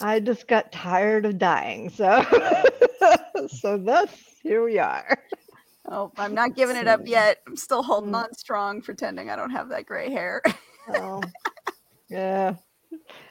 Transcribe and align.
I 0.00 0.20
just 0.20 0.46
got 0.46 0.72
tired 0.72 1.26
of 1.26 1.38
dying. 1.38 1.90
So, 1.90 2.24
so 3.48 3.78
thus 3.78 4.10
here 4.42 4.64
we 4.64 4.78
are. 4.78 5.18
Oh, 5.90 6.12
I'm 6.18 6.34
not 6.34 6.54
giving 6.54 6.76
it 6.76 6.86
up 6.86 7.00
yet. 7.06 7.38
I'm 7.46 7.56
still 7.56 7.82
holding 7.82 8.12
mm. 8.12 8.24
on 8.24 8.34
strong, 8.34 8.82
pretending 8.82 9.30
I 9.30 9.36
don't 9.36 9.50
have 9.50 9.70
that 9.70 9.86
gray 9.86 10.10
hair. 10.10 10.42
Oh, 10.94 11.22
yeah. 12.08 12.54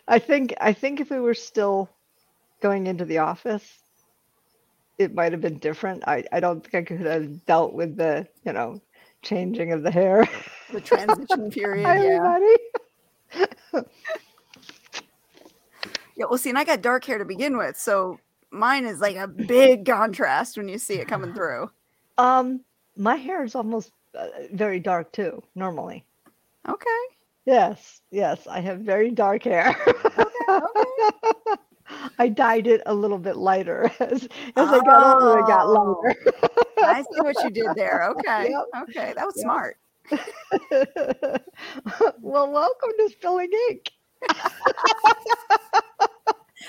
I 0.07 0.19
think 0.19 0.53
I 0.59 0.73
think 0.73 0.99
if 0.99 1.09
we 1.09 1.19
were 1.19 1.33
still 1.33 1.89
going 2.61 2.87
into 2.87 3.05
the 3.05 3.19
office, 3.19 3.79
it 4.97 5.13
might 5.13 5.31
have 5.31 5.41
been 5.41 5.59
different. 5.59 6.03
I, 6.07 6.23
I 6.31 6.39
don't 6.39 6.65
think 6.65 6.75
I 6.75 6.95
could 6.95 7.05
have 7.05 7.45
dealt 7.45 7.73
with 7.73 7.97
the, 7.97 8.27
you 8.45 8.53
know, 8.53 8.81
changing 9.21 9.71
of 9.73 9.83
the 9.83 9.91
hair. 9.91 10.27
the 10.71 10.81
transition 10.81 11.51
period. 11.51 11.85
Hi, 11.85 12.03
yeah. 12.03 12.37
everybody. 13.33 13.89
Yeah. 16.17 16.25
Well, 16.29 16.37
see, 16.39 16.49
and 16.49 16.57
I 16.59 16.63
got 16.63 16.81
dark 16.81 17.05
hair 17.05 17.17
to 17.19 17.25
begin 17.25 17.57
with, 17.57 17.77
so 17.79 18.19
mine 18.51 18.85
is 18.85 18.99
like 18.99 19.15
a 19.15 19.27
big 19.27 19.85
contrast 19.85 20.57
when 20.57 20.67
you 20.67 20.77
see 20.79 20.95
it 20.95 21.07
coming 21.07 21.33
through. 21.33 21.69
Um, 22.17 22.61
my 22.97 23.15
hair 23.15 23.43
is 23.43 23.53
almost 23.55 23.91
uh, 24.17 24.27
very 24.51 24.79
dark 24.79 25.11
too, 25.11 25.43
normally. 25.53 26.03
Okay. 26.67 26.89
Yes, 27.45 28.01
yes, 28.11 28.47
I 28.47 28.59
have 28.61 28.79
very 28.79 29.11
dark 29.11 29.43
hair. 29.43 29.75
Okay. 29.87 30.59
I 32.19 32.27
dyed 32.27 32.67
it 32.67 32.81
a 32.87 32.93
little 32.93 33.17
bit 33.19 33.37
lighter 33.37 33.89
as 34.01 34.23
as 34.57 34.69
I 34.69 34.79
got 34.83 35.21
older. 35.21 35.39
It 35.39 35.47
got 35.47 35.67
Oh. 35.67 36.01
lighter. 36.03 36.33
I 36.79 37.01
see 37.03 37.21
what 37.21 37.41
you 37.43 37.49
did 37.51 37.67
there. 37.75 38.09
Okay. 38.09 38.49
Yep. 38.73 38.89
Okay. 38.89 39.13
That 39.15 39.25
was 39.25 39.35
Yep. 39.37 39.43
smart. 39.43 39.77
well, 42.21 42.51
welcome 42.51 42.89
to 42.97 43.09
Spilling 43.11 43.51
Ink. 43.69 43.91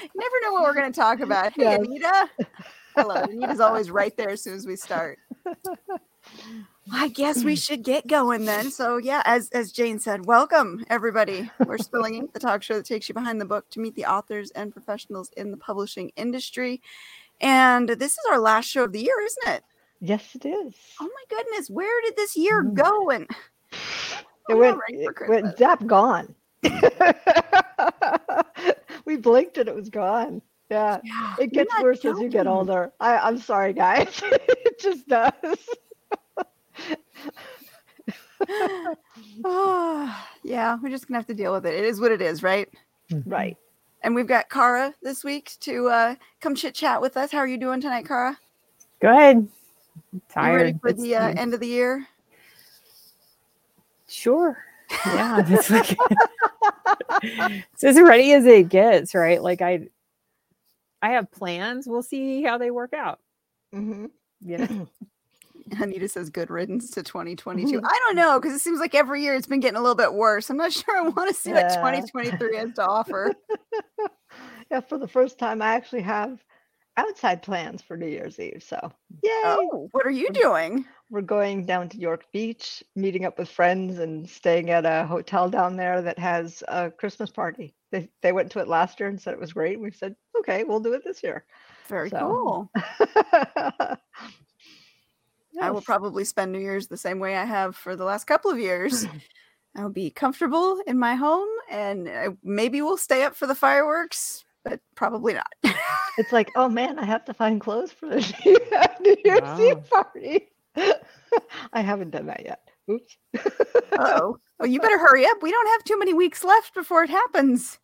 You 0.02 0.10
never 0.14 0.34
know 0.42 0.52
what 0.52 0.62
we're 0.62 0.74
going 0.74 0.92
to 0.92 0.98
talk 1.00 1.20
about. 1.20 1.52
Hey, 1.54 1.62
Yes. 1.62 1.78
Anita. 1.80 2.30
Hello. 2.96 3.14
Anita's 3.16 3.60
always 3.60 3.90
right 3.90 4.16
there 4.16 4.30
as 4.30 4.42
soon 4.42 4.54
as 4.54 4.66
we 4.66 4.76
start. 4.76 5.18
I 6.92 7.08
guess 7.08 7.44
we 7.44 7.54
should 7.56 7.82
get 7.84 8.06
going 8.06 8.44
then. 8.46 8.70
So 8.70 8.96
yeah, 8.96 9.22
as 9.26 9.50
as 9.50 9.72
Jane 9.72 9.98
said, 9.98 10.24
welcome 10.26 10.84
everybody. 10.88 11.50
We're 11.66 11.78
spilling 11.78 12.14
ink, 12.14 12.32
the 12.32 12.40
talk 12.40 12.62
show 12.62 12.74
that 12.76 12.86
takes 12.86 13.08
you 13.08 13.14
behind 13.14 13.40
the 13.40 13.44
book 13.44 13.68
to 13.70 13.80
meet 13.80 13.94
the 13.94 14.06
authors 14.06 14.50
and 14.52 14.72
professionals 14.72 15.30
in 15.36 15.50
the 15.50 15.56
publishing 15.58 16.10
industry. 16.16 16.80
And 17.40 17.88
this 17.88 18.12
is 18.12 18.18
our 18.30 18.38
last 18.40 18.66
show 18.68 18.84
of 18.84 18.92
the 18.92 19.00
year, 19.00 19.20
isn't 19.22 19.54
it? 19.54 19.64
Yes, 20.00 20.34
it 20.34 20.46
is. 20.46 20.74
Oh 21.00 21.08
my 21.08 21.36
goodness, 21.36 21.68
where 21.68 22.00
did 22.02 22.16
this 22.16 22.36
year 22.36 22.62
Mm. 22.64 22.74
go? 22.74 23.10
And 23.10 23.26
It 24.48 24.54
went, 24.54 24.78
right 24.78 24.82
it 24.90 25.28
went 25.28 25.86
gone. 25.86 26.34
we 29.04 29.16
blinked 29.16 29.58
and 29.58 29.68
it 29.68 29.74
was 29.74 29.88
gone. 29.88 30.42
Yeah. 30.70 30.98
Yeah, 31.02 31.34
It 31.40 31.52
gets 31.52 31.72
not 31.72 31.82
worse 31.82 32.04
as 32.04 32.18
you 32.20 32.28
get 32.28 32.46
older. 32.46 32.92
I, 33.00 33.16
I'm 33.18 33.38
sorry, 33.38 33.72
guys. 33.72 34.20
it 34.26 34.78
just 34.78 35.08
does. 35.08 35.32
Oh, 39.44 40.24
yeah, 40.44 40.78
we're 40.82 40.90
just 40.90 41.08
gonna 41.08 41.18
have 41.18 41.26
to 41.26 41.34
deal 41.34 41.52
with 41.52 41.66
it. 41.66 41.74
It 41.74 41.84
is 41.84 42.00
what 42.00 42.12
it 42.12 42.22
is, 42.22 42.42
right? 42.42 42.68
Right. 43.26 43.56
And 44.02 44.14
we've 44.14 44.26
got 44.28 44.48
Kara 44.48 44.94
this 45.02 45.24
week 45.24 45.52
to 45.60 45.88
uh, 45.88 46.14
come 46.40 46.54
chit 46.54 46.74
chat 46.74 47.00
with 47.00 47.16
us. 47.16 47.32
How 47.32 47.38
are 47.38 47.48
you 47.48 47.58
doing 47.58 47.80
tonight, 47.80 48.06
Kara? 48.06 48.38
Good. 49.00 49.48
You 50.12 50.20
Tired. 50.28 50.56
ready 50.56 50.78
for 50.80 50.88
It's- 50.88 51.02
the 51.02 51.16
uh, 51.16 51.34
end 51.36 51.54
of 51.54 51.60
the 51.60 51.66
year? 51.66 52.06
Sure. 54.06 54.56
Yeah. 55.06 55.44
It's 55.46 55.70
like 55.70 55.96
it's 57.22 57.84
as 57.84 58.00
ready 58.00 58.32
as 58.32 58.46
it 58.46 58.68
gets, 58.68 59.14
right? 59.14 59.42
Like 59.42 59.62
I 59.62 59.88
I 61.02 61.10
have 61.10 61.30
plans. 61.30 61.86
We'll 61.86 62.02
see 62.02 62.42
how 62.42 62.58
they 62.58 62.70
work 62.70 62.92
out. 62.92 63.20
hmm 63.72 64.06
You 64.40 64.58
know? 64.58 64.88
Anita 65.80 66.08
says 66.08 66.30
good 66.30 66.48
riddance 66.50 66.90
to 66.92 67.02
2022. 67.02 67.78
I 67.84 67.98
don't 68.06 68.16
know 68.16 68.40
because 68.40 68.54
it 68.54 68.60
seems 68.60 68.80
like 68.80 68.94
every 68.94 69.22
year 69.22 69.34
it's 69.34 69.46
been 69.46 69.60
getting 69.60 69.76
a 69.76 69.82
little 69.82 69.94
bit 69.94 70.14
worse. 70.14 70.48
I'm 70.48 70.56
not 70.56 70.72
sure 70.74 70.96
I 70.96 71.02
want 71.02 71.28
to 71.28 71.34
see 71.34 71.52
what 71.52 71.68
2023 71.68 72.56
has 72.56 72.72
to 72.74 72.86
offer. 72.86 73.34
Yeah, 74.70 74.80
for 74.80 74.98
the 74.98 75.08
first 75.08 75.38
time, 75.38 75.62
I 75.62 75.68
actually 75.68 76.02
have 76.02 76.44
outside 76.98 77.42
plans 77.42 77.80
for 77.80 77.96
New 77.96 78.08
Year's 78.08 78.38
Eve. 78.38 78.62
So, 78.66 78.78
yay! 79.22 79.30
Oh, 79.44 79.88
what 79.92 80.04
are 80.06 80.10
you 80.10 80.28
doing? 80.30 80.84
We're 81.10 81.22
going 81.22 81.64
down 81.64 81.88
to 81.90 81.98
York 81.98 82.26
Beach, 82.32 82.82
meeting 82.94 83.24
up 83.24 83.38
with 83.38 83.48
friends, 83.48 83.98
and 83.98 84.28
staying 84.28 84.68
at 84.70 84.84
a 84.84 85.06
hotel 85.06 85.48
down 85.48 85.76
there 85.76 86.02
that 86.02 86.18
has 86.18 86.62
a 86.68 86.90
Christmas 86.90 87.30
party. 87.30 87.74
They, 87.90 88.10
they 88.20 88.32
went 88.32 88.50
to 88.52 88.58
it 88.58 88.68
last 88.68 89.00
year 89.00 89.08
and 89.08 89.18
said 89.18 89.32
it 89.32 89.40
was 89.40 89.54
great. 89.54 89.80
We 89.80 89.90
said, 89.90 90.14
okay, 90.40 90.64
we'll 90.64 90.80
do 90.80 90.92
it 90.92 91.02
this 91.04 91.22
year. 91.22 91.44
Very 91.86 92.10
So- 92.10 92.18
cool. 92.18 92.70
I 95.60 95.70
will 95.72 95.80
probably 95.80 96.24
spend 96.24 96.52
New 96.52 96.60
Year's 96.60 96.86
the 96.86 96.96
same 96.96 97.18
way 97.18 97.36
I 97.36 97.44
have 97.44 97.74
for 97.74 97.96
the 97.96 98.04
last 98.04 98.26
couple 98.26 98.50
of 98.50 98.58
years. 98.58 99.06
I'll 99.76 99.88
be 99.90 100.10
comfortable 100.10 100.80
in 100.86 100.98
my 100.98 101.14
home 101.14 101.48
and 101.70 102.08
I, 102.08 102.28
maybe 102.44 102.80
we'll 102.82 102.96
stay 102.96 103.22
up 103.22 103.34
for 103.34 103.46
the 103.46 103.54
fireworks, 103.54 104.44
but 104.64 104.80
probably 104.94 105.34
not. 105.34 105.52
It's 106.18 106.32
like, 106.32 106.50
oh 106.56 106.68
man, 106.68 106.98
I 106.98 107.04
have 107.04 107.24
to 107.26 107.34
find 107.34 107.60
clothes 107.60 107.92
for 107.92 108.08
the 108.08 108.88
New 109.00 109.16
Year's 109.24 109.40
Wow. 109.40 109.60
Eve 109.60 109.90
party. 109.90 110.48
I 111.72 111.80
haven't 111.80 112.10
done 112.10 112.26
that 112.26 112.44
yet. 112.44 112.60
Oops. 112.90 113.16
oh. 113.92 114.38
Well, 114.58 114.68
you 114.68 114.80
better 114.80 114.98
hurry 114.98 115.24
up. 115.26 115.42
We 115.42 115.50
don't 115.50 115.68
have 115.68 115.84
too 115.84 115.98
many 115.98 116.14
weeks 116.14 116.42
left 116.42 116.74
before 116.74 117.04
it 117.04 117.10
happens. 117.10 117.78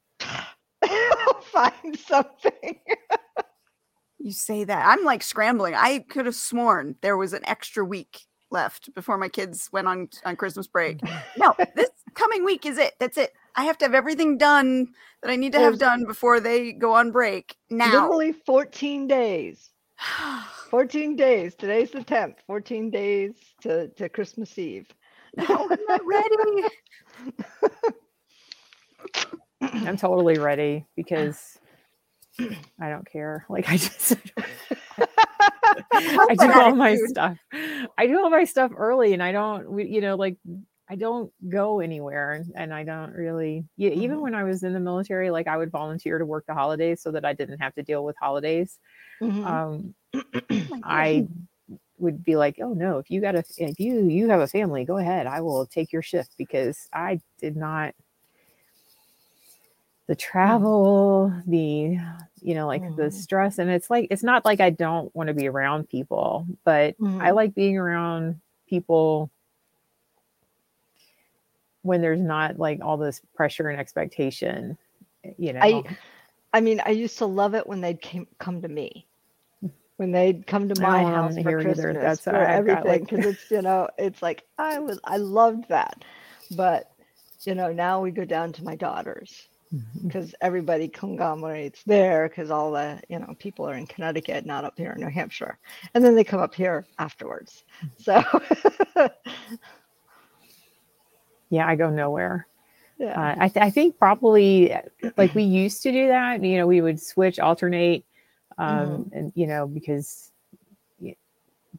I'll 0.82 1.40
find 1.42 1.98
something. 1.98 2.78
You 4.18 4.32
say 4.32 4.64
that. 4.64 4.86
I'm 4.86 5.04
like 5.04 5.22
scrambling. 5.22 5.74
I 5.74 6.00
could 6.08 6.26
have 6.26 6.34
sworn 6.34 6.96
there 7.02 7.16
was 7.16 7.32
an 7.32 7.46
extra 7.46 7.84
week 7.84 8.22
left 8.50 8.92
before 8.94 9.18
my 9.18 9.28
kids 9.28 9.68
went 9.72 9.86
on 9.86 10.08
on 10.24 10.36
Christmas 10.36 10.66
break. 10.66 11.00
No, 11.36 11.54
this 11.76 11.90
coming 12.14 12.44
week 12.44 12.64
is 12.66 12.78
it. 12.78 12.94
That's 12.98 13.18
it. 13.18 13.32
I 13.56 13.64
have 13.64 13.78
to 13.78 13.84
have 13.84 13.94
everything 13.94 14.36
done 14.38 14.88
that 15.22 15.30
I 15.30 15.36
need 15.36 15.52
to 15.52 15.60
have 15.60 15.78
done 15.78 16.04
before 16.04 16.40
they 16.40 16.72
go 16.72 16.92
on 16.94 17.12
break. 17.12 17.56
Now. 17.70 18.02
Literally 18.02 18.32
14 18.32 19.06
days. 19.06 19.70
14 20.70 21.16
days. 21.16 21.54
Today's 21.54 21.90
the 21.90 22.00
10th. 22.00 22.36
14 22.46 22.90
days 22.90 23.32
to, 23.62 23.88
to 23.88 24.08
Christmas 24.08 24.58
Eve. 24.58 24.86
no, 25.36 25.44
oh, 25.48 25.68
I'm 25.70 25.78
not 25.88 26.00
ready. 26.04 26.68
I'm 29.86 29.96
totally 29.96 30.38
ready 30.38 30.84
because 30.96 31.58
I 32.38 32.88
don't 32.88 33.10
care. 33.10 33.46
Like 33.48 33.68
I 33.68 33.76
just 33.76 34.16
I 35.00 36.34
do 36.38 36.52
all 36.52 36.74
my 36.74 36.96
stuff. 37.06 37.38
I 37.96 38.06
do 38.06 38.18
all 38.18 38.30
my 38.30 38.44
stuff 38.44 38.72
early 38.76 39.12
and 39.14 39.22
I 39.22 39.32
don't 39.32 39.70
we- 39.70 39.88
you 39.88 40.00
know 40.00 40.16
like 40.16 40.36
I 40.88 40.96
don't 40.96 41.32
go 41.48 41.80
anywhere 41.80 42.44
and, 42.54 42.72
I 42.74 42.84
don't 42.84 43.12
really 43.12 43.64
yeah, 43.76 43.90
even 43.90 44.20
Mhm. 44.20 44.22
when 44.22 44.34
I 44.34 44.44
was 44.44 44.62
in 44.62 44.74
the 44.74 44.80
military 44.80 45.30
like 45.30 45.46
I 45.46 45.56
would 45.56 45.70
volunteer 45.70 46.18
to 46.18 46.26
work 46.26 46.44
the 46.46 46.54
holidays 46.54 47.00
so 47.02 47.10
that 47.12 47.24
I 47.24 47.32
didn't 47.32 47.60
have 47.60 47.74
to 47.76 47.82
deal 47.82 48.04
with 48.04 48.16
holidays. 48.20 48.78
Mhm. 49.20 49.64
Um 49.70 49.94
I 50.84 51.28
would 51.98 52.24
be 52.24 52.36
like, 52.36 52.58
oh 52.62 52.74
no, 52.74 52.98
if 52.98 53.10
you 53.10 53.20
got 53.22 53.36
a 53.36 53.44
if 53.58 53.80
you 53.80 54.06
you 54.08 54.28
have 54.30 54.40
a 54.40 54.48
family, 54.48 54.84
go 54.86 54.98
ahead. 54.98 55.26
I 55.28 55.40
will 55.42 55.66
take 55.66 55.92
your 55.92 56.02
shift 56.02 56.36
because 56.38 56.88
I 56.94 57.20
did 57.40 57.56
not 57.56 57.94
the 60.08 60.14
travel, 60.14 61.32
the 61.46 61.98
you 62.42 62.54
know, 62.54 62.66
like 62.66 62.84
the 62.96 63.10
Mhm. 63.10 63.10
stress, 63.10 63.58
and 63.58 63.70
it's 63.70 63.88
like 63.88 64.06
it's 64.10 64.22
not 64.22 64.44
like 64.44 64.60
I 64.60 64.68
don't 64.70 65.14
want 65.16 65.28
to 65.28 65.34
be 65.34 65.48
around 65.48 65.88
people, 65.88 66.46
but 66.64 66.96
I 67.18 67.30
Mhm. 67.30 67.30
like 67.30 67.54
being 67.54 67.78
around 67.78 68.40
people 68.68 69.30
when 71.84 72.00
there's 72.00 72.20
not 72.20 72.58
like 72.58 72.80
all 72.82 72.96
this 72.96 73.20
pressure 73.34 73.68
and 73.68 73.78
expectation. 73.78 74.76
Eh, 75.22 75.30
you 75.38 75.52
know, 75.52 75.60
I 75.62 75.82
I 76.54 76.60
mean, 76.60 76.80
I 76.84 76.90
used 76.90 77.18
to 77.18 77.26
love 77.26 77.54
it 77.54 77.66
when 77.66 77.80
they'd 77.80 78.00
came, 78.00 78.26
come 78.38 78.62
to 78.62 78.68
me. 78.68 79.06
When 79.96 80.12
they'd 80.12 80.46
come 80.46 80.68
to 80.68 80.80
my 80.80 81.04
oh, 81.04 81.06
house 81.06 81.36
for. 81.36 81.60
Christmas, 81.62 81.94
That's- 81.94 82.20
for 82.20 82.36
everything, 82.36 82.84
like- 82.84 83.08
because 83.08 83.26
it's 83.26 83.50
you 83.50 83.62
know, 83.62 83.88
it's 83.98 84.22
like 84.22 84.44
I 84.58 84.78
was, 84.78 84.98
I 85.04 85.18
loved 85.18 85.68
that, 85.68 86.04
but 86.56 86.90
you 87.42 87.54
know, 87.54 87.72
now 87.72 88.00
we 88.00 88.10
go 88.10 88.24
down 88.24 88.52
to 88.54 88.64
my 88.64 88.76
daughters 88.76 89.48
mm-hmm. 89.72 90.06
because 90.06 90.34
everybody 90.40 90.88
conglomerates 90.88 91.82
there 91.84 92.28
because 92.28 92.50
all 92.50 92.72
the 92.72 93.00
you 93.08 93.18
know 93.18 93.34
people 93.38 93.68
are 93.68 93.74
in 93.74 93.86
Connecticut, 93.86 94.46
not 94.46 94.64
up 94.64 94.74
here 94.78 94.92
in 94.92 95.00
New 95.00 95.10
Hampshire, 95.10 95.58
and 95.94 96.02
then 96.02 96.14
they 96.14 96.24
come 96.24 96.40
up 96.40 96.54
here 96.54 96.86
afterwards. 96.98 97.64
Mm-hmm. 98.06 99.02
So 99.02 99.08
yeah, 101.54 101.66
I 101.66 101.76
go 101.76 101.90
nowhere. 101.90 102.46
yeah, 102.98 103.18
Uh, 103.20 103.34
I, 103.38 103.48
th- 103.48 103.64
I 103.64 103.70
think 103.70 103.98
probably 103.98 104.72
uh, 104.72 104.82
like 105.16 105.34
we 105.34 105.42
used 105.44 105.82
to 105.84 105.92
do 105.92 106.08
that. 106.08 106.42
You 106.42 106.58
know, 106.58 106.66
we 106.66 106.80
would 106.80 107.00
switch, 107.00 107.38
alternate, 107.38 108.04
um, 108.58 109.10
and 109.12 109.32
you 109.34 109.46
know, 109.46 109.66
because, 109.66 110.30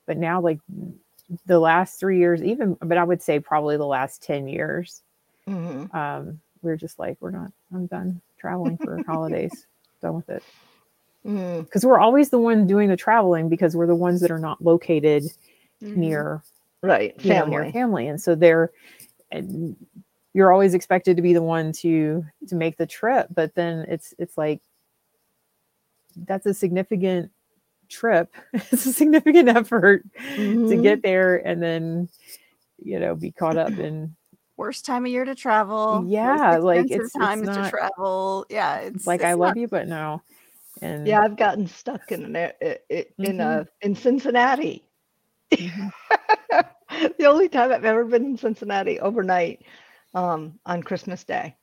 but 0.05 0.17
now 0.17 0.41
like 0.41 0.59
the 1.47 1.59
last 1.59 1.99
three 1.99 2.19
years, 2.19 2.43
even, 2.43 2.77
but 2.81 2.97
I 2.97 3.03
would 3.03 3.21
say 3.21 3.39
probably 3.39 3.77
the 3.77 3.85
last 3.85 4.21
10 4.23 4.47
years, 4.47 5.01
Mhm. 5.47 5.93
um, 5.95 6.39
we're 6.61 6.75
just 6.75 6.99
like, 6.99 7.17
we're 7.21 7.31
not, 7.31 7.51
I'm 7.73 7.85
done 7.87 8.21
traveling 8.37 8.77
for 8.77 9.01
holidays. 9.07 9.65
done 10.01 10.15
with 10.15 10.29
it. 10.29 10.43
Mm, 11.25 11.63
Because 11.65 11.85
we're 11.85 11.99
always 11.99 12.29
the 12.29 12.37
one 12.37 12.67
doing 12.67 12.89
the 12.89 12.97
traveling 12.97 13.49
because 13.49 13.75
we're 13.75 13.87
the 13.87 13.95
ones 13.95 14.21
that 14.21 14.31
are 14.31 14.39
not 14.39 14.63
located 14.63 15.23
Mhm. 15.81 15.95
near 15.95 16.41
right. 16.81 17.13
you 17.23 17.29
know, 17.33 17.45
near 17.47 17.61
Family. 17.61 17.71
family, 17.71 18.07
and 18.07 18.21
so 18.21 18.35
they're 18.35 18.71
you're 20.33 20.51
always 20.51 20.73
expected 20.73 21.15
to 21.15 21.21
be 21.21 21.33
the 21.33 21.41
one 21.41 21.71
to 21.71 22.25
to 22.47 22.55
make 22.55 22.77
the 22.77 22.85
trip, 22.85 23.27
but 23.33 23.55
then 23.55 23.85
it's 23.87 24.13
it's 24.19 24.37
like 24.37 24.61
that's 26.27 26.45
a 26.45 26.53
significant 26.53 27.31
trip. 27.89 28.33
it's 28.53 28.85
a 28.85 28.93
significant 28.93 29.49
effort 29.49 30.03
to 30.35 30.39
Mhm. 30.41 30.81
get 30.83 31.01
there 31.03 31.37
and 31.45 31.61
then 31.61 32.09
you 32.83 32.99
know 32.99 33.15
be 33.15 33.31
caught 33.31 33.57
up 33.57 33.71
in 33.77 34.15
Worst 34.57 34.85
time 34.85 35.03
of 35.05 35.11
year 35.11 35.25
to 35.25 35.35
travel. 35.35 36.05
Yeah, 36.07 36.57
like, 36.59 36.85
expensive 36.85 36.91
it's- 36.95 37.05
it's 37.07 37.13
times 37.13 37.47
not- 37.47 37.63
to 37.65 37.69
travel. 37.69 38.45
Yeah, 38.49 38.77
it's 38.77 38.95
it's 38.97 39.07
like 39.07 39.19
it's 39.19 39.25
I 39.25 39.31
not- 39.31 39.39
love 39.39 39.57
you, 39.57 39.67
but 39.67 39.87
no. 39.87 40.21
And 40.81 41.05
Yeah, 41.07 41.19
I've 41.21 41.35
gotten 41.35 41.67
stuck 41.67 42.09
in 42.13 42.23
an, 42.23 42.35
a- 42.37 42.53
i- 42.61 42.79
i- 42.89 43.05
in 43.19 43.41
a 43.41 43.67
in 43.81 43.95
Cincinnati. 43.95 44.83
The 47.19 47.25
only 47.27 47.49
time 47.49 47.71
I've 47.71 47.85
ever 47.85 48.05
been 48.05 48.25
in 48.25 48.37
Cincinnati 48.37 48.99
overnight 48.99 49.63
um, 50.15 50.59
on 50.65 50.83
Christmas 50.83 51.23
Day. 51.25 51.55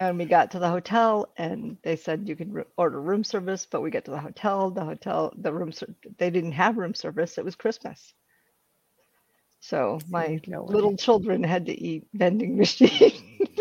And 0.00 0.18
we 0.18 0.26
got 0.26 0.50
to 0.52 0.58
the 0.60 0.68
hotel, 0.70 1.32
and 1.38 1.78
they 1.82 1.96
said 1.96 2.28
you 2.28 2.36
could 2.36 2.52
r- 2.56 2.66
order 2.76 3.00
room 3.00 3.24
service. 3.24 3.66
But 3.70 3.82
we 3.82 3.90
get 3.90 4.04
to 4.06 4.12
the 4.12 4.20
hotel, 4.20 4.70
the 4.70 4.84
hotel, 4.84 5.32
the 5.38 5.52
room, 5.52 5.72
ser- 5.72 5.94
they 6.18 6.30
didn't 6.30 6.52
have 6.52 6.78
room 6.78 6.94
service. 6.94 7.38
It 7.38 7.44
was 7.44 7.56
Christmas, 7.56 8.14
so 9.60 10.04
my 10.10 10.40
no 10.46 10.64
little 10.68 10.96
children 10.96 11.42
had 11.44 11.66
to 11.66 11.72
eat 11.80 12.06
vending 12.14 12.58
machine. 12.58 13.12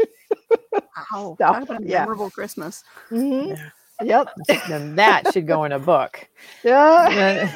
Wow, 1.14 1.40
stuff, 1.40 1.60
talk 1.60 1.64
about 1.64 1.84
a 1.84 1.86
yeah. 1.86 2.02
memorable 2.02 2.32
Christmas. 2.32 2.84
Mhm. 3.12 3.48
Yeah. 3.48 3.70
Yep. 4.02 4.30
then 4.66 4.96
that 4.96 5.28
should 5.28 5.48
go 5.48 5.66
in 5.66 5.72
a 5.74 5.80
book. 5.80 6.28
Yeah. 6.64 7.50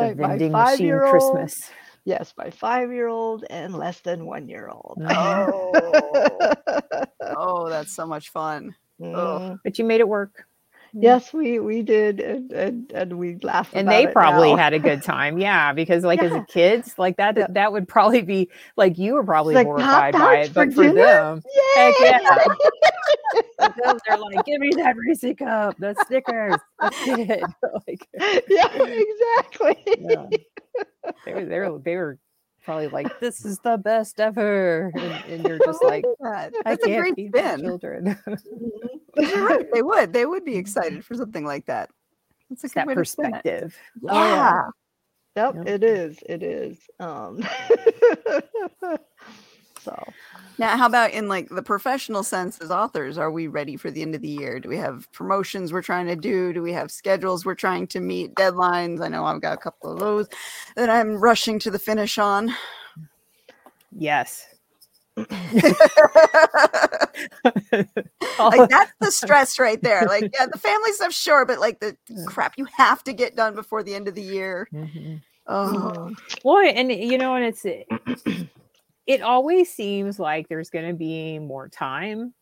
The 0.00 0.14
my, 0.14 0.14
my 0.14 0.28
vending 0.28 0.52
machine 0.52 0.66
five-year-old. 0.66 1.10
Christmas. 1.10 1.70
Yes, 2.04 2.32
my 2.38 2.50
five-year-old 2.50 3.44
and 3.50 3.74
less 3.74 4.00
than 4.00 4.26
one-year-old. 4.26 5.02
Oh, 5.08 6.52
oh, 7.36 7.68
that's 7.68 7.94
so 7.94 8.06
much 8.06 8.30
fun. 8.30 8.74
Mm. 9.00 9.58
But 9.64 9.78
you 9.78 9.84
made 9.84 10.00
it 10.00 10.08
work. 10.08 10.46
Hmm. 10.96 11.02
Yes, 11.02 11.32
we 11.32 11.58
we 11.58 11.82
did, 11.82 12.20
and 12.20 12.50
and, 12.52 12.90
and 12.92 13.18
we 13.18 13.36
laughed. 13.42 13.74
and 13.74 13.86
about 13.86 13.92
they 13.96 14.04
it 14.04 14.12
probably 14.14 14.50
now. 14.52 14.56
had 14.56 14.72
a 14.72 14.78
good 14.78 15.02
time 15.02 15.36
yeah 15.38 15.72
because 15.74 16.04
like 16.04 16.22
as 16.22 16.32
Yeah. 16.32 16.38
a 16.40 16.44
kids 16.46 16.94
like 16.98 17.18
that 17.18 17.36
Yeah. 17.36 17.46
that 17.50 17.70
would 17.72 17.86
probably 17.86 18.22
be 18.22 18.48
like 18.76 18.96
you 18.96 19.12
were 19.14 19.24
probably 19.24 19.54
like, 19.54 19.66
horrified 19.66 20.14
by 20.14 20.46
Pop-Tarts 20.46 20.48
it 20.48 20.54
but 20.54 20.72
for 20.72 20.88
for 20.88 20.92
them 20.94 21.42
Yay! 21.54 21.62
heck 21.74 21.94
yeah. 22.00 22.38
they're 24.08 24.18
like 24.18 24.44
give 24.46 24.60
me 24.60 24.70
that 24.76 24.96
Reese 24.96 25.24
cup 25.38 25.76
the 25.78 25.94
stickers 26.06 26.56
that's 26.80 26.96
it 27.06 27.42
like 27.86 28.08
yeah, 28.48 28.68
exactly. 28.74 29.76
yeah. 29.98 30.26
they 31.26 31.34
were 31.34 31.44
they 31.44 31.58
were 31.58 31.78
they 31.84 31.96
were 31.96 32.18
probably 32.66 32.88
like 32.88 33.18
this 33.20 33.44
is 33.46 33.58
the 33.60 33.78
best 33.78 34.20
ever 34.20 34.92
and, 34.94 35.32
and 35.32 35.46
you're 35.46 35.58
just 35.60 35.82
like 35.82 36.04
God, 36.22 36.52
I 36.66 36.70
that's 36.70 36.84
a 36.84 36.88
can't 36.88 37.00
great 37.00 37.14
feed 37.14 37.32
my 37.32 37.40
spin. 37.40 37.60
children 37.64 38.18
you're 39.16 39.46
right. 39.46 39.66
They 39.72 39.80
would. 39.82 40.12
They 40.12 40.26
would 40.26 40.44
be 40.44 40.56
excited 40.56 41.02
for 41.04 41.14
something 41.14 41.46
like 41.46 41.64
that. 41.66 41.88
That's 42.50 42.64
a 42.64 42.66
it's 42.66 42.74
good 42.74 42.80
that 42.80 42.86
way 42.86 42.92
it. 42.92 42.96
perspective 42.96 43.76
Yeah. 44.02 44.10
Oh, 44.12 44.28
yeah. 44.28 44.62
Yep, 45.36 45.54
Yep. 45.56 45.68
it 45.68 45.84
is. 45.84 46.18
It 46.26 46.42
is. 46.42 46.78
Um, 46.98 47.40
so 49.86 50.12
Now, 50.58 50.76
how 50.76 50.86
about 50.86 51.12
in 51.12 51.28
like 51.28 51.48
the 51.48 51.62
professional 51.62 52.22
sense 52.22 52.58
as 52.58 52.70
authors? 52.70 53.18
Are 53.18 53.30
we 53.30 53.46
ready 53.46 53.76
for 53.76 53.90
the 53.90 54.02
end 54.02 54.14
of 54.14 54.20
the 54.22 54.28
year? 54.28 54.58
Do 54.58 54.68
we 54.68 54.76
have 54.78 55.10
promotions 55.12 55.72
we're 55.72 55.82
trying 55.82 56.06
to 56.06 56.16
do? 56.16 56.52
Do 56.52 56.60
we 56.62 56.72
have 56.72 56.90
schedules 56.90 57.44
we're 57.44 57.54
trying 57.54 57.86
to 57.88 58.00
meet? 58.00 58.34
Deadlines? 58.34 59.00
I 59.00 59.08
know 59.08 59.24
I've 59.24 59.40
got 59.40 59.54
a 59.54 59.60
couple 59.60 59.92
of 59.92 60.00
those 60.00 60.26
that 60.74 60.90
I'm 60.90 61.16
rushing 61.18 61.58
to 61.60 61.70
the 61.70 61.78
finish 61.78 62.18
on. 62.18 62.54
yes 63.98 64.48
like 65.16 65.30
that's 68.68 68.92
the 69.00 69.10
stress 69.10 69.58
right 69.58 69.80
there. 69.80 70.02
Like, 70.06 70.24
yeah, 70.34 70.44
the 70.44 70.58
family 70.58 70.92
stuff, 70.92 71.14
sure, 71.14 71.46
but 71.46 71.58
like 71.58 71.80
the 71.80 71.96
crap 72.26 72.58
you 72.58 72.66
have 72.76 73.02
to 73.04 73.14
get 73.14 73.34
done 73.34 73.54
before 73.54 73.82
the 73.82 73.94
end 73.94 74.08
of 74.08 74.14
the 74.14 74.22
year. 74.22 74.68
Mhm. 74.74 75.22
Oh, 75.46 76.10
boy, 76.42 76.64
and 76.64 76.92
you 76.92 77.16
know, 77.16 77.34
and 77.34 77.46
it's 77.46 77.64
it 79.06 79.22
always 79.22 79.72
seems 79.72 80.18
like 80.18 80.48
there's 80.48 80.70
going 80.70 80.88
to 80.88 80.94
be 80.94 81.38
more 81.38 81.68
time, 81.68 82.34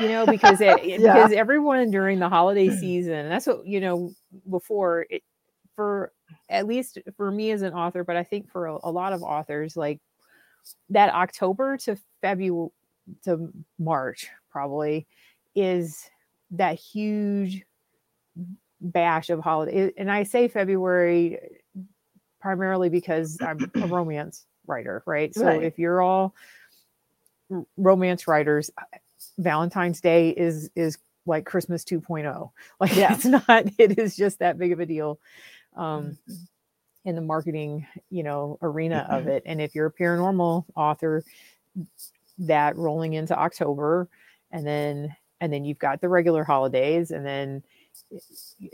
you 0.00 0.08
know, 0.08 0.26
because 0.26 0.60
it, 0.60 0.84
Yeah. 0.84 0.98
because 0.98 1.32
everyone 1.32 1.90
during 1.90 2.18
the 2.18 2.28
holiday 2.28 2.68
mm. 2.68 2.78
season, 2.78 3.28
that's 3.28 3.46
what 3.46 3.66
you 3.66 3.80
know 3.80 4.12
before 4.48 5.06
it 5.10 5.22
for 5.74 6.12
at 6.48 6.66
least 6.66 6.98
for 7.16 7.30
me 7.30 7.50
as 7.50 7.62
an 7.62 7.72
author, 7.72 8.04
but 8.04 8.16
I 8.16 8.22
think 8.22 8.50
for 8.50 8.66
a, 8.66 8.78
a 8.84 8.90
lot 8.90 9.12
of 9.12 9.22
authors, 9.22 9.76
like 9.76 10.00
that 10.90 11.12
October 11.12 11.76
to 11.78 11.96
February 12.20 12.70
to 13.24 13.50
March 13.78 14.28
probably 14.50 15.06
is 15.54 16.08
that 16.52 16.78
huge 16.78 17.64
bash 18.80 19.30
of 19.30 19.40
holiday. 19.40 19.92
And 19.96 20.10
I 20.10 20.22
say 20.22 20.48
February 20.48 21.38
primarily 22.40 22.88
because 22.88 23.38
I'm 23.40 23.70
a 23.74 23.86
romance 23.86 24.46
writer, 24.70 25.02
right? 25.06 25.34
So 25.34 25.44
Right. 25.44 25.62
if 25.62 25.78
you're 25.78 26.00
all 26.00 26.34
romance 27.76 28.28
writers, 28.28 28.70
Valentine's 29.38 30.00
Day 30.00 30.30
is 30.30 30.70
is 30.74 30.98
like 31.26 31.44
Christmas 31.44 31.84
2.0. 31.84 32.50
Like 32.80 32.96
Yeah. 32.96 33.14
it's 33.14 33.24
not 33.24 33.66
it 33.78 33.98
is 33.98 34.16
just 34.16 34.38
that 34.38 34.58
big 34.58 34.72
of 34.72 34.80
a 34.80 34.86
deal 34.86 35.18
um 35.76 36.16
mm-hmm. 36.26 36.34
in 37.04 37.14
the 37.14 37.20
marketing, 37.20 37.86
you 38.10 38.22
know, 38.22 38.58
arena 38.62 39.06
of 39.10 39.22
mm-hmm. 39.22 39.30
it. 39.30 39.42
And 39.46 39.60
if 39.60 39.74
you're 39.74 39.86
a 39.86 39.92
paranormal 39.92 40.64
author 40.74 41.22
that 42.38 42.76
rolling 42.76 43.12
into 43.12 43.38
October 43.38 44.08
and 44.50 44.66
then 44.66 45.14
and 45.40 45.52
then 45.52 45.64
you've 45.64 45.78
got 45.78 46.00
the 46.00 46.08
regular 46.08 46.44
holidays 46.44 47.10
and 47.10 47.24
then 47.24 47.62
eh, 48.12 48.18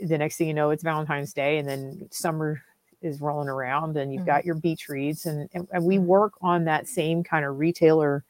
the 0.01 0.17
next 0.17 0.37
thing 0.37 0.47
you 0.47 0.53
know 0.53 0.69
it's 0.69 0.83
Valentine's 0.83 1.33
Day 1.33 1.57
and 1.57 1.67
then 1.67 2.07
summer 2.11 2.61
is 3.01 3.21
rolling 3.21 3.47
around 3.49 3.95
and 3.97 4.11
you've 4.11 4.23
Mhm. 4.23 4.27
got 4.27 4.45
your 4.45 4.55
beach 4.55 4.89
reads 4.89 5.25
and, 5.25 5.49
and 5.53 5.67
and 5.71 5.83
we 5.85 5.99
work 5.99 6.33
on 6.41 6.65
that 6.65 6.87
same 6.87 7.23
kind 7.23 7.45
of 7.45 7.59
retailer 7.59 8.23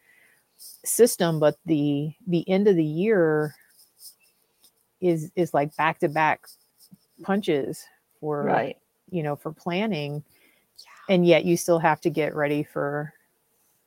system 0.58 1.40
but 1.40 1.58
the 1.66 2.14
the 2.28 2.48
end 2.50 2.68
of 2.68 2.76
the 2.76 2.84
year 2.84 3.56
is 5.02 5.32
is 5.36 5.54
like 5.54 5.76
back 5.78 6.00
to 6.00 6.10
back 6.10 6.48
punches 7.24 7.86
for 8.20 8.44
right. 8.44 8.78
you 9.10 9.24
know 9.24 9.36
for 9.36 9.52
planning 9.52 10.24
and 11.10 11.26
yet 11.26 11.46
you 11.46 11.56
still 11.56 11.80
have 11.80 12.02
to 12.02 12.10
get 12.10 12.36
ready 12.36 12.64
for 12.64 13.14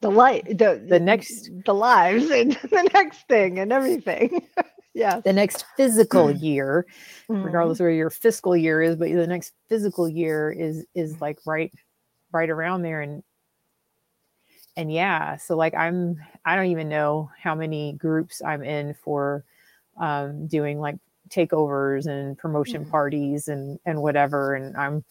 The 0.00 0.10
light, 0.10 0.46
the 0.56 0.82
The 0.88 0.98
next- 0.98 1.50
the 1.66 1.74
lives, 1.74 2.30
and 2.30 2.52
the 2.70 2.88
next 2.94 3.28
thing, 3.28 3.58
and 3.58 3.70
everything. 3.72 4.48
yeah. 4.94 5.20
the 5.20 5.32
next 5.32 5.64
physical 5.76 6.30
year 6.30 6.86
Mhm. 7.28 7.44
regardless 7.44 7.78
of 7.80 7.84
where 7.84 7.90
your 7.92 8.10
fiscal 8.10 8.56
year 8.56 8.82
is 8.82 8.96
but 8.96 9.08
the 9.08 9.26
next 9.26 9.52
physical 9.68 10.08
year 10.08 10.50
is 10.50 10.84
is 10.94 11.20
like 11.20 11.38
right 11.46 11.72
right 12.32 12.50
around 12.50 12.82
there 12.82 13.00
and 13.00 13.22
and 14.76 14.92
yeah 14.92 15.36
so 15.36 15.56
like 15.56 15.74
i'm 15.74 16.16
i 16.44 16.54
don't 16.56 16.66
even 16.66 16.88
know 16.88 17.30
how 17.38 17.54
many 17.54 17.92
groups 17.94 18.40
i'm 18.44 18.62
in 18.62 18.94
for 18.94 19.44
um 19.98 20.46
doing 20.46 20.80
like 20.80 20.96
takeovers 21.28 22.06
and 22.06 22.36
promotion 22.38 22.84
Mhm. 22.84 22.90
parties 22.90 23.48
and 23.48 23.78
and 23.84 24.00
whatever 24.02 24.54
and 24.54 24.76
i'm 24.76 25.04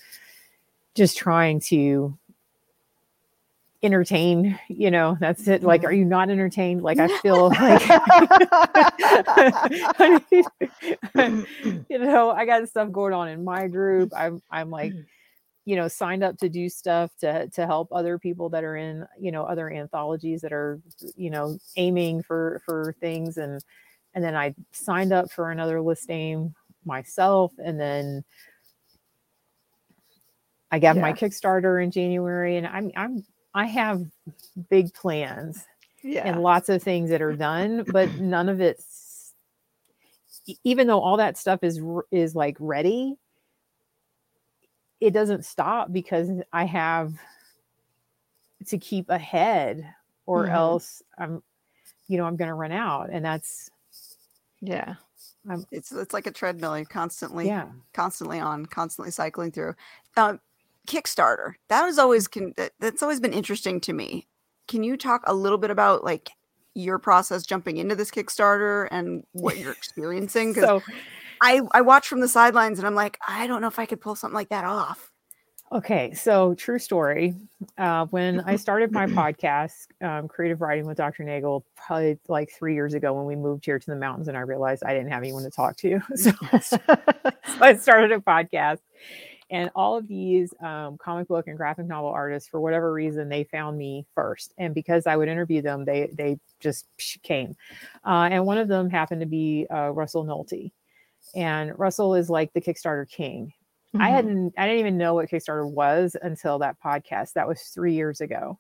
just 0.96 1.18
trying 1.18 1.60
to 1.62 2.18
entertain 3.82 4.60
you 4.68 4.92
know 4.92 5.18
that's 5.20 5.48
it. 5.48 5.64
Like 5.64 5.84
are 5.84 5.88
mm-hmm. 5.88 6.00
you 6.00 6.06
not 6.06 6.30
entertained? 6.30 6.82
Like 6.82 7.00
i 7.00 7.08
feel 7.22 7.50
like 7.50 7.82
I 9.98 10.22
you 11.90 12.00
know, 12.00 12.32
I 12.32 12.46
got 12.46 12.68
stuff 12.68 12.92
going 12.92 13.14
on 13.14 13.30
in 13.30 13.44
my 13.44 13.68
group. 13.68 14.12
Mm-hmm. 14.12 14.36
I'm 14.36 14.42
I'm 14.52 14.70
like, 14.70 14.92
mm-hmm. 14.92 15.02
you 15.66 15.76
know, 15.76 15.88
signed 15.88 16.24
up 16.24 16.38
to 16.40 16.50
do 16.50 16.70
stuff 16.70 17.12
to 17.22 17.48
to 17.50 17.66
help 17.66 17.90
other 17.92 18.18
people 18.18 18.50
that 18.50 18.64
are 18.64 18.76
in, 18.76 19.06
you 19.20 19.32
know, 19.32 19.44
other 19.44 19.72
anthologies 19.72 20.42
that 20.42 20.52
are, 20.54 20.82
you 21.16 21.30
know, 21.30 21.58
aiming 21.78 22.24
for 22.24 22.62
for 22.66 22.96
things. 23.00 23.38
And 23.38 23.62
and 24.14 24.24
then 24.24 24.36
I 24.36 24.56
signed 24.72 25.14
up 25.14 25.32
for 25.32 25.52
another 25.52 25.82
list 25.82 26.10
aim 26.10 26.54
myself. 26.86 27.54
And 27.64 27.80
then 27.80 28.24
I 30.72 30.80
got 30.80 30.98
my 30.98 31.14
Kickstarter 31.14 31.82
in 31.84 31.92
January. 31.92 32.58
And 32.58 32.68
I'm 32.68 32.92
I'm 32.96 33.24
I 33.60 33.66
have 33.66 34.06
big 34.70 34.94
plans 34.94 35.66
yeah. 36.02 36.26
and 36.26 36.42
lots 36.42 36.70
of 36.70 36.82
things 36.82 37.10
that 37.10 37.22
are 37.22 37.36
done, 37.36 37.84
but 37.92 38.10
none 38.16 38.48
of 38.48 38.62
it's 38.62 39.34
even 40.64 40.88
though 40.88 41.02
all 41.02 41.18
that 41.18 41.38
stuff 41.38 41.60
is 41.62 41.82
is 42.10 42.36
like 42.36 42.56
ready, 42.58 43.18
it 45.02 45.12
doesn't 45.12 45.44
stop 45.44 45.92
because 45.92 46.30
I 46.54 46.64
have 46.64 47.12
to 48.68 48.78
keep 48.78 49.10
ahead 49.10 49.94
or 50.26 50.46
Mhm. 50.46 50.54
else 50.54 51.04
I'm 51.18 51.44
you 52.08 52.18
know 52.18 52.24
I'm 52.24 52.38
going 52.38 52.48
to 52.48 52.54
run 52.54 52.72
out 52.72 53.10
and 53.12 53.26
that's 53.26 53.70
Yeah. 54.62 54.96
Um, 55.50 55.66
it's 55.70 55.92
it's 55.92 56.14
like 56.14 56.28
a 56.28 56.32
treadmill. 56.32 56.78
You're 56.78 56.86
constantly, 56.86 57.48
yeah, 57.48 57.68
constantly 57.94 58.40
on, 58.40 58.66
constantly 58.66 59.12
cycling 59.12 59.52
through. 59.52 59.76
Um, 60.16 60.40
Kickstarter. 60.90 61.54
That 61.70 61.86
was 61.86 62.00
always 62.00 62.28
con- 62.28 62.54
that, 62.58 62.72
that's 62.80 63.04
always 63.04 63.20
been 63.20 63.34
interesting 63.34 63.80
to 63.82 63.94
me. 63.94 64.28
Can 64.68 64.84
you 64.84 64.98
talk 64.98 65.22
a 65.26 65.34
little 65.34 65.58
bit 65.58 65.70
about 65.70 66.04
like 66.04 66.32
your 66.74 67.00
process 67.00 67.46
jumping 67.46 67.78
into 67.78 67.96
this 67.96 68.12
Kickstarter 68.12 68.88
and 68.92 69.24
what 69.34 69.58
you're 69.58 69.72
experiencing? 69.80 70.54
Because 70.54 70.68
so, 70.68 70.82
I 71.42 71.62
I 71.72 71.82
watch 71.82 72.08
from 72.08 72.22
the 72.22 72.28
sidelines 72.28 72.80
and 72.80 72.88
I'm 72.88 72.96
like, 72.96 73.18
I 73.28 73.48
don't 73.48 73.62
know 73.62 73.68
if 73.68 73.80
I 73.80 73.86
could 73.86 74.02
pull 74.02 74.16
something 74.16 74.36
like 74.36 74.50
that 74.50 74.66
off. 74.66 75.12
Okay, 75.72 76.12
so 76.16 76.56
true 76.56 76.80
story. 76.80 77.36
Uh, 77.78 78.08
when 78.08 78.40
I 78.42 78.56
started 78.56 78.92
my 78.92 79.06
podcast, 79.06 79.86
um, 80.02 80.28
Creative 80.28 80.60
Writing 80.60 80.88
with 80.88 80.98
Dr. 80.98 81.24
Nagel, 81.24 81.64
probably 81.76 82.18
like 82.28 82.50
three 82.52 82.74
years 82.74 82.96
ago 82.96 83.14
when 83.14 83.26
we 83.26 83.36
moved 83.36 83.66
here 83.66 83.78
to 83.78 83.86
the 83.86 83.96
mountains, 83.96 84.28
and 84.28 84.36
I 84.36 84.42
realized 84.42 84.84
I 84.84 84.96
didn't 84.96 85.12
have 85.12 85.22
anyone 85.22 85.44
to 85.44 85.52
talk 85.52 85.78
to. 85.78 86.00
So 86.16 87.62
I 87.62 87.76
started 87.76 88.12
a 88.12 88.20
podcast. 88.20 88.80
And 89.52 89.72
all 89.76 89.98
of 89.98 90.08
these 90.08 90.54
um, 90.62 90.98
comic 90.98 91.28
book 91.28 91.48
and 91.48 91.58
graphic 91.58 91.88
novel 91.88 92.10
artists, 92.10 92.48
for 92.48 92.62
whatever 92.62 92.94
reason, 92.94 93.30
they 93.30 93.46
found 93.46 93.78
me 93.78 94.06
first. 94.14 94.54
And 94.58 94.74
because 94.76 95.08
I 95.08 95.16
would 95.16 95.28
interview 95.28 95.62
them, 95.62 95.86
they 95.86 96.10
they 96.14 96.40
just 96.60 96.86
came. 97.24 97.56
Uh, 98.06 98.30
and 98.32 98.46
one 98.46 98.58
of 98.58 98.68
them 98.68 98.90
happened 98.90 99.22
to 99.22 99.28
be 99.28 99.66
uh, 99.74 99.90
Russell 99.90 100.26
Nohelty. 100.26 100.72
And 101.36 101.78
Russell 101.78 102.16
is 102.16 102.30
like 102.30 102.54
the 102.54 102.62
Kickstarter 102.62 103.10
king 103.10 103.54
Mm-hmm. 103.96 104.02
I 104.04 104.10
hadn't, 104.10 104.54
I 104.58 104.68
didn't 104.68 104.80
even 104.82 104.98
know 104.98 105.16
what 105.16 105.30
Kickstarter 105.30 105.70
was 105.70 106.16
until 106.22 106.60
that 106.60 106.78
podcast. 106.84 107.34
That 107.34 107.48
was 107.48 107.62
three 107.62 107.94
years 107.94 108.22
ago. 108.22 108.60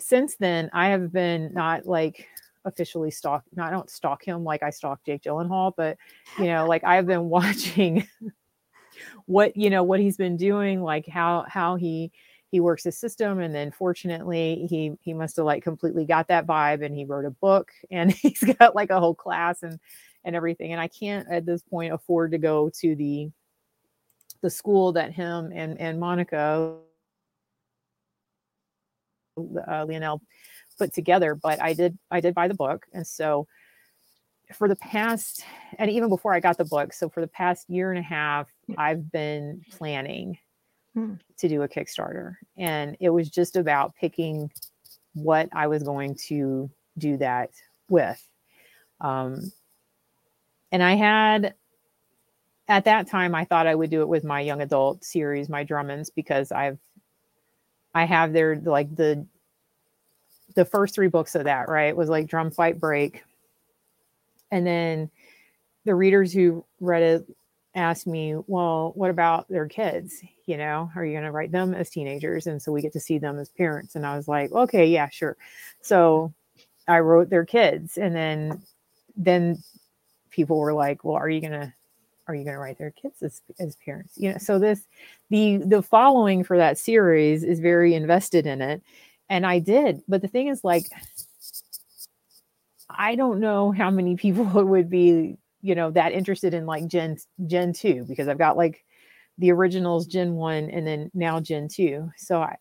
Since 0.00 0.36
then, 0.36 0.70
I 0.72 0.88
have 0.88 1.12
been 1.12 1.52
not 1.54 1.86
like 1.86 2.26
officially 2.64 3.12
stalk, 3.12 3.44
not 3.54 3.68
I 3.68 3.70
don't 3.70 3.88
stalk 3.88 4.24
him 4.24 4.42
like 4.42 4.64
I 4.64 4.70
stalk 4.70 5.04
Jake 5.06 5.22
Gyllenhaal, 5.22 5.72
but 5.76 5.96
you 6.38 6.46
know, 6.46 6.66
like 6.66 6.82
I've 6.82 7.06
been 7.06 7.28
watching 7.28 8.08
what 9.26 9.56
you 9.56 9.70
know 9.70 9.82
what 9.82 10.00
he's 10.00 10.16
been 10.16 10.36
doing, 10.36 10.82
like 10.82 11.06
how 11.06 11.44
how 11.48 11.76
he 11.76 12.10
he 12.50 12.60
works 12.60 12.84
his 12.84 12.96
system 12.96 13.40
and 13.40 13.54
then 13.54 13.72
fortunately 13.72 14.66
he 14.70 14.92
he 15.00 15.12
must 15.12 15.36
have 15.36 15.44
like 15.44 15.64
completely 15.64 16.06
got 16.06 16.28
that 16.28 16.46
vibe 16.46 16.84
and 16.84 16.94
he 16.94 17.04
wrote 17.04 17.24
a 17.24 17.30
book 17.30 17.72
and 17.90 18.12
he's 18.12 18.42
got 18.58 18.74
like 18.74 18.90
a 18.90 19.00
whole 19.00 19.16
class 19.16 19.64
and 19.64 19.80
and 20.24 20.36
everything 20.36 20.72
and 20.72 20.80
i 20.80 20.86
can't 20.86 21.26
at 21.28 21.44
this 21.44 21.62
point 21.62 21.92
afford 21.92 22.30
to 22.30 22.38
go 22.38 22.70
to 22.70 22.94
the 22.94 23.28
the 24.42 24.50
school 24.50 24.92
that 24.92 25.12
him 25.12 25.52
and 25.54 25.80
and 25.80 25.98
Monica 25.98 26.76
uh, 29.36 29.84
Leonelle 29.84 30.20
put 30.78 30.92
together. 30.92 31.34
But 31.34 31.60
I 31.62 31.72
did 31.72 31.98
I 32.10 32.20
did 32.20 32.34
buy 32.34 32.48
the 32.48 32.54
book, 32.54 32.86
and 32.92 33.06
so 33.06 33.46
for 34.52 34.68
the 34.68 34.76
past 34.76 35.44
and 35.78 35.90
even 35.90 36.08
before 36.08 36.32
I 36.32 36.40
got 36.40 36.58
the 36.58 36.64
book, 36.64 36.92
so 36.92 37.08
for 37.08 37.20
the 37.20 37.26
past 37.28 37.68
year 37.68 37.90
and 37.90 37.98
a 37.98 38.02
half, 38.02 38.48
I've 38.76 39.10
been 39.10 39.62
planning 39.72 40.38
hmm. 40.94 41.14
to 41.38 41.48
do 41.48 41.62
a 41.62 41.68
Kickstarter, 41.68 42.36
and 42.56 42.96
it 43.00 43.10
was 43.10 43.28
just 43.28 43.56
about 43.56 43.94
picking 43.96 44.50
what 45.14 45.48
I 45.52 45.66
was 45.66 45.82
going 45.82 46.16
to 46.26 46.70
do 46.98 47.16
that 47.18 47.50
with. 47.88 48.22
Um, 49.00 49.52
and 50.72 50.82
I 50.82 50.94
had 50.94 51.54
at 52.68 52.84
that 52.84 53.08
time 53.08 53.34
I 53.34 53.44
thought 53.44 53.66
I 53.66 53.74
would 53.74 53.90
do 53.90 54.02
it 54.02 54.08
with 54.08 54.24
my 54.24 54.40
young 54.40 54.60
adult 54.60 55.04
series, 55.04 55.48
my 55.48 55.64
Drummonds, 55.64 56.10
because 56.10 56.52
I've 56.52 56.78
I 57.94 58.04
have 58.04 58.32
their 58.32 58.56
like 58.56 58.94
the 58.94 59.26
the 60.54 60.64
first 60.64 60.94
three 60.94 61.08
books 61.08 61.34
of 61.34 61.44
that, 61.44 61.68
right? 61.68 61.88
It 61.88 61.96
was 61.96 62.08
like 62.08 62.26
Drum 62.26 62.50
Fight 62.50 62.80
Break. 62.80 63.22
And 64.50 64.66
then 64.66 65.10
the 65.84 65.94
readers 65.94 66.32
who 66.32 66.64
read 66.80 67.02
it 67.02 67.26
asked 67.74 68.06
me, 68.06 68.36
well, 68.46 68.92
what 68.94 69.10
about 69.10 69.48
their 69.48 69.68
kids? 69.68 70.22
You 70.46 70.56
know, 70.56 70.90
are 70.96 71.04
you 71.04 71.12
going 71.12 71.24
to 71.24 71.30
write 71.30 71.52
them 71.52 71.74
as 71.74 71.90
teenagers? 71.90 72.46
And 72.46 72.60
so 72.60 72.72
we 72.72 72.82
get 72.82 72.92
to 72.94 73.00
see 73.00 73.18
them 73.18 73.38
as 73.38 73.48
parents. 73.50 73.94
And 73.94 74.06
I 74.06 74.16
was 74.16 74.28
like, 74.28 74.52
okay, 74.52 74.86
yeah, 74.86 75.08
sure. 75.08 75.36
So 75.82 76.32
I 76.88 77.00
wrote 77.00 77.30
their 77.30 77.44
kids. 77.44 77.98
And 77.98 78.14
then, 78.14 78.62
then 79.16 79.62
people 80.30 80.58
were 80.58 80.72
like, 80.72 81.04
well, 81.04 81.16
are 81.16 81.28
you 81.28 81.40
going 81.40 81.52
to 81.52 81.72
are 82.28 82.34
you 82.34 82.44
going 82.44 82.54
to 82.54 82.60
write 82.60 82.78
their 82.78 82.90
kids 82.90 83.22
as, 83.22 83.40
as 83.58 83.76
parents 83.76 84.14
you 84.16 84.32
know 84.32 84.38
so 84.38 84.58
this 84.58 84.86
the 85.30 85.58
the 85.58 85.82
following 85.82 86.42
for 86.42 86.56
that 86.56 86.78
series 86.78 87.44
is 87.44 87.60
very 87.60 87.94
invested 87.94 88.46
in 88.46 88.60
it 88.60 88.82
and 89.28 89.46
i 89.46 89.58
did 89.58 90.02
but 90.08 90.22
the 90.22 90.28
thing 90.28 90.48
is 90.48 90.64
like 90.64 90.86
i 92.98 93.14
don't 93.14 93.40
know 93.40 93.72
how 93.72 93.90
many 93.90 94.16
people 94.16 94.44
would 94.64 94.90
be 94.90 95.36
you 95.62 95.74
know 95.74 95.90
that 95.90 96.12
interested 96.12 96.54
in 96.54 96.66
like 96.66 96.86
gen 96.86 97.16
gen 97.46 97.72
2 97.72 98.04
because 98.08 98.28
i've 98.28 98.38
got 98.38 98.56
like 98.56 98.84
the 99.38 99.50
originals 99.52 100.06
gen 100.06 100.34
1 100.34 100.70
and 100.70 100.86
then 100.86 101.10
now 101.14 101.40
gen 101.40 101.68
2 101.68 102.10
so 102.16 102.40
i 102.40 102.56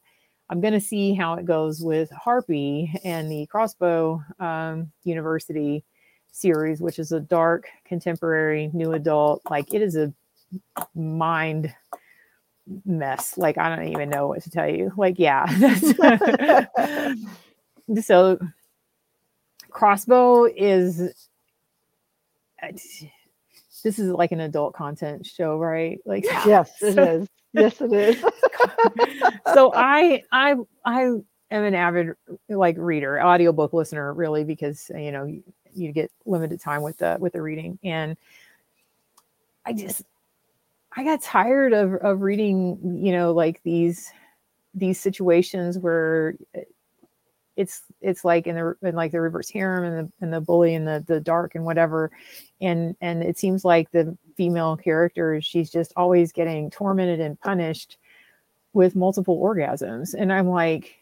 i'm 0.50 0.62
going 0.62 0.74
to 0.74 0.82
see 0.82 1.14
how 1.14 1.36
it 1.36 1.46
goes 1.46 1.82
with 1.82 2.10
harpy 2.12 2.94
and 3.04 3.32
the 3.32 3.46
crossbow 3.48 4.22
um, 4.40 4.92
university 5.04 5.84
series, 6.36 6.82
which 6.82 7.00
is 7.00 7.12
a 7.12 7.20
dark 7.20 7.68
contemporary 7.86 8.70
new 8.74 8.92
adult. 8.92 9.42
Like 9.50 9.74
it 9.74 9.82
is 9.82 9.96
a 9.96 10.14
mind 10.94 11.74
mess. 12.86 13.38
Like 13.38 13.58
I 13.58 13.74
don't 13.74 13.88
even 13.88 14.10
know 14.10 14.28
what 14.28 14.44
to 14.44 14.50
tell 14.50 14.70
you. 14.70 14.92
Like 14.98 15.18
yeah. 15.18 15.46
so 18.02 18.38
crossbow 19.76 20.46
is 20.46 21.02
uh, 22.64 22.68
this 23.84 24.00
is 24.00 24.10
like 24.10 24.32
an 24.32 24.40
adult 24.40 24.74
content 24.74 25.26
show, 25.26 25.58
right? 25.58 26.00
Like 26.06 26.24
yes, 26.24 26.72
it 26.82 26.98
is. 26.98 27.28
Yes, 27.52 27.82
it 27.82 27.92
is. 27.92 28.22
so 29.54 29.74
I 29.76 30.24
I 30.32 30.56
I 30.86 31.02
am 31.04 31.64
an 31.64 31.76
avid 31.76 32.16
like 32.48 32.78
reader, 32.80 33.22
audiobook 33.22 33.74
listener, 33.74 34.14
really, 34.14 34.46
because 34.46 34.90
you 34.96 35.12
know 35.12 35.26
you 35.74 35.92
get 35.92 36.10
limited 36.26 36.62
time 36.62 36.82
with 36.82 36.98
the 36.98 37.18
with 37.20 37.34
the 37.34 37.42
reading 37.42 37.78
and 37.84 38.16
i 39.66 39.74
just 39.74 40.04
i 40.96 41.04
got 41.04 41.22
tired 41.22 41.74
of 41.74 41.96
of 41.96 42.22
reading 42.22 42.80
you 43.04 43.12
know 43.12 43.34
like 43.34 43.62
these 43.64 44.10
these 44.74 44.98
situations 44.98 45.78
where 45.78 46.36
it's 47.56 47.84
it's 48.02 48.26
like 48.26 48.48
in 48.48 48.56
the 48.56 48.76
in 48.82 48.96
like 48.96 49.12
the 49.12 49.22
reverse 49.22 49.50
harem 49.50 49.84
and 49.86 50.08
the 50.08 50.12
and 50.22 50.34
the 50.34 50.42
bully 50.42 50.76
and 50.76 50.88
the 50.88 51.04
the 51.08 51.20
dark 51.20 51.56
and 51.56 51.66
whatever. 51.66 52.12
And 52.62 52.96
and 53.02 53.24
it 53.24 53.38
seems 53.38 53.64
like 53.66 53.92
the 53.92 54.18
female 54.36 54.76
character 54.78 55.40
she's 55.42 55.70
just 55.70 55.94
always 55.96 56.32
getting 56.32 56.70
tormented 56.70 57.20
and 57.20 57.40
punished 57.40 57.98
with 58.74 58.96
multiple 58.96 59.42
orgasms. 59.42 60.14
And 60.14 60.32
i'm 60.34 60.50
like 60.50 60.96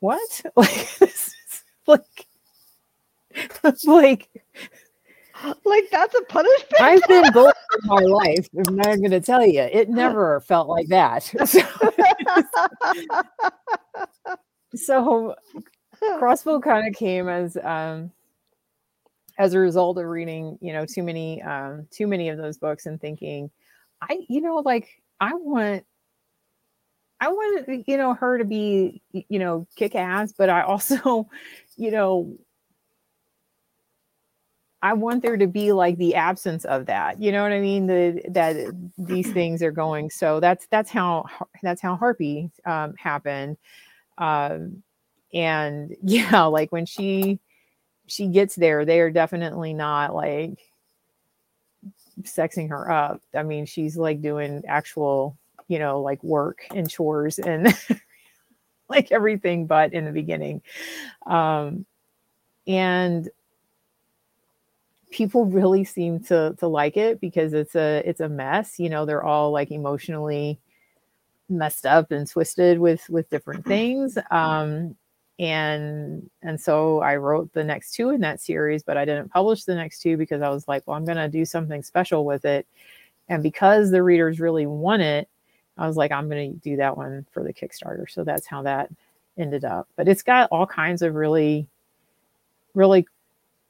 what? 0.00 0.42
Like 0.56 0.88
like 1.86 2.26
like 3.84 4.28
like 5.64 5.88
that's 5.90 6.14
a 6.14 6.22
punishment. 6.24 6.80
I've 6.80 7.06
been 7.08 7.32
bullied 7.32 7.54
in 7.82 7.88
my 7.88 8.02
life. 8.02 8.48
I'm 8.66 8.76
not 8.76 8.98
going 8.98 9.10
to 9.10 9.20
tell 9.20 9.44
you. 9.46 9.60
It 9.60 9.88
never 9.88 10.40
felt 10.40 10.68
like 10.68 10.88
that. 10.88 11.32
So, 14.74 15.34
so 15.98 16.18
crossbow 16.18 16.60
kind 16.60 16.86
of 16.86 16.94
came 16.94 17.28
as 17.28 17.56
um 17.56 18.12
as 19.38 19.54
a 19.54 19.58
result 19.58 19.98
of 19.98 20.04
reading, 20.04 20.58
you 20.60 20.72
know, 20.72 20.84
too 20.84 21.02
many 21.02 21.42
um 21.42 21.86
too 21.90 22.06
many 22.06 22.28
of 22.28 22.38
those 22.38 22.58
books 22.58 22.86
and 22.86 23.00
thinking, 23.00 23.50
I 24.02 24.20
you 24.28 24.40
know, 24.40 24.56
like 24.56 25.02
I 25.20 25.34
want 25.34 25.84
I 27.20 27.28
want 27.28 27.86
you 27.88 27.96
know 27.96 28.14
her 28.14 28.38
to 28.38 28.44
be 28.44 29.02
you 29.12 29.38
know 29.38 29.66
kick 29.76 29.94
ass, 29.94 30.32
but 30.36 30.50
I 30.50 30.62
also, 30.62 31.28
you 31.76 31.90
know, 31.90 32.36
I 34.82 34.92
want 34.92 35.22
there 35.22 35.36
to 35.36 35.46
be 35.46 35.72
like 35.72 35.96
the 35.98 36.14
absence 36.14 36.64
of 36.64 36.86
that. 36.86 37.20
You 37.20 37.32
know 37.32 37.42
what 37.42 37.52
I 37.52 37.60
mean? 37.60 37.86
The 37.86 38.22
that 38.30 38.56
these 38.96 39.30
things 39.32 39.62
are 39.62 39.72
going. 39.72 40.10
So 40.10 40.40
that's 40.40 40.66
that's 40.70 40.90
how 40.90 41.26
that's 41.62 41.82
how 41.82 41.96
Harpy 41.96 42.50
um, 42.64 42.94
happened. 42.96 43.56
Um, 44.18 44.82
and 45.34 45.96
yeah, 46.02 46.44
like 46.44 46.70
when 46.72 46.86
she 46.86 47.40
she 48.06 48.28
gets 48.28 48.54
there, 48.54 48.84
they 48.84 49.00
are 49.00 49.10
definitely 49.10 49.74
not 49.74 50.14
like 50.14 50.58
sexing 52.22 52.68
her 52.70 52.90
up. 52.90 53.20
I 53.34 53.42
mean, 53.42 53.66
she's 53.66 53.96
like 53.96 54.22
doing 54.22 54.62
actual, 54.66 55.36
you 55.68 55.78
know, 55.78 56.00
like 56.00 56.22
work 56.22 56.66
and 56.74 56.88
chores 56.88 57.38
and 57.38 57.76
like 58.88 59.12
everything 59.12 59.66
but 59.66 59.92
in 59.92 60.04
the 60.04 60.12
beginning. 60.12 60.62
Um, 61.26 61.84
and 62.66 63.28
people 65.10 65.46
really 65.46 65.84
seem 65.84 66.20
to 66.20 66.54
to 66.58 66.66
like 66.66 66.96
it 66.96 67.20
because 67.20 67.52
it's 67.52 67.74
a 67.74 68.02
it's 68.04 68.20
a 68.20 68.28
mess 68.28 68.78
you 68.78 68.90
know 68.90 69.06
they're 69.06 69.24
all 69.24 69.50
like 69.50 69.70
emotionally 69.70 70.58
messed 71.48 71.86
up 71.86 72.10
and 72.10 72.28
twisted 72.28 72.78
with 72.78 73.08
with 73.08 73.28
different 73.30 73.64
things 73.66 74.18
um 74.30 74.94
and 75.38 76.28
and 76.42 76.60
so 76.60 77.00
I 77.00 77.16
wrote 77.16 77.52
the 77.52 77.62
next 77.62 77.92
two 77.92 78.10
in 78.10 78.20
that 78.22 78.40
series, 78.40 78.82
but 78.82 78.96
I 78.96 79.04
didn't 79.04 79.30
publish 79.30 79.64
the 79.64 79.74
next 79.74 80.00
two 80.00 80.16
because 80.16 80.42
I 80.42 80.48
was 80.48 80.66
like, 80.66 80.82
well, 80.86 80.96
I'm 80.96 81.04
going 81.04 81.16
to 81.16 81.28
do 81.28 81.44
something 81.44 81.82
special 81.82 82.24
with 82.24 82.44
it, 82.44 82.66
and 83.28 83.42
because 83.42 83.90
the 83.90 84.02
readers 84.02 84.40
really 84.40 84.66
want 84.66 85.02
it, 85.02 85.28
I 85.76 85.86
was 85.86 85.96
like, 85.96 86.10
I'm 86.10 86.28
going 86.28 86.54
to 86.54 86.58
do 86.58 86.76
that 86.76 86.96
one 86.96 87.24
for 87.30 87.42
the 87.42 87.52
Kickstarter. 87.52 88.10
So 88.10 88.24
that's 88.24 88.46
how 88.46 88.62
that 88.62 88.90
ended 89.36 89.64
up. 89.64 89.88
But 89.94 90.08
it's 90.08 90.22
got 90.22 90.48
all 90.50 90.66
kinds 90.66 91.02
of 91.02 91.14
really, 91.14 91.68
really 92.74 93.06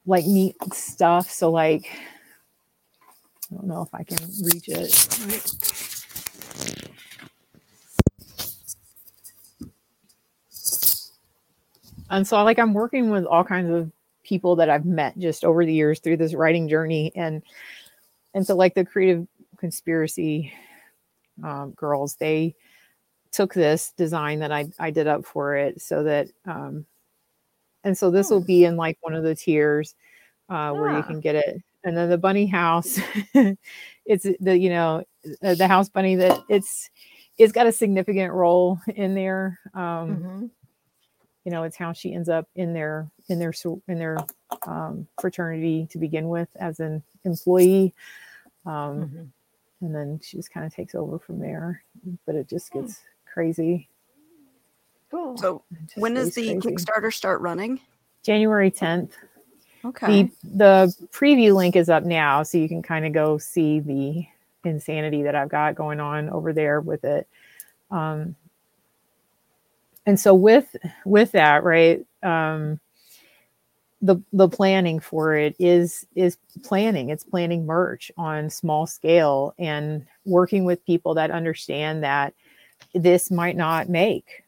like 0.09 0.25
neat 0.25 0.55
stuff. 0.73 1.29
So 1.29 1.51
like, 1.51 1.89
I 3.51 3.55
don't 3.55 3.67
know 3.67 3.81
if 3.81 3.93
I 3.93 4.03
can 4.03 4.17
reach 4.43 4.67
it. 4.67 5.95
and 12.11 12.27
so 12.27 12.43
like 12.43 12.57
i'm 12.57 12.73
working 12.73 13.11
with 13.11 13.23
all 13.25 13.43
kinds 13.43 13.69
of 13.69 13.91
people 14.23 14.55
that 14.55 14.67
i've 14.67 14.83
met 14.83 15.15
just 15.19 15.45
over 15.45 15.63
the 15.63 15.73
years 15.73 15.99
through 15.99 16.17
this 16.17 16.33
writing 16.33 16.67
journey 16.67 17.11
and 17.15 17.43
and 18.33 18.47
so 18.47 18.55
like 18.55 18.73
the 18.73 18.83
creative 18.83 19.27
conspiracy 19.57 20.51
um, 21.43 21.71
girls 21.71 22.15
they 22.15 22.55
took 23.31 23.53
this 23.53 23.91
design 23.97 24.39
that 24.39 24.51
I, 24.51 24.69
I 24.79 24.91
did 24.91 25.07
up 25.07 25.25
for 25.25 25.55
it 25.55 25.81
so 25.81 26.03
that 26.03 26.29
um, 26.45 26.85
and 27.83 27.97
so 27.97 28.11
this 28.11 28.29
will 28.29 28.41
hmm. 28.41 28.47
be 28.47 28.65
in 28.65 28.77
like 28.77 28.97
one 29.01 29.13
of 29.13 29.23
the 29.23 29.35
tiers 29.35 29.95
uh, 30.49 30.71
where 30.71 30.95
you 30.95 31.03
can 31.03 31.19
get 31.19 31.35
it 31.35 31.61
and 31.83 31.95
then 31.95 32.09
the 32.09 32.17
bunny 32.17 32.45
house 32.45 32.99
it's 34.05 34.25
the 34.39 34.57
you 34.57 34.69
know 34.69 35.03
the 35.41 35.67
house 35.67 35.89
bunny 35.89 36.15
that 36.15 36.39
it's 36.49 36.89
it's 37.37 37.53
got 37.53 37.67
a 37.67 37.71
significant 37.71 38.33
role 38.33 38.79
in 38.95 39.13
there 39.13 39.59
um, 39.73 39.81
mm-hmm 39.81 40.45
you 41.49 41.51
know 41.51 41.63
it's 41.63 41.77
how 41.77 41.91
she 41.91 42.13
ends 42.13 42.29
up 42.29 42.47
in 42.55 42.73
their 42.73 43.09
in 43.27 43.39
their 43.39 43.53
in 43.87 43.97
their 43.97 44.17
um, 44.67 45.07
fraternity 45.19 45.87
to 45.89 45.97
begin 45.97 46.29
with 46.29 46.49
as 46.59 46.79
an 46.79 47.01
employee 47.23 47.93
um, 48.67 48.71
mm-hmm. 48.71 49.85
and 49.85 49.95
then 49.95 50.19
she 50.21 50.37
just 50.37 50.51
kind 50.51 50.65
of 50.65 50.73
takes 50.73 50.93
over 50.93 51.17
from 51.17 51.39
there 51.39 51.83
but 52.25 52.35
it 52.35 52.47
just 52.47 52.71
hmm. 52.71 52.81
gets 52.81 53.01
crazy 53.25 53.89
cool. 55.11 55.37
So 55.37 55.63
when 55.95 56.13
does 56.13 56.35
the 56.35 56.59
crazy. 56.59 56.59
kickstarter 56.59 57.13
start 57.13 57.41
running? 57.41 57.79
January 58.23 58.71
10th 58.71 59.11
okay. 59.85 60.23
the, 60.23 60.31
the 60.43 61.07
preview 61.11 61.55
link 61.55 61.75
is 61.75 61.89
up 61.89 62.03
now 62.03 62.43
so 62.43 62.57
you 62.57 62.67
can 62.67 62.81
kind 62.81 63.05
of 63.05 63.13
go 63.13 63.37
see 63.37 63.79
the 63.79 64.25
insanity 64.65 65.23
that 65.23 65.35
i've 65.35 65.47
got 65.47 65.73
going 65.73 66.01
on 66.01 66.29
over 66.29 66.51
there 66.51 66.81
with 66.81 67.05
it. 67.05 67.27
Um, 67.91 68.35
and 70.05 70.19
so 70.19 70.33
with 70.33 70.75
with 71.05 71.31
that 71.31 71.63
right 71.63 72.05
um 72.23 72.79
the 74.01 74.21
the 74.31 74.47
planning 74.47 74.99
for 74.99 75.35
it 75.35 75.55
is 75.59 76.05
is 76.15 76.37
planning. 76.63 77.09
It's 77.09 77.23
planning 77.23 77.65
merch 77.65 78.11
on 78.17 78.49
small 78.49 78.87
scale 78.87 79.53
and 79.59 80.05
working 80.25 80.63
with 80.63 80.85
people 80.85 81.15
that 81.15 81.31
understand 81.31 82.03
that 82.03 82.33
this 82.93 83.29
might 83.29 83.57
not 83.57 83.89
make 83.89 84.43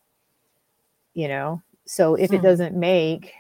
you 1.14 1.28
know 1.28 1.62
so 1.86 2.16
if 2.16 2.32
it 2.32 2.38
hmm. 2.38 2.44
doesn't 2.44 2.76
make 2.76 3.34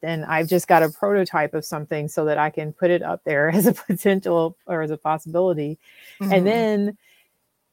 then 0.00 0.24
i've 0.24 0.48
just 0.48 0.68
got 0.68 0.82
a 0.82 0.90
prototype 0.90 1.54
of 1.54 1.64
something 1.64 2.08
so 2.08 2.24
that 2.24 2.38
i 2.38 2.50
can 2.50 2.72
put 2.72 2.90
it 2.90 3.02
up 3.02 3.22
there 3.24 3.48
as 3.54 3.66
a 3.66 3.72
potential 3.72 4.56
or 4.66 4.82
as 4.82 4.90
a 4.90 4.96
possibility 4.96 5.78
mm-hmm. 6.20 6.32
and 6.32 6.46
then 6.46 6.98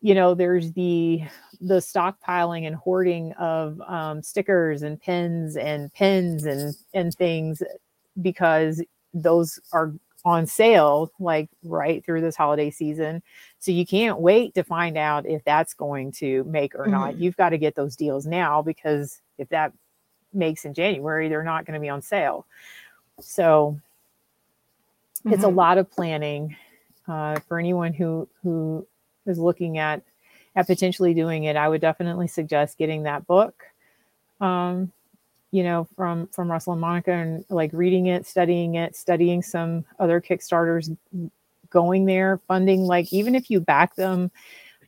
you 0.01 0.15
know 0.15 0.33
there's 0.33 0.71
the 0.73 1.21
the 1.61 1.75
stockpiling 1.75 2.65
and 2.65 2.75
hoarding 2.75 3.33
of 3.33 3.79
um, 3.81 4.23
stickers 4.23 4.81
and 4.81 4.99
pens 4.99 5.55
and 5.55 5.93
pens 5.93 6.45
and 6.45 6.75
and 6.93 7.13
things 7.13 7.61
because 8.21 8.83
those 9.13 9.59
are 9.71 9.93
on 10.23 10.45
sale 10.45 11.11
like 11.19 11.49
right 11.63 12.05
through 12.05 12.21
this 12.21 12.35
holiday 12.35 12.69
season 12.69 13.23
so 13.59 13.71
you 13.71 13.85
can't 13.85 14.19
wait 14.19 14.53
to 14.53 14.63
find 14.63 14.97
out 14.97 15.25
if 15.25 15.43
that's 15.43 15.73
going 15.73 16.11
to 16.11 16.43
make 16.43 16.75
or 16.75 16.83
mm-hmm. 16.83 16.91
not 16.91 17.17
you've 17.17 17.37
got 17.37 17.49
to 17.49 17.57
get 17.57 17.75
those 17.75 17.95
deals 17.95 18.25
now 18.25 18.61
because 18.61 19.21
if 19.37 19.49
that 19.49 19.73
makes 20.33 20.63
in 20.63 20.73
january 20.73 21.27
they're 21.27 21.43
not 21.43 21.65
going 21.65 21.73
to 21.73 21.79
be 21.79 21.89
on 21.89 22.01
sale 22.01 22.45
so 23.19 23.79
mm-hmm. 25.19 25.33
it's 25.33 25.43
a 25.43 25.47
mm-hmm. 25.47 25.57
lot 25.57 25.77
of 25.77 25.89
planning 25.89 26.55
uh, 27.07 27.39
for 27.47 27.57
anyone 27.59 27.93
who 27.93 28.27
who 28.43 28.85
is 29.25 29.39
looking 29.39 29.77
at 29.77 30.03
at 30.55 30.67
potentially 30.67 31.13
doing 31.13 31.45
it, 31.45 31.55
I 31.55 31.69
would 31.69 31.81
definitely 31.81 32.27
suggest 32.27 32.77
getting 32.77 33.03
that 33.03 33.25
book. 33.25 33.63
Um, 34.39 34.91
you 35.51 35.63
know, 35.63 35.87
from 35.95 36.27
from 36.27 36.49
Russell 36.49 36.73
and 36.73 36.81
Monica, 36.81 37.11
and 37.11 37.45
like 37.49 37.71
reading 37.73 38.07
it, 38.07 38.25
studying 38.25 38.75
it, 38.75 38.95
studying 38.95 39.41
some 39.41 39.85
other 39.99 40.21
Kickstarters, 40.21 40.95
going 41.69 42.05
there, 42.05 42.39
funding. 42.47 42.81
Like 42.81 43.11
even 43.11 43.35
if 43.35 43.49
you 43.49 43.59
back 43.59 43.95
them, 43.95 44.31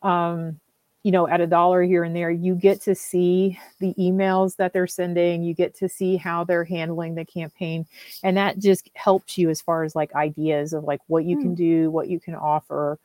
um, 0.01 0.59
you 1.03 1.11
know, 1.11 1.27
at 1.27 1.41
a 1.41 1.47
dollar 1.47 1.83
here 1.83 2.03
and 2.03 2.15
there, 2.15 2.31
you 2.31 2.55
get 2.55 2.81
to 2.83 2.95
see 2.95 3.59
the 3.79 3.93
emails 3.95 4.55
that 4.55 4.71
they're 4.71 4.87
sending. 4.87 5.43
You 5.43 5.53
get 5.53 5.75
to 5.75 5.89
see 5.89 6.15
how 6.15 6.45
they're 6.45 6.63
handling 6.63 7.15
the 7.15 7.25
campaign, 7.25 7.85
and 8.23 8.37
that 8.37 8.59
just 8.59 8.89
helps 8.95 9.37
you 9.37 9.49
as 9.49 9.61
far 9.61 9.83
as 9.83 9.95
like 9.95 10.15
ideas 10.15 10.71
of 10.71 10.85
like 10.85 11.01
what 11.07 11.25
you 11.25 11.37
can 11.37 11.49
hmm. 11.49 11.55
do, 11.55 11.91
what 11.91 12.07
you 12.07 12.19
can 12.19 12.35
offer. 12.35 12.99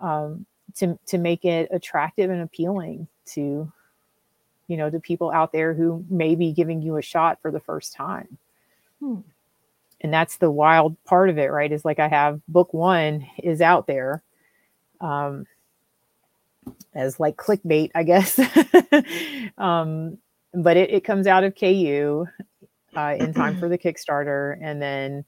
Um, 0.00 0.46
to 0.76 0.98
to 1.06 1.18
make 1.18 1.44
it 1.44 1.68
attractive 1.70 2.30
and 2.30 2.42
appealing 2.42 3.06
to 3.26 3.70
you 4.68 4.76
know 4.76 4.90
to 4.90 5.00
people 5.00 5.30
out 5.30 5.52
there 5.52 5.74
who 5.74 6.04
may 6.08 6.34
be 6.34 6.52
giving 6.52 6.82
you 6.82 6.96
a 6.96 7.02
shot 7.02 7.40
for 7.42 7.50
the 7.50 7.60
first 7.60 7.92
time. 7.92 8.38
Hmm. 9.00 9.20
and 10.00 10.12
that's 10.12 10.36
the 10.36 10.50
wild 10.50 10.96
part 11.04 11.28
of 11.28 11.38
it 11.38 11.50
right? 11.50 11.72
Is 11.72 11.84
like 11.84 11.98
i 11.98 12.08
have 12.08 12.40
book 12.48 12.72
one 12.72 13.26
is 13.42 13.60
out 13.60 13.86
there 13.86 14.22
um 15.00 15.46
as 16.94 17.18
like 17.20 17.36
clickbait 17.36 17.90
i 17.94 18.02
guess. 18.02 18.40
Um 19.58 20.18
but 20.54 20.76
it, 20.76 20.90
it 20.90 21.04
comes 21.04 21.26
out 21.26 21.44
of 21.44 21.54
ku 21.54 22.26
uh, 22.96 23.16
in 23.18 23.34
time 23.34 23.58
for 23.58 23.68
the 23.68 23.78
kickstarter. 23.78 24.56
And 24.60 24.80
then 24.80 25.24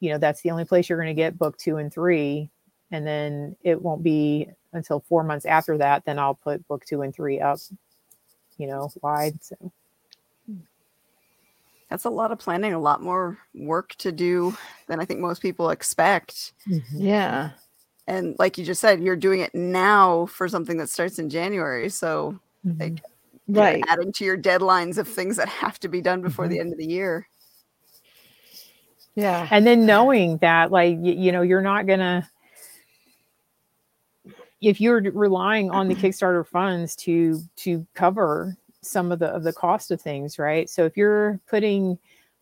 you 0.00 0.10
know 0.10 0.18
that's 0.18 0.42
the 0.42 0.50
only 0.50 0.64
place 0.64 0.88
you're 0.88 0.98
going 0.98 1.14
to 1.14 1.20
get 1.20 1.38
book 1.38 1.56
two 1.56 1.76
and 1.76 1.92
three. 1.92 2.50
And 2.90 3.06
then 3.06 3.56
it 3.62 3.80
won't 3.80 4.02
be 4.02 4.48
until 4.72 5.00
four 5.00 5.24
months 5.24 5.46
after 5.46 5.78
that, 5.78 6.04
then 6.04 6.18
I'll 6.18 6.34
put 6.34 6.66
book 6.68 6.84
two 6.84 7.02
and 7.02 7.14
three 7.14 7.40
up, 7.40 7.58
you 8.58 8.66
know, 8.66 8.90
wide. 9.02 9.42
So 9.42 9.56
that's 11.88 12.04
a 12.04 12.10
lot 12.10 12.32
of 12.32 12.38
planning, 12.38 12.72
a 12.72 12.78
lot 12.78 13.02
more 13.02 13.38
work 13.54 13.94
to 13.96 14.12
do 14.12 14.56
than 14.86 14.98
I 14.98 15.04
think 15.04 15.20
most 15.20 15.42
people 15.42 15.70
expect. 15.70 16.52
Mm-hmm. 16.66 16.98
Yeah. 16.98 17.50
And 18.06 18.34
like 18.38 18.56
you 18.56 18.64
just 18.64 18.80
said, 18.80 19.02
you're 19.02 19.14
doing 19.14 19.40
it 19.40 19.54
now 19.54 20.26
for 20.26 20.48
something 20.48 20.78
that 20.78 20.88
starts 20.88 21.18
in 21.18 21.28
January. 21.28 21.88
So 21.90 22.38
mm-hmm. 22.66 22.80
like, 22.80 23.02
right. 23.46 23.84
adding 23.88 24.10
to 24.12 24.24
your 24.24 24.38
deadlines 24.38 24.96
of 24.96 25.06
things 25.06 25.36
that 25.36 25.48
have 25.48 25.78
to 25.80 25.88
be 25.88 26.00
done 26.00 26.22
before 26.22 26.46
mm-hmm. 26.46 26.52
the 26.52 26.60
end 26.60 26.72
of 26.72 26.78
the 26.78 26.86
year. 26.86 27.28
Yeah. 29.14 29.46
And 29.50 29.66
then 29.66 29.84
knowing 29.84 30.38
that, 30.38 30.70
like, 30.70 30.96
you, 31.02 31.12
you 31.12 31.32
know, 31.32 31.42
you're 31.42 31.60
not 31.60 31.86
going 31.86 31.98
to, 31.98 32.26
if 34.62 34.80
you're 34.80 35.02
relying 35.02 35.70
on 35.70 35.88
the 35.88 35.94
Kickstarter 35.94 36.46
funds 36.46 36.96
to 36.96 37.42
to 37.56 37.86
cover 37.94 38.56
some 38.80 39.12
of 39.12 39.18
the 39.18 39.26
of 39.26 39.42
the 39.42 39.52
cost 39.52 39.90
of 39.90 40.00
things, 40.00 40.38
right? 40.38 40.70
So 40.70 40.84
if 40.84 40.96
you're 40.96 41.38
putting 41.48 41.98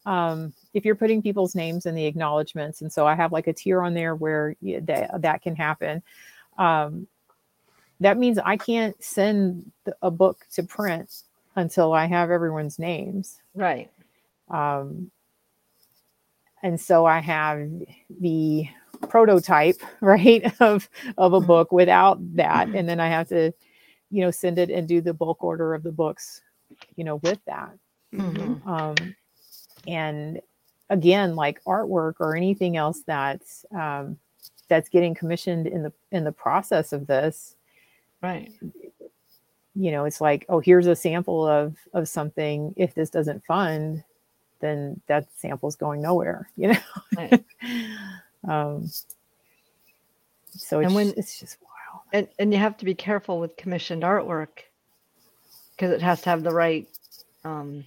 um, 0.06 0.52
if 0.74 0.84
you're 0.84 0.94
putting 0.94 1.22
people's 1.22 1.54
names 1.54 1.86
in 1.86 1.94
the 1.94 2.04
acknowledgments, 2.04 2.82
and 2.82 2.92
so 2.92 3.06
I 3.06 3.14
have 3.14 3.32
like 3.32 3.46
a 3.46 3.52
tier 3.52 3.82
on 3.82 3.94
there 3.94 4.14
where 4.14 4.54
that 4.62 5.22
that 5.22 5.42
can 5.42 5.56
happen. 5.56 6.02
Um, 6.58 7.06
that 8.00 8.18
means 8.18 8.38
I 8.38 8.56
can't 8.56 9.02
send 9.02 9.72
a 10.00 10.10
book 10.10 10.46
to 10.52 10.62
print 10.62 11.22
until 11.56 11.92
I 11.92 12.06
have 12.06 12.30
everyone's 12.30 12.78
names. 12.78 13.40
Right. 13.54 13.90
Um, 14.48 15.10
and 16.62 16.80
so 16.80 17.06
I 17.06 17.20
have 17.20 17.68
the 18.20 18.68
prototype 19.08 19.80
right 20.00 20.44
of 20.60 20.88
of 21.18 21.32
a 21.32 21.38
mm-hmm. 21.38 21.46
book 21.46 21.72
without 21.72 22.18
that 22.36 22.68
and 22.68 22.88
then 22.88 23.00
i 23.00 23.08
have 23.08 23.28
to 23.28 23.52
you 24.10 24.20
know 24.20 24.30
send 24.30 24.58
it 24.58 24.70
and 24.70 24.88
do 24.88 25.00
the 25.00 25.14
bulk 25.14 25.42
order 25.42 25.74
of 25.74 25.82
the 25.82 25.92
books 25.92 26.40
you 26.96 27.04
know 27.04 27.16
with 27.16 27.38
that 27.46 27.72
mm-hmm. 28.14 28.68
um 28.68 28.94
and 29.86 30.40
again 30.90 31.34
like 31.34 31.62
artwork 31.64 32.14
or 32.20 32.36
anything 32.36 32.76
else 32.76 33.02
that's 33.06 33.64
um 33.74 34.16
that's 34.68 34.88
getting 34.88 35.14
commissioned 35.14 35.66
in 35.66 35.82
the 35.82 35.92
in 36.12 36.24
the 36.24 36.32
process 36.32 36.92
of 36.92 37.06
this 37.06 37.56
right 38.22 38.52
you 39.74 39.90
know 39.90 40.04
it's 40.04 40.20
like 40.20 40.44
oh 40.48 40.60
here's 40.60 40.86
a 40.86 40.96
sample 40.96 41.46
of 41.46 41.76
of 41.94 42.08
something 42.08 42.74
if 42.76 42.94
this 42.94 43.10
doesn't 43.10 43.44
fund 43.44 44.02
then 44.60 45.00
that 45.06 45.26
sample's 45.36 45.76
going 45.76 46.02
nowhere 46.02 46.48
you 46.56 46.68
know 46.68 46.78
right. 47.16 47.44
Um, 48.46 48.90
so 50.50 50.80
it's, 50.80 50.86
and 50.86 50.94
when, 50.94 51.12
it's 51.16 51.38
just 51.38 51.58
wild. 51.62 52.02
And, 52.12 52.28
and 52.38 52.52
you 52.52 52.58
have 52.58 52.76
to 52.78 52.84
be 52.84 52.94
careful 52.94 53.38
with 53.38 53.56
commissioned 53.56 54.02
artwork 54.02 54.64
because 55.76 55.92
it 55.92 56.02
has 56.02 56.22
to 56.22 56.30
have 56.30 56.42
the 56.42 56.52
right 56.52 56.88
um, 57.44 57.84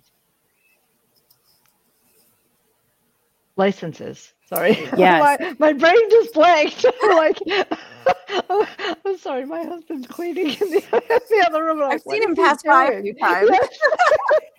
licenses. 3.55 4.33
Sorry. 4.47 4.89
Yes. 4.97 5.39
my, 5.39 5.55
my 5.59 5.73
brain 5.73 6.09
just 6.09 6.33
blanked. 6.33 6.85
like, 7.03 7.39
I'm 9.05 9.17
sorry, 9.17 9.45
my 9.45 9.63
husband's 9.63 10.07
cleaning 10.07 10.47
in 10.49 10.69
the, 10.71 10.83
in 10.93 11.19
the 11.29 11.43
other 11.47 11.63
room. 11.63 11.81
I've 11.81 11.89
like, 11.89 12.01
seen 12.09 12.23
him 12.23 12.35
pass 12.35 12.61
by 12.63 12.85
a 12.85 13.01
few 13.01 13.13
times. 13.15 13.49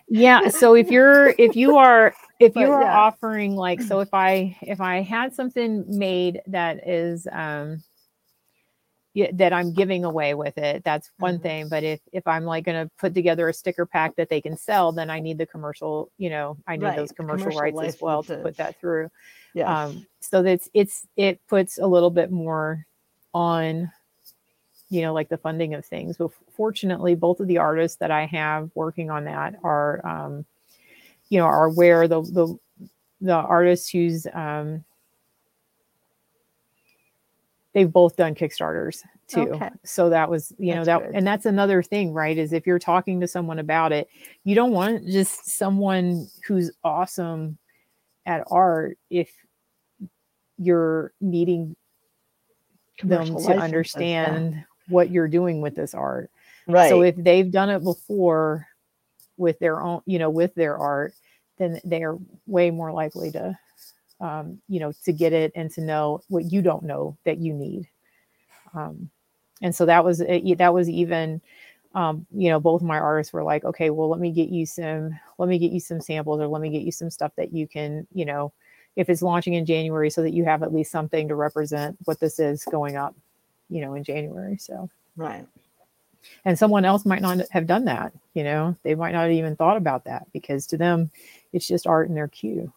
yeah. 0.07 0.49
So 0.49 0.75
if 0.75 0.91
you're, 0.91 1.29
if 1.37 1.55
you 1.55 1.77
are 1.77 2.13
if 2.39 2.53
But 2.53 2.61
you 2.61 2.71
are 2.71 2.81
yeah. 2.81 2.97
offering 2.97 3.55
like 3.55 3.81
so 3.81 3.99
if 4.01 4.09
i 4.13 4.55
if 4.61 4.81
i 4.81 5.01
had 5.01 5.33
something 5.33 5.85
made 5.87 6.41
that 6.47 6.87
is 6.87 7.27
um 7.31 7.81
yeah, 9.13 9.29
that 9.33 9.53
i'm 9.53 9.71
giving 9.73 10.03
away 10.03 10.33
with 10.33 10.57
it 10.57 10.83
that's 10.83 11.09
one 11.19 11.39
Mhm. 11.39 11.43
thing 11.43 11.69
but 11.69 11.83
if 11.83 12.01
if 12.11 12.27
i'm 12.27 12.43
like 12.43 12.65
going 12.65 12.85
to 12.85 12.91
put 12.97 13.13
together 13.13 13.47
a 13.47 13.53
sticker 13.53 13.85
pack 13.85 14.13
that 14.17 14.27
they 14.27 14.41
can 14.41 14.57
sell 14.57 14.91
then 14.91 15.09
i 15.09 15.19
need 15.19 15.37
the 15.37 15.45
commercial 15.45 16.11
you 16.17 16.29
know 16.29 16.57
i 16.67 16.75
need 16.75 16.83
Right, 16.83 16.97
those 16.97 17.11
commercial, 17.13 17.45
commercial 17.45 17.61
rights 17.61 17.95
as 17.95 18.01
well 18.01 18.23
to 18.23 18.35
put 18.37 18.57
that 18.57 18.79
through 18.79 19.09
Yes. 19.53 19.67
um 19.69 20.05
so 20.19 20.41
that's 20.43 20.69
it's 20.73 21.07
it 21.15 21.39
puts 21.47 21.77
a 21.77 21.87
little 21.87 22.09
bit 22.09 22.29
more 22.29 22.85
on 23.33 23.89
you 24.89 25.01
know 25.01 25.13
like 25.13 25.29
the 25.29 25.37
funding 25.37 25.73
of 25.75 25.85
things 25.85 26.17
but 26.17 26.31
fortunately 26.53 27.15
both 27.15 27.39
of 27.39 27.47
the 27.47 27.57
artists 27.57 27.97
that 27.97 28.11
i 28.11 28.25
have 28.25 28.69
working 28.75 29.09
on 29.09 29.23
that 29.23 29.55
are 29.63 30.05
um 30.05 30.45
you 31.29 31.39
know 31.39 31.45
are 31.45 31.65
aware 31.65 32.07
the 32.07 32.21
the 32.21 32.57
the 33.21 33.33
artists 33.33 33.89
who's 33.89 34.27
um 34.33 34.83
they've 37.73 37.91
both 37.91 38.15
done 38.15 38.35
kickstarters 38.35 39.01
too 39.27 39.49
Okay. 39.53 39.69
so 39.83 40.09
that 40.09 40.29
was 40.29 40.53
you 40.59 40.73
know 40.75 40.83
That's 40.85 41.01
that 41.01 41.07
good. 41.07 41.15
and 41.15 41.25
that's 41.27 41.45
another 41.45 41.81
thing 41.81 42.13
right 42.13 42.37
is 42.37 42.53
if 42.53 42.67
you're 42.67 42.79
talking 42.79 43.19
to 43.21 43.27
someone 43.27 43.59
about 43.59 43.91
it 43.91 44.07
you 44.43 44.55
don't 44.55 44.71
want 44.71 45.07
just 45.07 45.47
someone 45.57 46.27
who's 46.47 46.71
awesome 46.83 47.57
at 48.25 48.43
art 48.51 48.97
if 49.09 49.29
you're 50.57 51.11
needing 51.21 51.75
them 53.03 53.25
to 53.25 53.41
yeah. 53.41 53.59
understand 53.61 54.63
what 54.87 55.09
you're 55.09 55.27
doing 55.27 55.59
with 55.61 55.75
this 55.75 55.93
art 55.93 56.29
Right. 56.67 56.89
so 56.89 57.01
if 57.03 57.15
they've 57.15 57.51
done 57.51 57.69
it 57.69 57.83
before 57.83 58.67
with 59.37 59.57
their 59.59 59.81
own 59.81 60.01
you 60.05 60.19
know 60.19 60.29
with 60.29 60.53
their 60.55 60.77
art 60.77 61.13
then 61.57 61.79
they 61.83 62.03
are 62.03 62.17
way 62.47 62.69
more 62.71 62.91
likely 62.91 63.31
to 63.31 63.57
um, 64.21 64.59
you 64.67 64.79
know 64.79 64.93
to 65.03 65.11
get 65.11 65.33
it 65.33 65.51
and 65.55 65.71
to 65.71 65.81
know 65.81 66.21
what 66.29 66.51
you 66.51 66.61
don't 66.61 66.83
know 66.83 67.17
that 67.25 67.37
you 67.37 67.53
need 67.53 67.87
um, 68.73 69.09
and 69.61 69.75
so 69.75 69.85
that 69.85 70.03
was 70.03 70.21
it- 70.21 70.57
that 70.57 70.73
was 70.73 70.89
even 70.89 71.41
um, 71.93 72.25
you 72.31 72.49
know 72.49 72.59
both 72.59 72.81
my 72.81 72.99
artists 72.99 73.33
were 73.33 73.43
like 73.43 73.63
okay 73.63 73.89
well 73.89 74.09
let 74.09 74.19
me 74.19 74.31
get 74.31 74.49
you 74.49 74.65
some 74.65 75.17
let 75.37 75.49
me 75.49 75.57
get 75.57 75.71
you 75.71 75.79
some 75.79 76.01
samples 76.01 76.39
or 76.41 76.47
let 76.47 76.61
me 76.61 76.69
get 76.69 76.81
you 76.81 76.91
some 76.91 77.09
stuff 77.09 77.31
that 77.37 77.53
you 77.53 77.67
can 77.67 78.05
you 78.13 78.25
know 78.25 78.51
if 78.95 79.09
it's 79.09 79.21
launching 79.21 79.53
in 79.53 79.65
january 79.65 80.09
so 80.09 80.21
that 80.21 80.33
you 80.33 80.43
have 80.45 80.63
at 80.63 80.73
least 80.73 80.91
something 80.91 81.27
to 81.27 81.35
represent 81.35 81.97
what 82.05 82.19
this 82.19 82.39
is 82.39 82.63
going 82.65 82.95
up 82.97 83.15
you 83.69 83.81
know 83.81 83.93
in 83.93 84.03
january 84.03 84.57
so 84.57 84.89
right. 85.15 85.45
And 86.45 86.57
someone 86.57 86.85
else 86.85 87.05
might 87.05 87.21
not 87.21 87.39
have 87.51 87.67
done 87.67 87.85
that 87.85 88.13
you 88.35 88.43
know? 88.43 88.75
They 88.83 88.93
might 88.93 89.13
not 89.13 89.23
have 89.23 89.31
even 89.31 89.55
thought 89.55 89.77
about 89.77 90.03
that 90.03 90.27
because 90.31 90.67
to 90.67 90.77
them 90.77 91.09
it's 91.51 91.67
just 91.67 91.87
art 91.87 92.09
in 92.09 92.13
their 92.13 92.27
queue. 92.27 92.71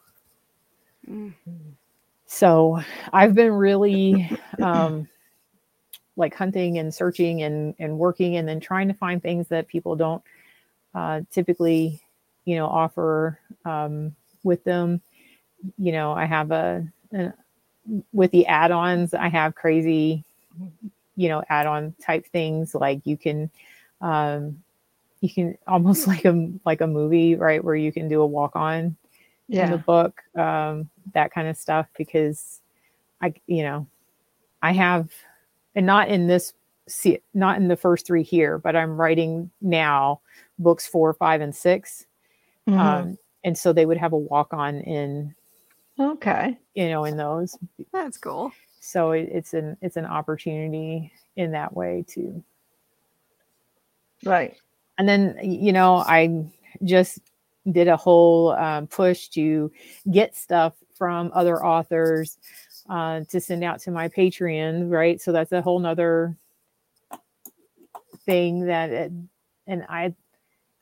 Mm. 1.09 1.33
so 2.27 2.83
i've 3.15 3.35
been 3.35 3.53
really 3.53 4.31
um 4.63 5.09
like 6.17 6.35
hunting 6.35 6.77
and 6.77 6.95
searching 6.95 7.43
and 7.45 7.75
and 7.79 7.99
working 7.99 8.37
and 8.37 8.47
then 8.47 8.61
trying 8.61 8.89
to 8.89 8.95
find 8.95 9.23
things 9.23 9.49
that 9.49 9.69
people 9.69 9.97
don't 9.97 10.23
uh 10.95 11.23
typically 11.31 12.03
you 12.45 12.57
know 12.57 12.67
offer 12.67 13.39
um 13.65 14.15
with 14.45 14.63
them. 14.65 15.01
You 15.79 15.93
know 15.93 16.13
i 16.13 16.27
have 16.27 16.51
a, 16.51 16.87
a 17.15 17.33
with 18.13 18.31
the 18.33 18.47
add-ons 18.47 19.15
i 19.15 19.29
have 19.29 19.55
crazy 19.55 20.25
you 21.19 21.29
know 21.29 21.43
add-on 21.49 21.93
type 22.01 22.25
things 22.27 22.75
like 22.77 23.01
you 23.05 23.17
can 23.17 23.51
um 24.01 24.63
you 25.21 25.29
can 25.29 25.59
almost 25.67 26.07
like 26.07 26.25
a 26.25 26.49
like 26.65 26.81
a 26.81 26.87
movie 26.87 27.35
right 27.35 27.63
where 27.63 27.75
you 27.75 27.91
can 27.93 28.09
do 28.09 28.21
a 28.23 28.27
walk 28.27 28.55
on 28.55 28.97
in 29.65 29.71
the 29.71 29.79
book 29.79 30.23
um 30.37 30.89
that 31.13 31.33
kind 31.33 31.49
of 31.49 31.57
stuff 31.57 31.87
because 31.99 32.61
i 33.21 33.35
you 33.47 33.63
know 33.65 33.85
i 34.63 34.73
have 34.73 35.11
and 35.75 35.85
not 35.85 36.09
in 36.09 36.29
this 36.29 36.55
see 36.87 37.19
not 37.35 37.57
in 37.57 37.67
the 37.69 37.77
first 37.77 38.07
three 38.07 38.23
here 38.23 38.57
but 38.59 38.77
i'm 38.77 38.97
writing 38.97 39.51
now 39.61 40.21
books 40.59 40.87
four 40.87 41.13
five 41.15 41.41
and 41.41 41.55
6 41.55 42.07
Mhm. 42.69 42.79
um 42.79 43.19
and 43.45 43.57
so 43.59 43.73
they 43.73 43.87
would 43.87 43.97
have 43.97 44.13
a 44.13 44.19
walk 44.19 44.53
on 44.53 44.81
in 44.83 45.35
okay. 45.99 46.57
you 46.75 46.89
know 46.89 47.05
in 47.05 47.17
those 47.17 47.59
That's 47.93 48.19
cool. 48.19 48.53
So 48.81 49.13
it, 49.13 49.29
it's 49.33 49.55
an 49.55 49.77
it's 49.83 49.97
an 49.97 50.07
opportunity 50.07 51.13
in 51.37 51.53
that 51.53 51.75
way 51.75 52.05
too 52.09 52.43
Right. 54.25 54.57
and 54.99 55.09
then 55.09 55.37
you 55.43 55.73
know 55.73 55.97
i 55.97 56.45
just 56.85 57.21
did 57.71 57.89
a 57.89 57.97
whole 57.97 58.53
um, 58.53 58.87
push 58.87 59.29
to 59.29 59.71
get 60.11 60.35
stuff 60.37 60.75
from 60.97 61.31
other 61.35 61.65
authors 61.65 62.39
uh, 62.89 63.21
to 63.29 63.41
send 63.41 63.63
out 63.65 63.81
to 63.81 63.91
my 63.91 64.09
patreon 64.09 64.91
right 64.91 65.21
so 65.21 65.33
that's 65.33 65.53
a 65.53 65.63
whole 65.63 65.79
nother 65.79 66.37
thing 68.27 68.67
that 68.67 68.91
it, 68.91 69.13
and 69.67 69.85
i 69.89 70.15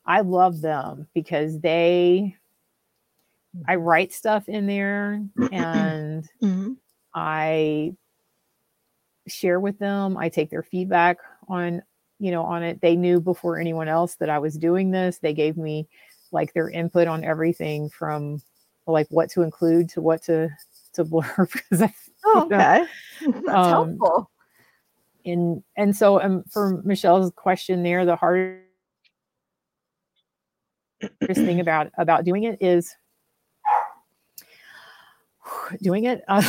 i 0.07 0.21
love 0.21 0.61
them 0.61 1.07
because 1.15 1.61
they 1.61 2.37
i 3.69 3.75
write 3.77 4.13
stuff 4.13 4.49
in 4.49 4.67
there 4.67 5.23
and 5.51 6.29
Mhm. 6.43 6.77
I 7.15 7.76
share 9.29 9.61
with 9.61 9.79
them. 9.79 10.17
I 10.17 10.29
take 10.29 10.51
their 10.51 10.62
feedback 10.62 11.19
on, 11.49 11.83
you 12.19 12.31
know, 12.31 12.43
on 12.43 12.62
it. 12.62 12.81
They 12.81 12.97
knew 12.97 13.21
before 13.21 13.59
anyone 13.59 13.89
else 13.89 14.15
that 14.17 14.31
I 14.31 14.39
was 14.39 14.57
doing 14.57 14.91
this. 14.91 15.19
They 15.19 15.35
gave 15.35 15.57
me 15.57 15.89
like 16.33 16.53
their 16.55 16.69
input 16.69 17.09
on 17.09 17.25
everything 17.25 17.89
from 17.91 18.43
like 18.87 19.07
what 19.11 19.31
to 19.31 19.43
include 19.43 19.89
to 19.91 20.01
what 20.01 20.23
to 20.25 20.49
to 20.95 21.05
blur 21.11 21.49
because 21.53 21.83
I 21.83 21.93
Oh, 22.25 22.43
you 22.51 22.57
know, 22.57 22.57
okay. 22.57 22.87
That's 23.47 23.49
Um, 23.49 23.99
helpful. 23.99 24.31
and 25.25 25.62
and 25.77 25.97
so 25.97 26.21
um 26.21 26.45
for 26.51 26.83
Michelle's 26.85 27.31
question 27.37 27.83
there, 27.83 28.05
the 28.05 28.17
hardest 28.17 28.62
thing 31.35 31.61
about 31.61 31.91
about 31.99 32.25
doing 32.25 32.45
it 32.45 32.59
is 32.61 32.95
doing 35.83 36.05
it. 36.05 36.23
Uh, 36.29 36.43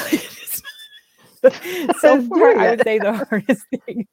so 2.00 2.22
far, 2.22 2.58
I 2.58 2.70
would 2.72 2.84
say 2.84 3.00
the 3.00 3.14
hardest 3.14 3.66
thing. 3.86 4.08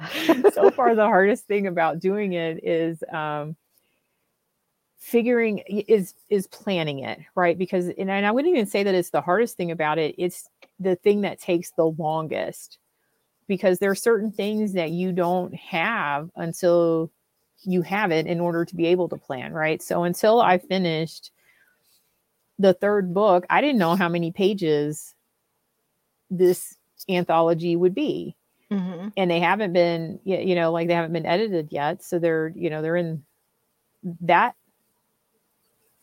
so 0.52 0.70
far, 0.70 0.94
the 0.94 1.06
hardest 1.06 1.46
thing 1.46 1.66
about 1.66 1.98
doing 1.98 2.32
it 2.32 2.64
is 2.64 3.02
um, 3.12 3.56
figuring 4.98 5.58
is 5.68 6.14
is 6.28 6.46
planning 6.46 7.00
it 7.00 7.18
right 7.34 7.56
because 7.56 7.88
and 7.88 8.10
I 8.10 8.30
wouldn't 8.30 8.54
even 8.54 8.66
say 8.66 8.82
that 8.82 8.94
it's 8.94 9.10
the 9.10 9.20
hardest 9.20 9.56
thing 9.56 9.70
about 9.70 9.98
it. 9.98 10.14
It's 10.18 10.48
the 10.78 10.96
thing 10.96 11.22
that 11.22 11.40
takes 11.40 11.70
the 11.72 11.86
longest 11.86 12.78
because 13.48 13.78
there 13.78 13.90
are 13.90 13.96
certain 13.96 14.30
things 14.30 14.74
that 14.74 14.90
you 14.90 15.12
don't 15.12 15.54
have 15.54 16.30
until 16.36 17.10
you 17.62 17.82
have 17.82 18.10
it 18.10 18.26
in 18.26 18.40
order 18.40 18.64
to 18.64 18.76
be 18.76 18.86
able 18.86 19.08
to 19.08 19.16
plan 19.16 19.52
right. 19.52 19.82
So 19.82 20.04
until 20.04 20.40
I 20.40 20.58
finished 20.58 21.30
the 22.58 22.74
third 22.74 23.12
book, 23.12 23.46
I 23.50 23.60
didn't 23.60 23.78
know 23.78 23.96
how 23.96 24.08
many 24.08 24.32
pages 24.32 25.14
this 26.30 26.76
anthology 27.08 27.76
would 27.76 27.94
be. 27.94 28.36
Mhm. 28.70 29.12
And 29.16 29.30
they 29.30 29.40
haven't 29.40 29.72
been, 29.72 30.20
you 30.24 30.54
know, 30.54 30.70
like 30.70 30.86
they 30.88 30.94
haven't 30.94 31.12
been 31.12 31.26
edited 31.26 31.72
yet. 31.72 32.02
So 32.02 32.18
they're, 32.18 32.52
you 32.54 32.70
know, 32.70 32.82
they're 32.82 32.96
in 32.96 33.24
that, 34.22 34.54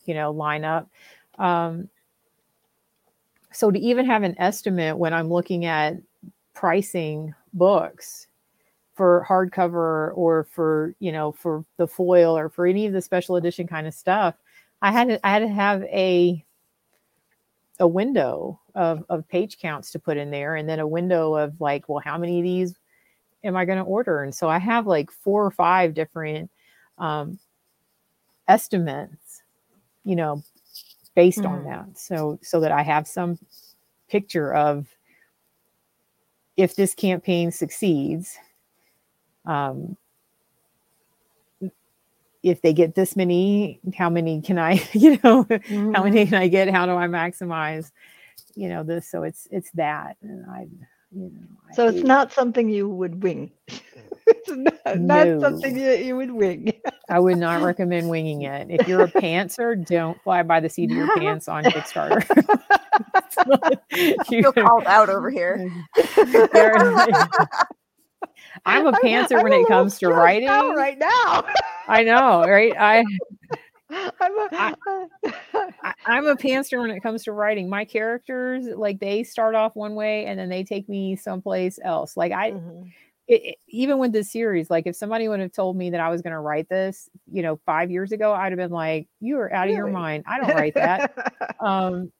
you 0.05 0.13
know, 0.13 0.33
lineup. 0.33 0.87
Um, 1.39 1.89
so 3.51 3.71
to 3.71 3.79
even 3.79 4.05
have 4.05 4.23
an 4.23 4.35
estimate 4.37 4.97
when 4.97 5.13
I'm 5.13 5.29
looking 5.29 5.65
at 5.65 5.95
pricing 6.53 7.33
books 7.53 8.27
for 8.95 9.25
hardcover 9.27 10.11
or 10.15 10.45
for, 10.51 10.95
you 10.99 11.11
know, 11.11 11.31
for 11.31 11.63
the 11.77 11.87
foil 11.87 12.37
or 12.37 12.49
for 12.49 12.65
any 12.67 12.85
of 12.85 12.93
the 12.93 13.01
special 13.01 13.35
edition 13.35 13.67
kind 13.67 13.87
of 13.87 13.93
stuff, 13.93 14.35
I 14.81 14.91
had 14.91 15.07
to, 15.07 15.25
I 15.25 15.31
had 15.31 15.39
to 15.39 15.47
have 15.47 15.83
a 15.83 16.43
a 17.79 17.87
window 17.87 18.59
of, 18.75 19.03
of 19.09 19.27
page 19.27 19.59
counts 19.59 19.91
to 19.91 19.99
put 19.99 20.17
in 20.17 20.31
there 20.31 20.55
and 20.55 20.67
then 20.67 20.79
a 20.79 20.87
window 20.87 21.35
of 21.35 21.59
like 21.61 21.87
well 21.87 22.01
how 22.03 22.17
many 22.17 22.39
of 22.39 22.43
these 22.43 22.75
am 23.43 23.55
i 23.55 23.65
going 23.65 23.77
to 23.77 23.83
order 23.83 24.23
and 24.23 24.33
so 24.33 24.49
i 24.49 24.57
have 24.57 24.87
like 24.87 25.11
four 25.11 25.45
or 25.45 25.51
five 25.51 25.93
different 25.93 26.49
um, 26.97 27.37
estimates 28.47 29.43
you 30.03 30.15
know 30.15 30.41
based 31.15 31.45
on 31.45 31.59
Mhm. 31.59 31.65
that 31.65 31.97
so 31.97 32.39
so 32.41 32.59
that 32.59 32.71
i 32.71 32.81
have 32.81 33.07
some 33.07 33.37
picture 34.09 34.53
of 34.53 34.87
if 36.55 36.75
this 36.75 36.95
campaign 36.95 37.51
succeeds 37.51 38.37
um, 39.45 39.95
if 42.49 42.61
they 42.61 42.73
get 42.73 42.95
this 42.95 43.15
many, 43.15 43.79
how 43.97 44.09
many 44.09 44.41
can 44.41 44.57
I, 44.59 44.81
you 44.93 45.11
know, 45.23 45.43
how 45.49 45.57
Mhm. 45.57 46.03
many 46.03 46.25
can 46.25 46.35
I 46.35 46.47
get? 46.47 46.69
How 46.69 46.85
do 46.85 46.93
I 46.93 47.07
maximize, 47.07 47.91
you 48.55 48.69
know, 48.69 48.83
this? 48.83 49.09
So 49.09 49.23
it's 49.23 49.47
it's 49.51 49.71
that, 49.71 50.17
and 50.21 50.45
I, 50.49 50.67
you 51.11 51.31
know, 51.31 51.47
I 51.69 51.73
So 51.73 51.87
it's 51.87 51.97
hate- 51.97 52.05
not 52.05 52.31
something 52.33 52.69
you 52.69 52.89
would 52.89 53.23
wing. 53.23 53.51
it's 54.27 54.49
not, 54.49 54.99
not 54.99 55.39
something 55.41 55.75
that 55.75 56.03
you 56.03 56.15
would 56.17 56.31
wing. 56.31 56.73
I 57.09 57.19
would 57.19 57.37
not 57.37 57.61
recommend 57.61 58.09
winging 58.09 58.41
it. 58.41 58.67
If 58.69 58.87
you're 58.87 59.03
a 59.03 59.07
pantser, 59.11 59.85
don't 59.85 60.21
fly 60.23 60.43
by 60.43 60.59
the 60.59 60.67
seat 60.69 60.91
of 60.91 60.97
your 60.97 61.15
pants 61.17 61.47
on 61.47 61.63
Kickstarter. 61.63 62.23
You- 64.29 64.41
feel 64.41 64.51
called 64.53 64.85
out 64.85 65.09
over 65.09 65.29
here. 65.29 65.71
There- 66.51 66.95
I'm 68.65 68.87
a 68.87 68.91
pantser 68.93 69.37
I'm 69.37 69.43
when 69.43 69.53
a 69.53 69.61
it 69.61 69.67
comes 69.67 69.97
to 69.99 70.09
writing. 70.09 70.47
right 70.75 70.97
now. 70.97 71.45
I 71.87 72.03
know, 72.03 72.41
right? 72.41 72.73
I, 72.77 73.03
I'm 73.89 74.37
a, 74.39 74.49
I 74.51 74.73
I'm 76.05 76.27
a 76.27 76.35
pantser 76.35 76.79
when 76.81 76.91
it 76.91 77.01
comes 77.01 77.23
to 77.23 77.31
writing. 77.31 77.69
My 77.69 77.85
characters, 77.85 78.65
like 78.65 78.99
they 78.99 79.23
start 79.23 79.55
off 79.55 79.75
one 79.75 79.95
way 79.95 80.25
and 80.25 80.37
then 80.39 80.49
they 80.49 80.63
take 80.63 80.89
me 80.89 81.15
someplace 81.15 81.79
else. 81.83 82.17
Like 82.17 82.31
I, 82.33 82.51
Mhm. 82.51 82.91
it, 83.27 83.41
it- 83.45 83.57
even 83.69 83.97
with 83.99 84.11
this 84.11 84.31
series, 84.31 84.69
like 84.69 84.87
if 84.87 84.95
somebody 84.95 85.27
would 85.29 85.39
have 85.39 85.51
told 85.53 85.77
me 85.77 85.89
that 85.91 85.99
I 86.01 86.09
was 86.09 86.21
going 86.21 86.33
to 86.33 86.39
write 86.39 86.67
this, 86.69 87.09
you 87.31 87.41
know, 87.41 87.59
five 87.65 87.89
years 87.91 88.11
ago, 88.11 88.33
I'd 88.33 88.51
have 88.51 88.57
been 88.57 88.71
like, 88.71 89.07
"You 89.21 89.39
are 89.39 89.53
out 89.53 89.67
of 89.69 89.75
your 89.75 89.87
mind. 89.87 90.23
I 90.27 90.39
don't 90.39 90.55
write 90.55 90.73
that." 90.75 91.11
um, 91.59 92.11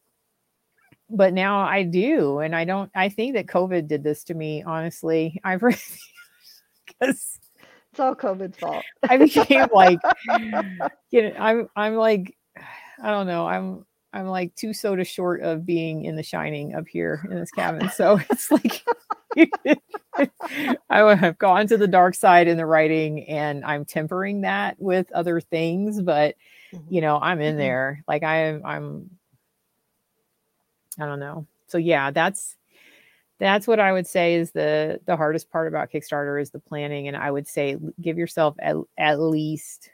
but 1.10 1.34
now 1.34 1.60
I 1.60 1.84
do, 1.84 2.40
and 2.40 2.54
I 2.56 2.66
don't. 2.66 2.92
I 2.96 3.08
think 3.10 3.36
that 3.36 3.48
COVID 3.48 3.88
did 3.88 4.04
this 4.04 4.24
to 4.26 4.34
me. 4.34 4.64
Honestly, 4.64 5.40
I've 5.44 5.64
read 5.64 5.80
it's 7.02 7.40
all 8.00 8.16
COVID's 8.16 8.58
fault. 8.58 8.86
I 9.10 9.18
became 9.18 9.68
like, 9.74 10.00
you 11.12 11.22
know, 11.30 11.36
I'm 11.38 11.70
I'm 11.76 11.96
like, 11.96 12.36
I 13.04 13.12
don't 13.12 13.28
know, 13.28 13.48
I'm 13.48 13.86
I'm 14.14 14.28
like 14.28 14.56
two 14.56 14.74
soda 14.74 15.04
short 15.04 15.42
of 15.42 15.66
being 15.66 16.06
in 16.06 16.16
The 16.16 16.24
Shining 16.24 16.74
up 16.76 16.88
here 16.88 17.22
in 17.30 17.36
this 17.38 17.52
cabin. 17.52 17.90
So 17.90 18.20
it's 18.30 18.52
like 18.52 18.84
I 20.90 21.04
would 21.04 21.20
have 21.20 21.38
gone 21.38 21.68
to 21.68 21.78
the 21.78 21.88
dark 21.88 22.16
side 22.16 22.48
in 22.48 22.58
the 22.58 22.66
writing, 22.66 23.24
and 23.26 23.64
I'm 23.64 23.86
tempering 23.86 24.42
that 24.42 24.76
with 24.80 25.12
other 25.12 25.40
things, 25.40 26.02
but 26.02 26.36
you 26.90 27.02
know, 27.02 27.20
I'm 27.22 27.42
in 27.42 27.56
Mhm. 27.56 27.60
there. 27.60 28.04
Like 28.08 28.24
I 28.24 28.38
am, 28.48 28.66
I'm, 28.66 29.10
I 31.00 31.06
don't 31.06 31.20
know. 31.20 31.46
So 31.68 31.78
yeah, 31.78 32.12
that's 32.12 32.56
that's 33.40 33.68
what 33.68 33.80
I 33.80 33.92
would 33.92 34.08
say 34.08 34.36
is 34.36 34.52
the 34.52 35.00
the 35.06 35.16
hardest 35.16 35.52
part 35.52 35.68
about 35.68 35.92
Kickstarter 35.92 36.42
is 36.42 36.50
the 36.50 36.60
planning, 36.60 37.08
and 37.08 37.16
I 37.16 37.30
would 37.32 37.48
say 37.48 37.78
give 38.02 38.18
yourself 38.18 38.56
at, 38.60 38.76
at 38.98 39.20
least 39.20 39.92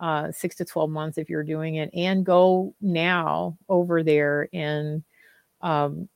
uh, 0.00 0.30
six 0.30 0.54
to 0.56 0.64
twelve 0.64 0.90
months 0.90 1.18
if 1.18 1.28
you're 1.28 1.42
doing 1.42 1.76
it, 1.76 1.90
and 1.92 2.24
go 2.24 2.74
now 2.80 3.56
over 3.68 4.02
there 4.02 4.48
and 4.52 5.02
um, 5.60 6.08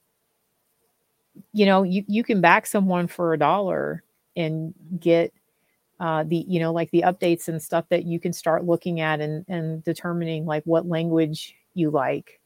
you 1.52 1.66
know 1.66 1.82
you 1.82 2.04
you 2.06 2.22
can 2.22 2.40
back 2.40 2.66
someone 2.66 3.06
for 3.08 3.32
a 3.32 3.38
dollar 3.38 4.02
and 4.36 4.72
get 5.00 5.32
uh, 6.00 6.24
the 6.24 6.44
you 6.48 6.60
know 6.60 6.72
like 6.72 6.90
the 6.90 7.02
updates 7.02 7.48
and 7.48 7.60
stuff 7.60 7.84
that 7.88 8.04
you 8.04 8.20
can 8.20 8.32
start 8.32 8.64
looking 8.64 9.00
at 9.00 9.20
and 9.20 9.44
and 9.48 9.82
determining 9.84 10.46
like 10.46 10.62
what 10.64 10.86
language 10.86 11.54
you 11.74 11.90
like 11.90 12.40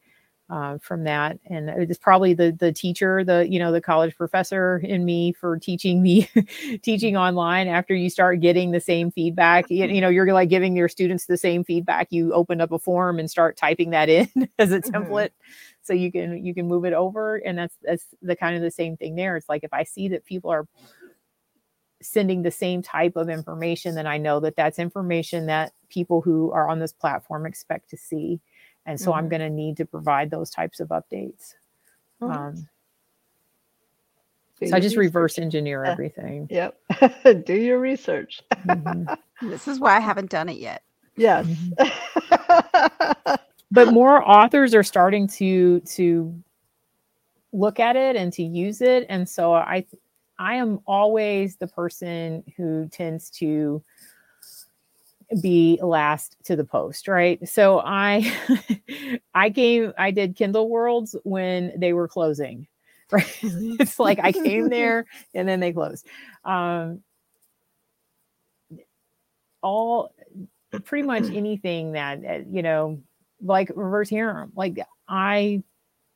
uh, 0.48 0.78
from 0.78 1.04
that. 1.04 1.38
And 1.46 1.68
it's 1.70 1.98
probably 1.98 2.34
the 2.34 2.52
the 2.52 2.72
teacher 2.72 3.24
the 3.24 3.46
you 3.48 3.58
know 3.58 3.72
the 3.72 3.80
college 3.80 4.16
professor 4.16 4.78
in 4.84 5.04
me 5.04 5.32
for 5.32 5.58
teaching 5.58 6.02
the 6.02 6.26
teaching 6.82 7.16
online. 7.16 7.68
After 7.68 7.94
you 7.94 8.10
start 8.10 8.40
getting 8.40 8.70
the 8.70 8.80
same 8.80 9.10
feedback 9.10 9.66
you, 9.70 9.86
you 9.86 10.00
know 10.00 10.08
you're 10.08 10.32
like 10.32 10.48
giving 10.48 10.76
your 10.76 10.88
students 10.88 11.26
the 11.26 11.36
same 11.36 11.64
feedback. 11.64 12.08
You 12.10 12.32
open 12.32 12.60
up 12.60 12.72
a 12.72 12.78
form 12.78 13.18
and 13.18 13.30
start 13.30 13.56
typing 13.56 13.90
that 13.90 14.08
in 14.08 14.28
as 14.58 14.72
a 14.72 14.80
Mhm. 14.84 14.92
template 14.92 15.30
so 15.82 15.92
you 15.92 16.10
can 16.12 16.44
you 16.44 16.54
can 16.54 16.66
move 16.68 16.84
it 16.84 16.92
over. 16.92 17.36
And 17.36 17.58
that's 17.58 17.76
that's 17.82 18.06
the 18.22 18.36
kind 18.36 18.56
of 18.56 18.62
the 18.62 18.70
same 18.70 18.96
thing 18.96 19.16
there. 19.16 19.36
It's 19.36 19.48
like 19.48 19.64
if 19.64 19.72
i 19.72 19.82
see 19.84 20.08
that 20.08 20.24
people 20.24 20.50
are 20.50 20.66
sending 22.02 22.42
the 22.42 22.50
same 22.50 22.82
type 22.82 23.16
of 23.16 23.30
information 23.30 23.94
then 23.94 24.06
i 24.06 24.18
know 24.18 24.38
that 24.38 24.54
that's 24.54 24.78
information 24.78 25.46
that 25.46 25.72
people 25.88 26.20
who 26.20 26.52
are 26.52 26.68
on 26.68 26.78
this 26.78 26.92
platform 26.92 27.46
expect 27.46 27.88
to 27.88 27.96
see 27.96 28.38
and 28.86 28.98
so 29.00 29.12
i'm 29.12 29.26
Mhm. 29.26 29.30
going 29.30 29.40
to 29.42 29.50
need 29.50 29.76
to 29.76 29.84
provide 29.84 30.30
those 30.30 30.50
types 30.50 30.80
of 30.80 30.88
updates 30.88 31.54
Mhm. 32.22 32.30
um, 32.30 32.68
Do 34.60 34.66
so 34.68 34.74
i 34.74 34.78
your 34.78 34.80
just 34.80 34.96
reverse 34.96 35.32
research. 35.32 35.44
engineer 35.44 35.84
Yeah. 35.84 35.92
everything 35.92 36.48
Yep. 36.50 36.78
Do 37.44 37.54
your 37.54 37.78
research. 37.78 38.40
Mhm. 38.66 39.18
This 39.42 39.68
is 39.68 39.78
why 39.78 39.94
I 39.96 40.00
haven't 40.00 40.30
done 40.30 40.48
it 40.48 40.56
yet. 40.56 40.82
Yes. 41.16 41.46
but 43.70 43.92
more 43.92 44.26
authors 44.26 44.74
are 44.74 44.82
starting 44.82 45.26
to 45.28 45.80
to 45.80 46.42
look 47.52 47.78
at 47.80 47.96
it 47.96 48.16
and 48.16 48.32
to 48.32 48.42
use 48.42 48.80
it 48.80 49.04
and 49.10 49.28
so 49.28 49.52
i 49.54 49.84
i 50.38 50.54
am 50.56 50.80
always 50.86 51.56
the 51.56 51.66
person 51.66 52.42
who 52.56 52.88
tends 52.88 53.30
to 53.30 53.82
be 55.40 55.78
last 55.82 56.36
to 56.44 56.56
the 56.56 56.64
post 56.64 57.08
right? 57.08 57.46
So 57.48 57.80
i 57.84 58.32
i 59.34 59.50
came 59.50 59.92
i 59.98 60.10
did 60.10 60.36
kindle 60.36 60.68
worlds 60.68 61.16
when 61.24 61.72
they 61.76 61.92
were 61.92 62.08
closing 62.08 62.66
right? 63.10 63.38
It's 63.42 63.98
like 63.98 64.18
i 64.22 64.32
came 64.32 64.68
there 64.70 65.06
and 65.34 65.48
then 65.48 65.60
they 65.60 65.72
closed. 65.72 66.06
Um 66.44 67.02
all 69.62 70.12
pretty 70.84 71.06
much 71.06 71.24
anything 71.24 71.92
that 71.92 72.46
you 72.50 72.62
know 72.62 73.00
like 73.42 73.70
reverse 73.74 74.08
harem 74.08 74.52
like 74.54 74.78
i 75.08 75.62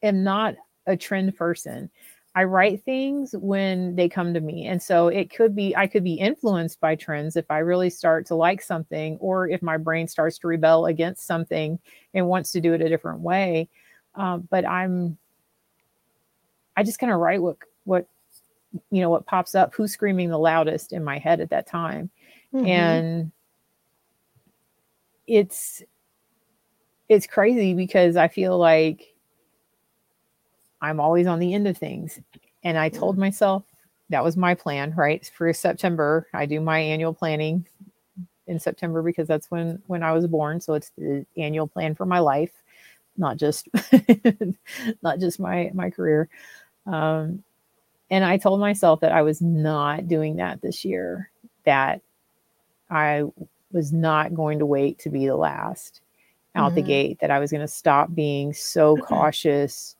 am 0.02 0.22
not 0.22 0.54
a 0.86 0.96
trend 0.96 1.34
person 1.36 1.90
i 2.34 2.44
write 2.44 2.82
things 2.84 3.34
when 3.38 3.94
they 3.96 4.08
come 4.08 4.32
to 4.32 4.40
me 4.40 4.66
and 4.66 4.80
so 4.82 5.08
it 5.08 5.30
could 5.34 5.54
be 5.54 5.74
i 5.76 5.86
could 5.86 6.04
be 6.04 6.14
influenced 6.14 6.80
by 6.80 6.94
trends 6.94 7.36
if 7.36 7.50
i 7.50 7.58
really 7.58 7.90
start 7.90 8.24
to 8.26 8.34
like 8.34 8.62
something 8.62 9.16
or 9.18 9.48
if 9.48 9.60
my 9.62 9.76
brain 9.76 10.06
starts 10.06 10.38
to 10.38 10.46
rebel 10.46 10.86
against 10.86 11.26
something 11.26 11.78
and 12.14 12.26
wants 12.26 12.52
to 12.52 12.60
do 12.60 12.72
it 12.72 12.80
a 12.80 12.88
different 12.88 13.20
way 13.20 13.68
um, 14.14 14.46
but 14.50 14.64
i'm 14.66 15.16
i 16.76 16.82
just 16.82 16.98
kind 16.98 17.12
of 17.12 17.18
write 17.18 17.42
what 17.42 17.56
what 17.84 18.06
you 18.90 19.00
know 19.00 19.10
what 19.10 19.26
pops 19.26 19.54
up 19.54 19.74
who's 19.74 19.92
screaming 19.92 20.28
the 20.30 20.38
loudest 20.38 20.92
in 20.92 21.02
my 21.02 21.18
head 21.18 21.40
at 21.40 21.50
that 21.50 21.66
time 21.66 22.10
Mhm. 22.54 22.66
and 22.66 23.32
it's 25.26 25.82
it's 27.08 27.26
crazy 27.26 27.74
because 27.74 28.16
i 28.16 28.28
feel 28.28 28.56
like 28.58 29.14
i'm 30.82 31.00
always 31.00 31.26
on 31.26 31.38
the 31.38 31.54
end 31.54 31.66
of 31.68 31.76
things. 31.78 32.20
And 32.64 32.78
i 32.78 32.88
told 32.88 33.18
myself 33.18 33.64
that 34.10 34.24
was 34.24 34.36
my 34.36 34.54
plan 34.54 34.92
right? 34.96 35.28
For 35.36 35.52
september 35.52 36.26
i 36.34 36.46
do 36.46 36.60
my 36.60 36.78
annual 36.80 37.14
planning 37.14 37.66
in 38.46 38.58
september 38.58 39.02
because 39.02 39.28
that's 39.28 39.50
when 39.50 39.80
when 39.86 40.02
i 40.02 40.12
was 40.12 40.26
born. 40.26 40.60
So 40.60 40.74
it's 40.74 40.90
the 40.98 41.24
annual 41.36 41.66
plan 41.68 41.94
for 41.94 42.06
my 42.06 42.18
life 42.20 42.52
not 43.16 43.36
just 43.36 43.68
not 45.02 45.18
just 45.18 45.38
my 45.40 45.70
my 45.74 45.90
career. 45.90 46.28
Um 46.86 47.42
and 48.10 48.24
i 48.24 48.36
told 48.38 48.60
myself 48.60 49.00
that 49.00 49.12
i 49.12 49.22
was 49.22 49.40
not 49.42 50.08
doing 50.08 50.36
that 50.36 50.62
this 50.62 50.84
year 50.84 51.30
that 51.64 52.00
I 52.90 53.22
was 53.72 53.92
not 53.92 54.34
going 54.34 54.58
to 54.58 54.66
wait 54.66 54.98
to 55.00 55.10
be 55.10 55.26
the 55.26 55.36
last 55.36 56.00
out 56.56 56.74
the 56.74 56.82
Mhm. 56.82 56.86
gate, 56.86 57.18
that 57.20 57.30
I 57.30 57.38
was 57.38 57.52
going 57.52 57.60
to 57.60 57.68
stop 57.68 58.12
being 58.14 58.52
so 58.52 58.96
cautious 58.98 59.94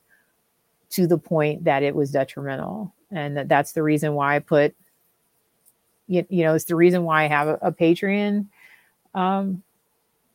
to 0.91 1.07
the 1.07 1.17
point 1.17 1.63
that 1.65 1.83
it 1.83 1.95
was 1.95 2.11
detrimental. 2.11 2.93
And 3.11 3.35
that 3.37 3.49
that's 3.49 3.73
the 3.73 3.83
reason 3.83 4.13
why 4.13 4.35
I 4.35 4.39
put, 4.39 4.75
you, 6.07 6.25
you 6.29 6.43
know, 6.43 6.53
it's 6.53 6.65
the 6.65 6.75
reason 6.75 7.03
why 7.03 7.23
I 7.23 7.27
have 7.27 7.47
a, 7.47 7.59
a 7.61 7.71
Patreon. 7.71 8.47
Um, 9.13 9.63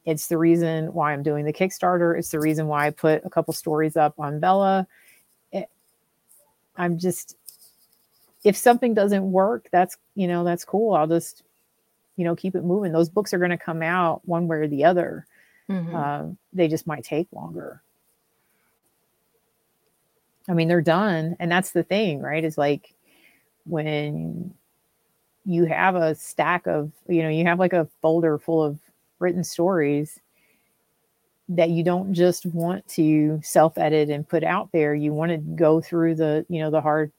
it's 0.05 0.29
the 0.29 0.38
reason 0.38 0.92
why 0.92 1.12
I'm 1.12 1.23
doing 1.23 1.45
the 1.45 1.53
Kickstarter. 1.53 2.19
It's 2.19 2.31
the 2.31 2.40
reason 2.40 2.66
why 2.66 2.87
I 2.87 2.90
put 2.90 3.25
a 3.25 3.31
couple 3.31 3.53
stories 3.55 3.97
up 3.97 4.14
on 4.19 4.40
Vella. 4.40 4.87
It, 5.53 5.69
I'm 6.77 6.99
just, 6.99 7.37
if 8.45 8.57
something 8.57 8.95
doesn't 8.95 9.33
work, 9.33 9.69
that's, 9.73 9.97
you 10.14 10.29
know, 10.29 10.45
that's 10.45 10.64
cool. 10.64 10.95
I'll 10.95 11.07
just, 11.07 11.42
you 12.16 12.25
know, 12.25 12.37
keep 12.37 12.55
it 12.55 12.62
moving. 12.64 12.92
Those 12.92 13.09
books 13.09 13.35
are 13.35 13.38
going 13.38 13.51
to 13.51 13.59
come 13.59 13.83
out 13.83 14.21
one 14.25 14.47
way 14.49 14.59
or 14.59 14.69
the 14.69 14.85
other. 14.85 15.27
Mhm. 15.69 15.92
Um, 15.95 16.38
they 16.53 16.69
just 16.69 16.87
might 16.87 17.03
take 17.05 17.27
longer. 17.33 17.83
I 20.48 20.54
mean, 20.54 20.68
they're 20.68 20.80
done. 20.80 21.37
And 21.38 21.50
that's 21.50 21.72
the 21.72 21.82
thing, 21.82 22.20
right? 22.20 22.44
Is 22.44 22.56
like 22.59 22.94
when 23.64 24.54
you 25.44 25.64
have 25.64 25.94
a 25.94 26.14
stack 26.14 26.66
of, 26.66 26.92
you 27.09 27.22
know, 27.22 27.28
you 27.28 27.44
have 27.44 27.59
like 27.59 27.72
a 27.72 27.88
folder 28.00 28.38
full 28.38 28.62
of 28.62 28.78
written 29.18 29.44
stories 29.44 30.20
that 31.48 31.70
you 31.70 31.85
don't 31.85 32.12
just 32.12 32.44
want 32.46 32.87
to 32.88 33.40
self 33.42 33.78
edit 33.78 34.11
and 34.11 34.28
put 34.28 34.42
out 34.42 34.70
there. 34.72 34.94
You 34.94 35.12
want 35.12 35.30
to 35.30 35.38
go 35.38 35.80
through 35.80 36.16
the, 36.16 36.44
you 36.48 36.61
know, 36.61 36.70
the 36.70 36.80
hard, 36.80 37.12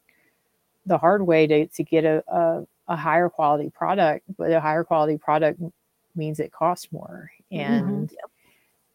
the 0.85 0.97
hard 0.97 1.25
way 1.25 1.47
to, 1.47 1.67
to 1.67 1.83
get 1.83 2.03
a, 2.03 2.23
a, 2.27 2.67
a 2.89 2.95
higher 2.95 3.29
quality 3.29 3.69
product, 3.69 4.25
but 4.37 4.51
a 4.51 4.59
higher 4.59 4.83
quality 4.83 5.17
product 5.17 5.61
means 6.15 6.39
it 6.39 6.51
costs 6.51 6.91
more. 6.91 7.31
And 7.51 8.11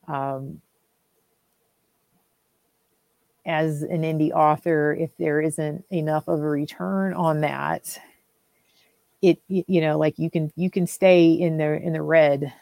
um, 0.09 0.61
as 3.47 3.83
an 3.83 4.03
indie 4.03 4.33
author, 4.33 4.95
if 4.95 5.17
there 5.17 5.41
isn't 5.41 5.85
enough 5.91 6.29
of 6.29 6.41
a 6.41 6.49
return 6.49 7.15
on 7.15 7.41
that, 7.41 7.99
it 9.23 9.41
you 9.49 9.81
know 9.81 9.99
like 9.99 10.19
you 10.19 10.29
can 10.31 10.53
you 10.57 10.69
can 10.71 10.87
stay 10.87 11.31
in 11.33 11.57
the 11.57 11.81
in 11.81 11.93
the 11.93 12.03
red 12.03 12.53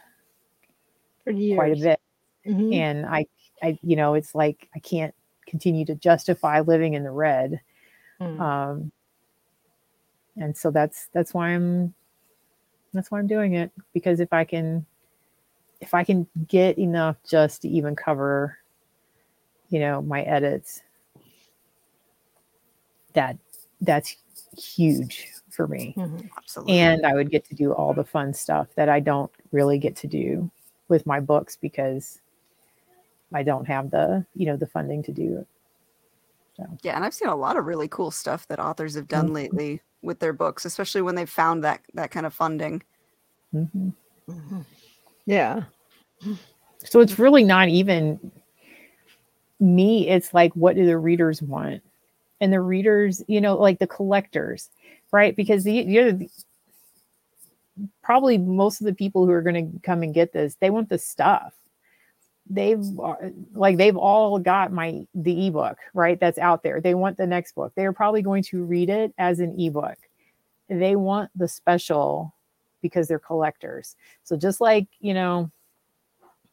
For 1.24 1.30
years. 1.30 1.56
quite 1.56 1.72
a 1.72 1.76
bit 1.80 2.00
Mhm. 2.46 2.74
and 2.74 3.06
i 3.06 3.24
i 3.62 3.78
you 3.82 3.96
know 3.96 4.12
it's 4.14 4.34
like 4.34 4.68
i 4.74 4.78
can't 4.78 5.14
continue 5.46 5.84
to 5.86 5.94
justify 5.94 6.60
living 6.60 6.94
in 6.94 7.02
the 7.02 7.10
red 7.10 7.60
Mm. 8.20 8.40
um 8.40 8.92
and 10.36 10.54
so 10.56 10.70
that's 10.70 11.08
that's 11.14 11.32
why 11.32 11.48
i'm 11.48 11.94
that's 12.92 13.10
why 13.10 13.18
i'm 13.18 13.26
doing 13.26 13.54
it 13.54 13.70
because 13.94 14.20
if 14.20 14.32
i 14.32 14.44
can 14.44 14.84
if 15.80 15.94
i 15.94 16.04
can 16.04 16.26
get 16.46 16.78
enough 16.78 17.16
just 17.26 17.62
to 17.62 17.68
even 17.68 17.96
cover 17.96 18.58
you 19.70 19.80
know 19.80 20.02
my 20.02 20.22
edits 20.22 20.82
that 23.14 23.36
that's 23.80 24.16
huge 24.56 25.28
for 25.50 25.66
me 25.66 25.94
Mhm. 25.96 26.28
Absolutely. 26.36 26.78
and 26.78 27.06
I 27.06 27.14
would 27.14 27.30
get 27.30 27.44
to 27.46 27.54
do 27.54 27.72
all 27.72 27.92
the 27.94 28.04
fun 28.04 28.32
stuff 28.34 28.68
that 28.76 28.88
I 28.88 29.00
don't 29.00 29.30
really 29.52 29.78
get 29.78 29.96
to 29.96 30.06
do 30.06 30.50
with 30.88 31.06
my 31.06 31.18
books 31.20 31.56
because 31.56 32.20
I 33.32 33.42
don't 33.42 33.66
have 33.66 33.90
the 33.90 34.26
you 34.34 34.46
know 34.46 34.56
the 34.56 34.66
funding 34.66 35.02
to 35.04 35.12
do 35.12 35.38
it. 35.38 35.46
Yeah, 36.82 36.94
and 36.94 37.04
I've 37.06 37.14
seen 37.14 37.28
a 37.28 37.36
lot 37.36 37.56
of 37.56 37.64
really 37.64 37.88
cool 37.88 38.10
stuff 38.10 38.46
that 38.48 38.58
authors 38.60 38.94
have 38.94 39.08
done 39.08 39.30
Mhm. 39.30 39.34
lately 39.34 39.80
with 40.02 40.18
their 40.18 40.34
books, 40.34 40.66
especially 40.66 41.00
when 41.00 41.14
they've 41.14 41.30
found 41.30 41.64
that 41.64 41.80
that 41.94 42.10
kind 42.10 42.26
of 42.26 42.34
funding. 42.34 42.82
Mhm. 43.54 43.94
Mhm. 44.28 44.64
Yeah. 45.24 45.64
So 46.84 47.00
it's 47.00 47.18
really 47.18 47.44
not 47.44 47.68
even 47.68 48.18
me. 49.60 50.08
It's 50.08 50.34
like 50.34 50.52
what 50.54 50.76
do 50.76 50.86
the 50.86 50.98
readers 50.98 51.42
want, 51.42 51.82
and 52.40 52.52
the 52.52 52.60
readers, 52.60 53.22
you 53.28 53.40
know, 53.40 53.56
like 53.56 53.78
the 53.78 53.86
collectors, 53.86 54.70
right? 55.12 55.36
Because 55.36 55.64
the 55.64 55.72
you're 55.72 56.12
the- 56.12 56.30
probably 58.02 58.38
most 58.38 58.80
of 58.80 58.86
the 58.86 58.94
people 58.94 59.24
who 59.26 59.32
are 59.32 59.42
going 59.42 59.72
to 59.72 59.80
come 59.80 60.02
and 60.02 60.12
get 60.14 60.32
this, 60.32 60.56
they 60.60 60.70
want 60.70 60.88
the 60.88 60.98
stuff. 60.98 61.54
They've 62.48 62.82
uh, 62.98 63.14
like 63.54 63.76
they've 63.76 63.96
all 63.96 64.38
got 64.40 64.72
my 64.72 65.06
the 65.14 65.46
ebook 65.46 65.78
right 65.94 66.18
that's 66.18 66.38
out 66.38 66.62
there. 66.64 66.80
They 66.80 66.94
want 66.94 67.16
the 67.16 67.26
next 67.26 67.54
book. 67.54 67.72
They 67.76 67.86
are 67.86 67.92
probably 67.92 68.22
going 68.22 68.42
to 68.44 68.64
read 68.64 68.90
it 68.90 69.14
as 69.18 69.38
an 69.40 69.58
ebook. 69.60 69.96
They 70.68 70.96
want 70.96 71.30
the 71.36 71.46
special 71.48 72.34
because 72.82 73.06
they're 73.08 73.18
collectors. 73.20 73.94
So 74.24 74.36
just 74.36 74.60
like 74.60 74.88
you 75.00 75.14
know, 75.14 75.50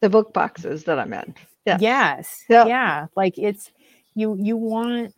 The 0.00 0.08
book 0.08 0.32
boxes 0.32 0.84
that 0.84 0.98
I'm 1.00 1.12
in. 1.12 1.34
Yes. 1.66 1.80
yes, 1.82 2.44
Yeah. 2.48 2.66
yeah, 2.66 3.06
like 3.16 3.38
it's 3.38 3.70
you 4.14 4.36
you 4.40 4.56
want 4.56 5.14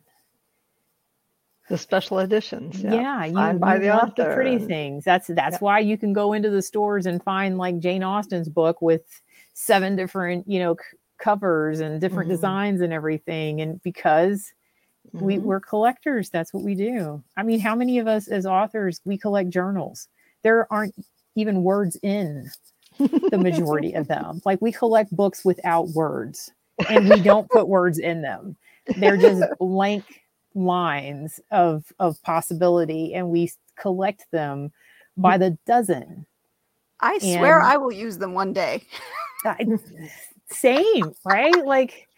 The 1.69 1.79
special 1.79 2.19
editions. 2.19 2.83
yeah, 2.83 2.95
Yeah. 2.95 3.25
you, 3.27 3.35
Signed 3.35 3.61
by 3.61 3.75
you 3.77 3.81
the 3.83 3.89
want 3.91 4.17
the 4.17 4.25
pretty 4.35 4.59
things. 4.59 5.05
That's 5.05 5.29
that's 5.29 5.55
Yeah. 5.55 5.59
why 5.61 5.79
you 5.81 5.97
can 5.97 6.13
go 6.13 6.33
into 6.33 6.51
the 6.51 6.63
stores 6.63 7.07
and 7.07 7.23
find 7.23 7.59
like 7.59 7.79
Jane 7.79 8.03
Austen's 8.03 8.49
book 8.49 8.83
with 8.83 9.03
seven 9.55 9.95
different 9.97 10.49
you 10.49 10.59
know 10.59 10.75
c- 10.75 10.97
covers 11.19 11.81
and 11.81 12.01
different 12.01 12.29
Mhm. 12.29 12.33
designs 12.35 12.81
and 12.81 12.93
everything, 12.93 13.61
and 13.61 13.81
because 13.83 14.53
we 15.13 15.37
Mhm. 15.37 15.43
we're 15.43 15.61
collectors, 15.61 16.31
that's 16.31 16.53
what 16.53 16.65
we 16.65 16.75
do. 16.75 17.23
I 17.37 17.43
mean, 17.45 17.61
how 17.61 17.75
many 17.77 17.99
of 18.01 18.09
us 18.09 18.27
as 18.29 18.47
authors 18.47 19.01
we 19.05 19.17
collect 19.19 19.51
journals? 19.51 20.09
There 20.43 20.67
aren't 20.73 20.95
even 21.37 21.63
words 21.63 21.97
in 22.03 22.51
the 23.31 23.39
majority 23.43 23.93
of 23.95 24.09
them. 24.09 24.41
Like 24.45 24.61
we 24.61 24.73
collect 24.73 25.15
books 25.15 25.45
without 25.45 25.89
words 25.89 26.53
and 26.89 27.09
we 27.09 27.21
don't 27.21 27.49
put 27.51 27.69
words 27.69 27.99
in 27.99 28.23
them. 28.23 28.57
They're 28.97 29.17
just 29.17 29.43
blank 29.59 30.05
lines 30.55 31.41
of 31.51 31.85
of 31.99 32.21
possibility 32.23 33.15
and 33.15 33.31
we 33.31 33.51
collect 33.79 34.27
them 34.33 34.73
by 35.17 35.39
the 35.39 35.57
dozen. 35.67 36.27
I 37.01 37.19
swear 37.19 37.59
And- 37.61 37.69
I 37.69 37.77
will 37.77 37.93
use 37.93 38.19
them 38.19 38.35
one 38.35 38.53
day. 38.53 38.83
I- 39.45 39.67
Same, 40.51 41.13
right? 41.25 41.65
Like 41.65 42.09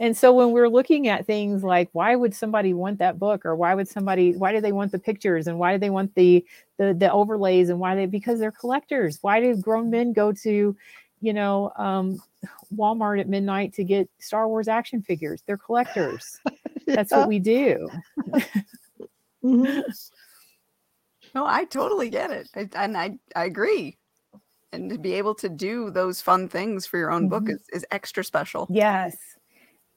and 0.00 0.16
so 0.16 0.32
when 0.32 0.50
we're 0.50 0.68
looking 0.68 1.06
at 1.08 1.26
things 1.26 1.62
like 1.62 1.88
why 1.92 2.16
would 2.16 2.34
somebody 2.34 2.74
want 2.74 2.98
that 2.98 3.18
book 3.18 3.44
or 3.46 3.54
why 3.54 3.74
would 3.74 3.86
somebody 3.88 4.32
why 4.36 4.52
do 4.52 4.60
they 4.60 4.72
want 4.72 4.90
the 4.90 4.98
pictures 4.98 5.46
and 5.46 5.58
why 5.58 5.72
do 5.72 5.78
they 5.78 5.90
want 5.90 6.14
the 6.14 6.44
the, 6.78 6.94
the 6.94 7.10
overlays 7.12 7.68
and 7.68 7.78
why 7.78 7.94
they 7.94 8.06
because 8.06 8.38
they're 8.38 8.50
collectors 8.52 9.18
why 9.22 9.40
do 9.40 9.56
grown 9.56 9.90
men 9.90 10.12
go 10.12 10.32
to 10.32 10.76
you 11.20 11.32
know 11.32 11.72
um 11.76 12.20
walmart 12.76 13.20
at 13.20 13.28
midnight 13.28 13.72
to 13.72 13.84
get 13.84 14.08
star 14.18 14.48
wars 14.48 14.68
action 14.68 15.00
figures 15.02 15.42
they're 15.46 15.56
collectors 15.56 16.40
that's 16.86 17.12
what 17.12 17.28
we 17.28 17.38
do 17.38 17.88
Mhm. 19.44 19.82
No, 21.34 21.44
I 21.46 21.64
totally 21.64 22.10
get 22.10 22.30
it. 22.30 22.48
I, 22.54 22.68
and 22.76 22.96
I, 22.96 23.18
I 23.34 23.44
agree. 23.44 23.98
And 24.72 24.88
to 24.90 24.98
be 24.98 25.12
able 25.14 25.34
to 25.36 25.48
do 25.48 25.90
those 25.90 26.20
fun 26.20 26.48
things 26.48 26.86
for 26.86 26.96
your 26.96 27.10
own 27.10 27.28
book 27.28 27.44
Mhm. 27.44 27.54
is, 27.54 27.62
is 27.72 27.86
extra 27.90 28.24
special. 28.24 28.66
yes 28.70 29.16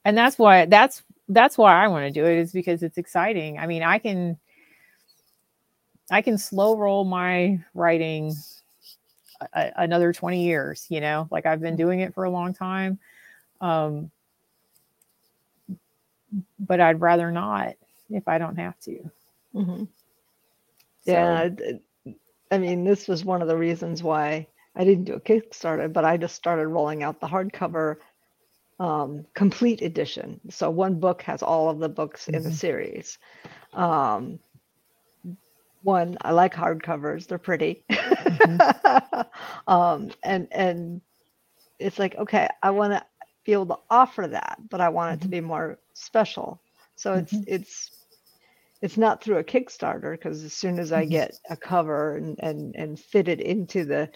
and 0.06 0.18
that's 0.18 0.38
why 0.38 0.66
that's 0.66 1.04
that's 1.30 1.58
why 1.58 1.84
i 1.84 1.88
want 1.88 2.06
to 2.06 2.12
do 2.12 2.26
it 2.26 2.38
is 2.38 2.52
because 2.54 2.82
it's 2.84 2.98
exciting 2.98 3.58
i 3.60 3.68
mean 3.68 3.84
i 3.84 3.98
can 4.00 4.38
i 6.12 6.22
can 6.22 6.38
slow 6.38 6.78
roll 6.78 7.04
my 7.06 7.60
writing 7.74 8.34
a, 9.54 9.72
another 9.78 10.14
20 10.14 10.44
years 10.44 10.86
you 10.90 11.02
know 11.02 11.28
like 11.32 11.46
i've 11.46 11.62
been 11.62 11.76
doing 11.76 12.00
it 12.02 12.14
for 12.14 12.24
a 12.24 12.30
long 12.32 12.54
time 12.54 13.00
um 13.62 14.10
but 16.60 16.80
i'd 16.80 17.02
rather 17.02 17.32
not 17.32 17.76
if 18.10 18.28
i 18.28 18.38
don't 18.38 18.58
have 18.58 18.80
to 18.80 19.10
Mhm. 19.56 19.88
So, 21.02 21.14
Yeah. 21.14 21.50
I 22.52 22.58
mean, 22.58 22.84
this 22.84 23.08
was 23.08 23.26
one 23.26 23.42
of 23.42 23.48
the 23.48 23.58
reasons 23.58 24.04
why 24.04 24.48
I 24.76 24.84
didn't 24.86 25.06
do 25.06 25.14
a 25.14 25.20
Kickstarter, 25.20 25.92
but 25.92 26.06
I 26.06 26.18
just 26.18 26.36
started 26.36 26.68
rolling 26.68 27.04
out 27.04 27.20
the 27.20 27.28
hardcover 27.28 27.98
um, 28.80 29.26
complete 29.34 29.82
edition. 29.82 30.40
So 30.50 30.70
one 30.70 31.00
book 31.00 31.22
has 31.24 31.42
all 31.42 31.70
of 31.70 31.80
the 31.80 31.90
books 31.90 32.28
in 32.30 32.44
the 32.44 32.50
Mhm. 32.50 32.54
series. 32.54 33.18
Um, 33.74 34.40
one, 35.84 36.18
I 36.22 36.32
like 36.32 36.54
hardcovers; 36.54 37.28
they're 37.28 37.38
pretty. 37.38 37.86
um, 39.68 40.12
and 40.24 40.48
and 40.52 41.02
it's 41.80 42.00
like, 42.00 42.16
okay, 42.16 42.48
I 42.64 42.72
want 42.72 42.94
to 42.94 43.04
be 43.46 43.54
able 43.54 43.68
to 43.68 43.78
offer 43.90 44.28
that, 44.28 44.58
but 44.70 44.82
I 44.82 44.90
want 44.90 45.16
it 45.16 45.22
to 45.24 45.28
Mhm. 45.28 45.32
be 45.32 45.42
more 45.42 45.80
special. 45.94 46.62
So 46.96 47.16
it's 47.16 47.40
Mhm. 47.40 47.48
it's 47.48 47.92
it's 48.82 48.98
not 48.98 49.24
through 49.24 49.38
a 49.38 49.44
Kickstarter 49.44 50.12
because 50.12 50.44
as 50.44 50.54
soon 50.54 50.80
as 50.80 50.92
I 50.92 51.06
Mhm. 51.06 51.06
get 51.06 51.38
a 51.50 51.56
cover 51.58 52.16
and 52.18 52.38
and 52.42 52.76
and 52.76 53.00
fit 53.00 53.28
it 53.28 53.40
into 53.42 53.86
the 53.86 54.10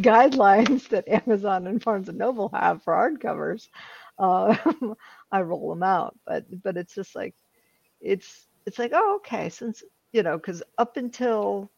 guidelines 0.00 0.88
that 0.88 1.08
Amazon 1.08 1.66
and 1.66 1.82
Barnes 1.82 2.08
and 2.08 2.18
Noble 2.18 2.50
have 2.52 2.82
for 2.82 2.94
hardcovers, 2.94 3.68
uh, 4.18 4.56
I 5.32 5.42
roll 5.42 5.70
them 5.70 5.82
out. 5.84 6.16
But 6.26 6.46
but 6.62 6.76
it's 6.76 6.94
just 6.94 7.14
like 7.16 7.34
it's 8.00 8.48
it's 8.66 8.78
like 8.78 8.92
oh 8.94 9.16
okay 9.16 9.50
since 9.50 9.82
you 10.12 10.22
know 10.22 10.36
because 10.38 10.62
up 10.78 10.96
until 10.96 11.70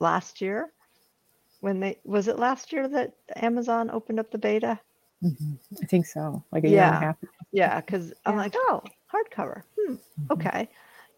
last 0.00 0.40
year 0.42 0.72
when 1.60 1.80
they 1.80 1.98
was 2.04 2.28
it 2.28 2.38
last 2.38 2.72
year 2.72 2.88
that 2.88 3.14
Amazon 3.36 3.90
opened 3.90 4.20
up 4.20 4.30
the 4.32 4.38
beta 4.38 4.80
mhm. 5.24 5.58
i 5.82 5.86
think 5.86 6.06
so 6.06 6.44
like 6.52 6.64
a 6.64 6.70
year 6.70 6.86
and 6.86 6.94
a 6.94 6.98
Yeah. 6.98 7.06
half 7.06 7.16
yeah, 7.52 7.80
because 7.80 8.12
I'm 8.26 8.36
like, 8.36 8.54
oh, 8.56 8.92
hardcover. 9.12 9.62
Hmm, 9.78 9.96
Mhm. 10.18 10.30
okay. 10.32 10.68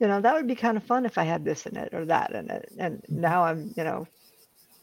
You 0.01 0.09
know, 0.09 0.21
that 0.21 0.35
would 0.35 0.49
be 0.49 0.57
kind 0.57 0.77
of 0.77 0.85
fun 0.85 1.07
if 1.07 1.19
I 1.19 1.25
had 1.25 1.45
this 1.45 1.67
in 1.67 1.77
it 1.77 1.95
or 1.95 2.07
that 2.07 2.33
in 2.33 2.51
it. 2.51 2.71
And 2.79 3.03
Mhm. 3.11 3.17
now 3.17 3.45
I'm, 3.45 3.75
you 3.77 3.85
know, 3.85 4.09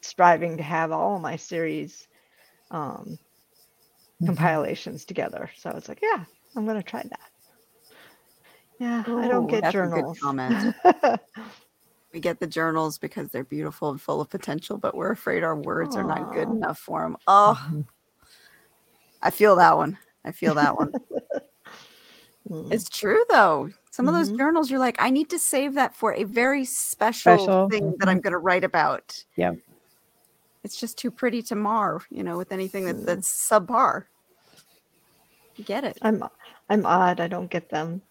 striving 0.01 0.57
to 0.57 0.63
have 0.63 0.91
all 0.91 1.19
my 1.19 1.37
series 1.37 2.07
um. 2.71 3.19
Compilations 4.25 5.05
together. 5.05 5.49
So 5.57 5.69
it's 5.71 5.87
like, 5.89 5.99
yeah, 6.01 6.23
I'm 6.55 6.65
going 6.65 6.77
to 6.77 6.83
try 6.83 7.03
that. 7.03 7.19
Yeah, 8.79 9.03
I 9.07 9.27
don't 9.27 9.47
get 9.47 9.61
that's 9.61 9.73
a 9.75 9.77
good 9.77 9.89
journals. 9.89 10.19
comment. 10.19 10.75
We 12.13 12.21
get 12.21 12.39
the 12.39 12.47
journals 12.47 12.97
because 12.97 13.29
they're 13.31 13.43
beautiful 13.43 13.89
and 13.91 14.01
full 14.01 14.21
of 14.21 14.29
potential, 14.29 14.77
but 14.77 14.95
we're 14.95 15.11
afraid 15.11 15.43
our 15.43 15.57
words 15.57 15.97
are 15.97 16.05
not 16.05 16.31
good 16.33 16.47
enough 16.47 16.79
for 16.79 17.01
them. 17.01 17.17
Oh, 17.27 17.61
Mhm. 17.69 17.85
I 19.21 19.29
feel 19.29 19.57
that 19.57 19.75
one. 19.75 19.97
I 20.23 20.31
feel 20.31 20.55
that 20.55 20.75
one. 20.75 20.93
Mm. 22.49 22.71
It's 22.71 22.87
true 22.87 23.25
though. 23.29 23.69
Some 23.91 24.07
of 24.07 24.13
those 24.13 24.29
Mhm. 24.31 24.37
journals, 24.37 24.71
you're 24.71 24.79
like, 24.79 24.95
I 24.99 25.09
need 25.09 25.29
to 25.31 25.37
save 25.37 25.73
that 25.73 25.93
for 25.93 26.13
a 26.13 26.23
very 26.23 26.63
special, 26.63 27.37
Special, 27.39 27.69
thing 27.69 27.93
that 27.97 28.07
I'm 28.07 28.21
going 28.21 28.31
to 28.31 28.37
write 28.39 28.63
about. 28.63 29.21
Yep. 29.35 29.57
It's 30.67 30.77
just 30.77 30.97
too 30.97 31.11
pretty 31.11 31.41
to 31.43 31.55
mar, 31.55 32.01
you 32.09 32.23
know, 32.23 32.35
with 32.35 32.51
anything 32.51 32.83
that, 32.87 32.97
Mm. 32.97 33.05
that's 33.05 33.49
subpar. 33.49 34.03
You 35.55 35.63
get 35.63 35.85
it. 35.85 35.97
I'm 36.01 36.21
I'm 36.69 36.85
odd. 36.85 37.21
I 37.21 37.27
don't 37.29 37.49
get 37.49 37.69
them 37.69 38.01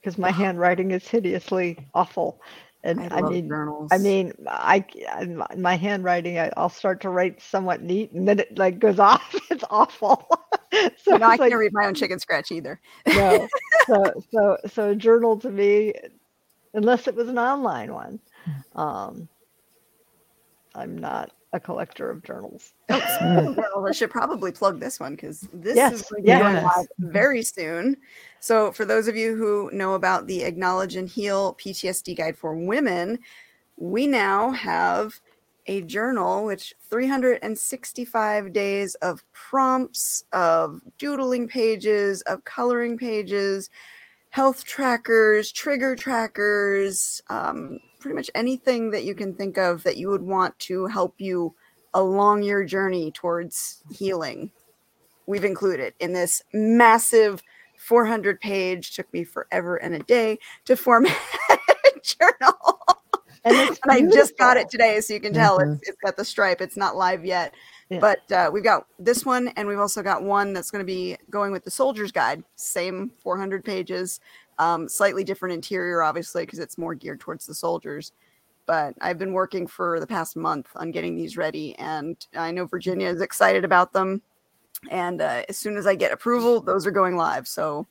because 0.00 0.16
my 0.16 0.30
handwriting 0.30 0.92
is 0.92 1.08
hideously 1.08 1.76
awful, 1.92 2.40
And 2.84 3.00
I, 3.00 3.18
I, 3.18 3.22
mean, 3.22 3.48
journals. 3.48 3.90
I 3.90 3.98
mean, 3.98 4.32
I 4.46 4.84
in 5.20 5.38
my- 5.38 5.54
my 5.56 5.74
handwriting, 5.74 6.38
I, 6.38 6.52
I'll 6.56 6.68
start 6.68 7.00
to 7.00 7.08
write 7.08 7.42
somewhat 7.42 7.82
neat, 7.82 8.12
and 8.12 8.28
then 8.28 8.38
it 8.38 8.56
like 8.56 8.78
goes 8.78 8.98
off. 9.10 9.34
It's 9.50 9.64
awful. 9.70 10.24
so 11.02 11.16
no, 11.16 11.26
I 11.26 11.32
it's 11.32 11.40
like, 11.40 11.50
can't 11.50 11.58
read 11.58 11.72
my 11.72 11.86
own 11.86 11.94
chicken 11.94 12.20
scratch 12.20 12.52
either. 12.52 12.80
no. 13.08 13.48
So 13.86 14.22
so 14.32 14.56
so 14.66 14.90
a 14.92 14.94
journal 14.94 15.36
to 15.40 15.50
me, 15.50 15.92
unless 16.74 17.06
it 17.06 17.14
was 17.14 17.28
an 17.28 17.38
online 17.38 17.92
one, 17.92 18.20
um, 18.74 19.28
I'm 20.74 20.96
not 20.96 21.32
a 21.54 21.60
collector 21.60 22.10
of 22.10 22.22
journals. 22.24 22.72
well, 22.90 23.86
I 23.88 23.92
should 23.92 24.10
probably 24.10 24.50
plug 24.52 24.80
this 24.80 24.98
one 24.98 25.14
because 25.14 25.48
this 25.54 25.76
Yes, 25.76 25.92
is 25.92 26.02
going 26.02 26.38
going 26.38 26.62
live 26.62 26.86
very 26.98 27.42
soon. 27.42 27.96
So, 28.40 28.72
for 28.72 28.84
those 28.84 29.08
of 29.08 29.16
you 29.16 29.36
who 29.36 29.70
know 29.72 29.94
about 29.94 30.26
the 30.26 30.42
Acknowledge 30.42 30.96
and 30.96 31.08
Heal 31.08 31.54
PTSD 31.54 32.16
Guide 32.16 32.36
for 32.36 32.54
Women, 32.54 33.20
we 33.76 34.06
now 34.06 34.50
have 34.50 35.18
a 35.66 35.80
journal 35.82 36.44
which 36.44 36.74
365 36.90 38.52
days 38.52 38.94
of 38.96 39.24
prompts, 39.32 40.24
of 40.32 40.80
doodling 40.98 41.48
pages, 41.48 42.20
of 42.22 42.44
coloring 42.44 42.98
pages, 42.98 43.70
health 44.30 44.64
trackers, 44.64 45.52
trigger 45.52 45.94
trackers, 45.94 47.22
um, 47.30 47.78
pretty 48.04 48.14
much 48.16 48.30
anything 48.34 48.90
that 48.90 49.04
you 49.04 49.14
can 49.14 49.32
think 49.32 49.56
of 49.56 49.82
that 49.82 49.96
you 49.96 50.10
would 50.10 50.20
want 50.20 50.56
to 50.58 50.84
help 50.84 51.14
you 51.16 51.54
along 51.94 52.42
your 52.42 52.62
journey 52.62 53.10
towards 53.10 53.82
healing. 53.90 54.50
We've 55.26 55.42
included 55.42 55.94
in 56.00 56.12
this 56.12 56.42
massive 56.52 57.42
400 57.78 58.42
page, 58.42 58.94
took 58.94 59.10
me 59.14 59.24
forever 59.24 59.76
and 59.76 59.94
a 59.94 60.00
day 60.00 60.38
to 60.66 60.76
format 60.76 61.16
a 61.48 61.56
journal. 62.02 62.78
And 63.42 63.56
it's 63.56 63.80
And 63.84 63.90
I 63.92 64.02
just 64.14 64.36
got 64.36 64.58
it 64.58 64.68
today, 64.68 65.00
so 65.00 65.14
you 65.14 65.20
can 65.20 65.32
tell 65.32 65.58
Mhm. 65.58 65.76
it's, 65.78 65.88
it's 65.88 65.98
got 66.04 66.18
the 66.18 66.26
stripe. 66.26 66.60
It's 66.60 66.76
not 66.76 66.96
live 66.96 67.24
yet. 67.24 67.54
Yeah. 67.88 68.00
But 68.00 68.30
uh, 68.32 68.50
we've 68.52 68.64
got 68.64 68.86
this 68.98 69.24
one, 69.24 69.48
and 69.56 69.66
we've 69.66 69.78
also 69.80 70.02
got 70.02 70.22
one 70.22 70.52
that's 70.52 70.70
going 70.70 70.80
to 70.80 70.86
be 70.86 71.16
going 71.30 71.52
with 71.52 71.64
the 71.64 71.70
Soldier's 71.70 72.12
Guide. 72.12 72.44
Same 72.56 73.12
400 73.22 73.64
pages, 73.64 74.20
um, 74.58 74.88
slightly 74.88 75.24
different 75.24 75.54
interior, 75.54 76.02
obviously, 76.02 76.44
because 76.44 76.58
it's 76.58 76.78
more 76.78 76.94
geared 76.94 77.20
towards 77.20 77.46
the 77.46 77.54
soldiers. 77.54 78.12
But 78.66 78.94
I've 79.00 79.18
been 79.18 79.32
working 79.32 79.66
for 79.66 80.00
the 80.00 80.06
past 80.06 80.36
month 80.36 80.68
on 80.76 80.90
getting 80.90 81.16
these 81.16 81.36
ready, 81.36 81.76
and 81.78 82.16
I 82.34 82.50
know 82.50 82.64
Virginia 82.64 83.08
is 83.08 83.20
excited 83.20 83.64
about 83.64 83.92
them. 83.92 84.22
And 84.90 85.20
uh, 85.20 85.42
as 85.48 85.58
soon 85.58 85.76
as 85.76 85.86
I 85.86 85.94
get 85.94 86.12
approval, 86.12 86.60
those 86.60 86.86
are 86.86 86.90
going 86.90 87.16
live. 87.16 87.46
So 87.46 87.86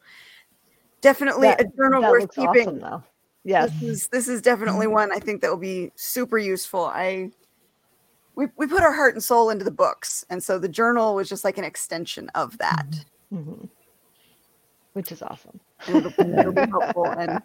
definitely 1.02 1.48
That- 1.50 1.62
a 1.62 1.78
journal 1.78 2.02
worth 2.02 2.34
keeping 2.34 2.84
awesome. 2.84 3.04
Yes. 3.46 3.72
this 3.72 3.82
is 3.82 4.08
this 4.08 4.28
is 4.30 4.42
definitely 4.42 4.88
one 4.88 5.12
I 5.12 5.20
think 5.20 5.42
that 5.42 5.50
will 5.50 5.58
be 5.58 5.92
super 5.96 6.38
useful. 6.38 6.86
I 6.86 7.30
we 8.36 8.48
we 8.56 8.68
put 8.68 8.82
our 8.84 8.94
heart 8.94 9.16
and 9.16 9.24
soul 9.24 9.50
into 9.50 9.66
the 9.66 9.72
books, 9.72 10.26
and 10.30 10.42
so 10.42 10.58
the 10.58 10.70
journal 10.70 11.14
was 11.14 11.28
just 11.28 11.44
like 11.44 11.58
an 11.58 11.66
extension 11.66 12.30
of 12.36 12.58
that. 12.60 13.04
hmm 13.30 13.66
Which 14.94 15.12
is 15.12 15.22
awesome. 15.24 15.60
It'll, 15.88 16.12
be- 16.12 16.40
it'll 16.40 16.54
be 16.54 16.62
helpful. 16.70 17.06
And 17.08 17.42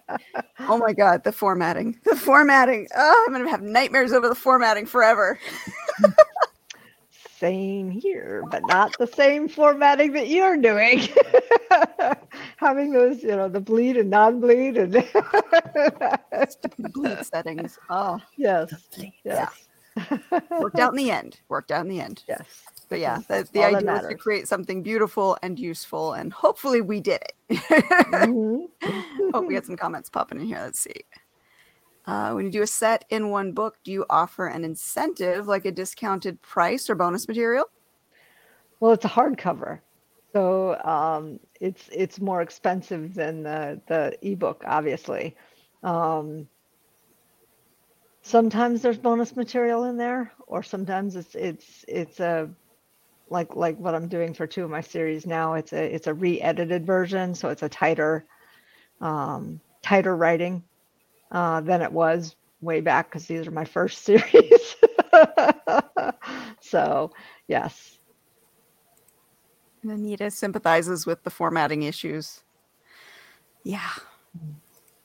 oh 0.61 0.77
my 0.79 0.93
god, 0.93 1.25
the 1.25 1.33
formatting, 1.33 1.99
the 2.05 2.15
formatting. 2.15 2.89
Oh, 2.95 3.25
I'm 3.27 3.33
gonna 3.33 3.49
have 3.51 3.63
nightmares 3.63 4.13
over 4.13 4.29
the 4.29 4.35
formatting 4.35 4.85
forever. 4.87 5.39
Same 7.39 7.89
here, 7.91 8.43
but 8.51 8.63
not 8.67 8.97
the 8.99 9.07
same 9.07 9.49
formatting 9.49 10.13
that 10.15 10.27
you're 10.29 10.57
doing. 10.57 11.03
Having 12.57 12.91
those, 12.93 13.23
you 13.23 13.29
know, 13.29 13.49
the 13.49 13.61
bleed 13.61 13.97
and 13.97 14.11
non-bleed, 14.11 14.77
and 14.77 14.93
Bleed 16.93 17.25
settings. 17.25 17.79
Oh, 17.91 18.19
yes, 18.37 18.71
Something. 18.71 19.13
yes, 19.25 19.69
worked 20.51 20.81
out 20.81 20.91
in 20.93 20.97
the 20.97 21.13
end. 21.13 21.39
Worked 21.49 21.71
out 21.71 21.83
in 21.83 21.89
the 21.89 22.01
end. 22.01 22.25
yes. 22.29 22.43
But 22.89 23.01
yeah, 23.01 23.19
That's 23.29 23.51
the, 23.51 23.65
idea 23.65 23.93
was 23.93 24.07
to 24.09 24.15
create 24.15 24.49
something 24.49 24.83
beautiful 24.83 25.37
and 25.43 25.59
useful, 25.59 26.15
and 26.15 26.33
hopefully 26.33 26.81
we 26.81 27.01
did 27.01 27.21
it. 27.23 27.33
Mhm. 28.81 29.35
oh, 29.35 29.43
we 29.43 29.55
got 29.55 29.67
some 29.67 29.77
comments 29.77 30.09
popping 30.09 30.41
in 30.41 30.47
here. 30.47 30.61
Let's 30.61 30.81
see. 30.81 31.05
Uh, 32.07 32.33
when 32.33 32.47
you 32.47 32.51
do 32.51 32.63
a 32.63 32.67
set 32.67 33.05
in 33.11 33.29
one 33.31 33.53
book, 33.53 33.77
do 33.85 33.93
you 33.93 34.07
offer 34.09 34.47
an 34.47 34.65
incentive 34.65 35.47
like 35.47 35.67
a 35.67 35.73
discounted 35.73 36.41
price 36.41 36.89
or 36.89 36.95
bonus 36.95 37.29
material? 37.29 37.67
Well, 38.81 38.93
it's 38.93 39.05
a 39.05 39.09
hardcover, 39.09 39.81
so 40.33 40.81
um, 40.83 41.41
it's 41.61 41.91
it's 41.93 42.21
more 42.21 42.41
expensive 42.41 43.13
than 43.15 43.43
the 43.43 43.81
the 43.89 44.17
ebook, 44.23 44.63
obviously. 44.67 45.37
Um, 45.83 46.49
sometimes 48.23 48.81
there's 48.81 48.99
bonus 48.99 49.37
material 49.37 49.85
in 49.85 49.99
there, 49.99 50.33
or 50.47 50.63
sometimes 50.63 51.17
it's 51.17 51.35
it's 51.35 51.85
it's 51.89 52.21
a 52.21 52.49
like 53.31 53.57
like 53.57 53.79
what 53.79 53.95
I'm 53.95 54.09
doing 54.09 54.35
for 54.35 54.47
two 54.47 54.65
of 54.65 54.71
my 54.71 54.81
series 54.81 55.27
now. 55.27 55.55
It's 55.55 55.73
a 55.73 55.95
it's 55.95 56.07
a 56.07 56.15
re-edited 56.15 56.87
version, 56.87 57.35
so 57.35 57.49
it's 57.49 57.63
a 57.63 57.69
tighter 57.69 58.25
um, 59.01 59.61
tighter 59.83 60.17
writing 60.17 60.63
uh, 61.31 61.61
than 61.61 61.83
it 61.83 61.93
was 61.93 62.37
way 62.61 62.81
back 62.81 63.09
because 63.11 63.27
these 63.27 63.47
are 63.47 63.51
my 63.53 63.65
first 63.65 64.03
series. 64.05 64.77
so 66.61 67.13
yes. 67.47 67.99
And 69.83 69.93
Anita 69.93 70.31
sympathizes 70.31 71.07
with 71.07 71.23
the 71.23 71.31
formatting 71.31 71.83
issues. 71.85 72.43
Yeah. 73.63 73.91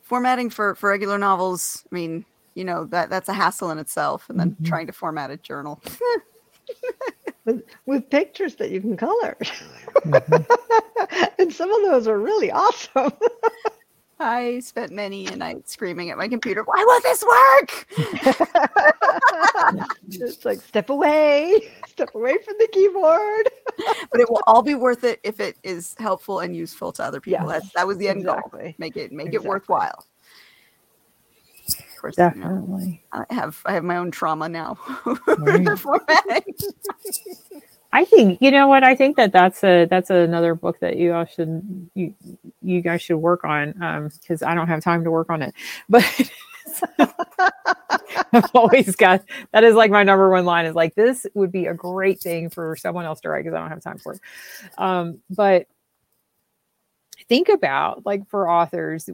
Formatting 0.01 0.49
for, 0.49 0.73
for 0.75 0.89
regular 0.89 1.17
novels, 1.19 1.83
I 1.91 1.95
mean, 1.95 2.25
you 2.55 2.63
know, 2.63 2.85
that 2.85 3.09
that's 3.09 3.29
a 3.29 3.33
hassle 3.33 3.69
in 3.71 3.77
itself. 3.77 4.29
And 4.29 4.39
then 4.39 4.57
Mhm. 4.59 4.65
trying 4.65 4.87
to 4.87 4.93
format 4.93 5.29
a 5.31 5.37
journal. 5.37 5.81
with, 7.45 7.63
with 7.85 8.09
pictures 8.09 8.55
that 8.55 8.71
you 8.71 8.81
can 8.81 8.97
color. 8.97 9.37
Mhm. 10.05 10.45
and 11.39 11.53
some 11.53 11.71
of 11.71 11.81
those 11.89 12.07
are 12.07 12.19
really 12.19 12.51
awesome. 12.51 13.11
I 14.19 14.59
spent 14.59 14.91
many 14.93 15.27
a 15.27 15.35
night 15.35 15.67
screaming 15.67 16.09
at 16.09 16.17
my 16.17 16.29
computer, 16.29 16.63
why 16.63 16.81
won't 16.87 17.03
this 17.03 17.23
work? 17.23 17.87
it's 20.11 20.45
like 20.45 20.61
step 20.61 20.89
away, 20.89 21.69
step 21.87 22.09
away 22.15 22.37
from 22.45 22.55
the 22.59 22.67
keyboard. 22.71 23.49
but 24.11 24.21
it 24.21 24.29
will 24.29 24.41
all 24.47 24.61
be 24.61 24.75
worth 24.75 25.03
it 25.03 25.19
if 25.23 25.41
it 25.41 25.57
is 25.63 25.95
helpful 25.99 26.39
and 26.39 26.55
useful 26.55 26.93
to 26.93 27.03
other 27.03 27.19
people. 27.19 27.49
Yes, 27.49 27.63
That, 27.63 27.73
that 27.75 27.87
was 27.87 27.97
the 27.97 28.07
end 28.07 28.23
goal. 28.23 28.39
Make 28.77 28.95
it 28.95 29.11
make 29.11 29.33
it 29.33 29.43
worthwhile. 29.43 30.05
Of 32.03 32.15
course, 32.15 32.33
you 32.33 32.41
know, 32.41 32.51
Definitely. 32.51 33.03
I 33.11 33.25
have 33.29 33.61
I 33.65 33.73
have 33.73 33.83
my 33.83 33.97
own 33.97 34.11
trauma 34.11 34.49
now. 34.49 34.77
Right. 35.37 35.67
I 37.93 38.05
think 38.05 38.41
you 38.41 38.49
know 38.51 38.67
what 38.67 38.83
I 38.83 38.95
think 38.95 39.17
that 39.17 39.31
that's 39.31 39.63
a 39.63 39.85
that's 39.85 40.09
another 40.09 40.55
book 40.55 40.79
that 40.79 40.97
you 40.97 41.13
all 41.13 41.25
should 41.25 41.89
you 41.93 42.13
you 42.61 42.81
guys 42.81 43.01
should 43.03 43.17
work 43.17 43.43
on 43.43 43.81
um 43.81 44.09
because 44.21 44.41
I 44.41 44.55
don't 44.55 44.67
have 44.67 44.83
time 44.83 45.03
to 45.03 45.11
work 45.11 45.29
on 45.29 45.43
it 45.43 45.53
but 45.89 46.03
I've 48.33 48.49
always 48.55 48.95
got 48.95 49.23
that 49.51 49.63
is 49.63 49.75
like 49.75 49.91
my 49.91 50.03
number 50.03 50.29
one 50.29 50.45
line 50.45 50.65
is 50.65 50.73
like 50.73 50.95
this 50.95 51.27
would 51.35 51.51
be 51.51 51.67
a 51.67 51.73
great 51.73 52.19
thing 52.19 52.49
for 52.49 52.75
someone 52.75 53.05
else 53.05 53.21
to 53.21 53.29
write 53.29 53.43
because 53.43 53.55
I 53.55 53.59
don't 53.59 53.69
have 53.69 53.81
time 53.81 53.99
for 53.99 54.13
it 54.13 54.21
um 54.79 55.19
but 55.29 55.67
think 57.29 57.49
about 57.49 58.05
like 58.05 58.27
for 58.29 58.49
authors 58.49 59.07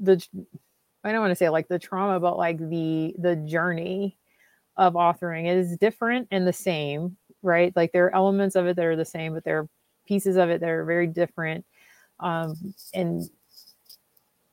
the 0.00 0.26
I 1.04 1.12
don't 1.12 1.20
want 1.20 1.30
to 1.30 1.36
say 1.36 1.48
like 1.48 1.68
the 1.68 1.78
trauma 1.78 2.20
but 2.20 2.36
like 2.36 2.58
the 2.58 3.14
the 3.18 3.36
journey 3.36 4.16
of 4.76 4.94
authoring 4.94 5.46
is 5.48 5.76
different 5.76 6.28
and 6.30 6.46
the 6.46 6.52
same 6.52 7.16
right? 7.42 7.74
Like 7.76 7.92
there 7.92 8.06
are 8.06 8.14
elements 8.14 8.56
of 8.56 8.66
it 8.66 8.76
that 8.76 8.84
are 8.84 8.96
the 8.96 9.04
same, 9.04 9.34
but 9.34 9.44
there 9.44 9.60
are 9.60 9.68
pieces 10.06 10.36
of 10.36 10.50
it 10.50 10.60
that 10.60 10.70
are 10.70 10.84
very 10.84 11.06
different. 11.06 11.64
Um, 12.20 12.74
and 12.94 13.28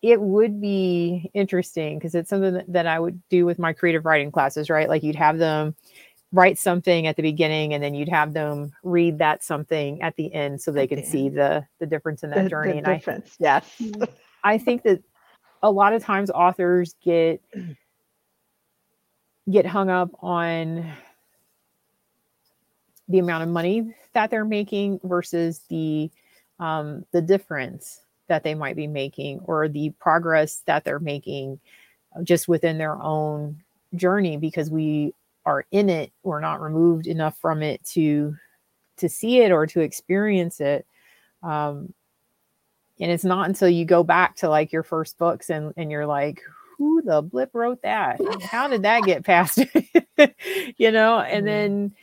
it 0.01 0.21
would 0.21 0.61
be 0.61 1.31
interesting 1.33 1.97
because 1.97 2.13
it's 2.13 2.29
something 2.29 2.53
that, 2.53 2.71
that 2.71 2.85
I 2.87 2.99
would 2.99 3.21
do 3.29 3.45
with 3.45 3.57
my 3.57 3.73
creative 3.73 4.05
writing 4.05 4.31
classes, 4.31 4.69
right? 4.69 4.87
Like 4.87 5.01
you'd 5.03 5.15
have 5.15 5.39
them 5.39 5.75
write 6.31 6.59
something 6.59 7.07
at 7.07 7.15
the 7.15 7.21
beginning 7.23 7.73
and 7.73 7.83
then 7.83 7.95
you'd 7.95 8.09
have 8.09 8.33
them 8.33 8.71
read 8.83 9.17
that 9.19 9.43
something 9.43 10.01
at 10.01 10.15
the 10.15 10.31
end 10.33 10.61
so 10.61 10.71
they 10.71 10.85
can 10.85 11.03
see 11.03 11.29
the 11.29 11.65
the 11.79 11.85
difference 11.85 12.23
in 12.23 12.29
that 12.31 12.43
The, 12.43 12.49
journey. 12.49 12.73
the 12.73 12.77
and 12.79 12.87
I 12.87 12.93
difference, 12.95 13.35
yes. 13.39 13.81
I 14.43 14.57
think 14.57 14.83
that 14.83 15.01
a 15.64 15.72
lot 15.72 15.93
of 15.93 16.03
times 16.03 16.30
authors 16.30 16.95
get 17.03 17.41
get 19.51 19.66
hung 19.66 19.89
up 19.89 20.10
on 20.22 20.91
the 23.08 23.20
amount 23.20 23.43
of 23.43 23.49
money 23.49 23.93
that 24.14 24.32
they're 24.32 24.45
making 24.45 24.99
versus 25.03 25.62
the 25.70 26.10
um, 26.60 27.06
the 27.12 27.22
difference 27.22 28.01
that 28.28 28.43
they 28.43 28.56
might 28.56 28.76
be 28.76 28.88
making 28.88 29.39
or 29.41 29.68
the 29.68 29.91
progress 29.99 30.64
that 30.66 30.84
they're 30.84 30.99
making 30.99 31.60
just 32.24 32.47
within 32.47 32.78
their 32.78 33.01
own 33.01 33.62
journey 33.95 34.38
because 34.38 34.72
we 34.72 35.14
are 35.45 35.66
in 35.72 35.89
it. 35.89 36.12
We're 36.24 36.39
not 36.39 36.62
removed 36.62 37.08
enough 37.08 37.38
from 37.39 37.62
it 37.62 37.84
to 37.91 38.36
to 38.97 39.10
see 39.10 39.39
it 39.41 39.51
or 39.51 39.68
to 39.68 39.82
experience 39.82 40.62
it. 40.62 40.86
Um, 41.43 41.93
and 42.99 43.11
it's 43.11 43.23
not 43.25 43.47
until 43.47 43.69
you 43.69 43.85
go 43.85 44.03
back 44.03 44.35
to 44.37 44.49
like 44.49 44.71
your 44.71 44.83
first 44.83 45.17
books 45.17 45.49
and 45.49 45.73
and 45.77 45.91
you're 45.91 46.05
like 46.05 46.41
who 46.77 47.01
the 47.03 47.21
blip 47.21 47.51
wrote 47.53 47.81
that? 47.83 48.19
How 48.43 48.67
did 48.67 48.83
that 48.83 49.05
get 49.05 49.23
past? 49.23 49.59
you 50.77 50.91
know, 50.91 51.19
and 51.19 51.43
Mhm. 51.43 51.45
then 51.45 51.95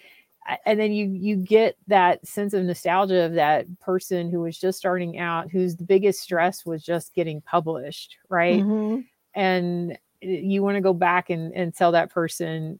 and 0.67 0.81
then 0.81 0.93
you 0.93 1.07
you 1.11 1.37
get 1.37 1.77
that 1.89 2.27
sense 2.27 2.53
of 2.55 2.65
nostalgia 2.65 3.25
of 3.27 3.35
that 3.35 3.67
person 3.81 4.31
who 4.31 4.41
was 4.41 4.59
just 4.59 4.79
starting 4.79 5.19
out 5.19 5.51
whose 5.51 5.77
the 5.77 5.85
biggest 5.85 6.21
stress 6.21 6.65
was 6.67 6.83
just 6.83 7.15
getting 7.15 7.41
published 7.43 8.17
right 8.29 8.61
Mhm. 8.65 9.05
and 9.35 9.99
you 10.21 10.63
want 10.63 10.77
to 10.77 10.81
go 10.81 10.93
back 10.95 11.31
and, 11.31 11.53
and 11.55 11.75
tell 11.75 11.93
that 11.93 12.11
person 12.11 12.79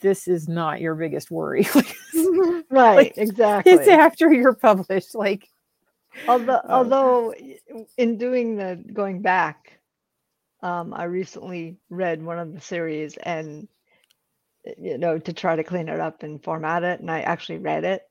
this 0.00 0.28
is 0.28 0.48
not 0.48 0.80
your 0.80 0.94
biggest 0.94 1.30
worry 1.30 1.66
Right, 2.70 2.96
Like, 2.96 3.14
exactly. 3.18 3.72
it's 3.72 3.88
after 3.88 4.32
you're 4.32 4.54
published 4.54 5.14
like 5.14 5.48
although 6.28 6.60
Um, 6.64 6.70
although 6.70 7.34
in 7.96 8.18
doing 8.18 8.56
the 8.56 8.82
going 8.92 9.22
back 9.22 9.78
um 10.62 10.94
i 10.94 11.04
recently 11.04 11.76
read 11.90 12.22
one 12.22 12.38
of 12.38 12.52
the 12.54 12.60
series 12.60 13.16
and 13.18 13.68
you 14.78 14.96
know 14.98 15.18
to 15.18 15.32
try 15.32 15.56
to 15.56 15.64
clean 15.64 15.88
it 15.88 16.00
up 16.00 16.22
and 16.22 16.42
format 16.42 16.82
it 16.84 17.00
and 17.00 17.10
i 17.10 17.20
actually 17.20 17.58
read 17.58 17.84
it 17.84 18.02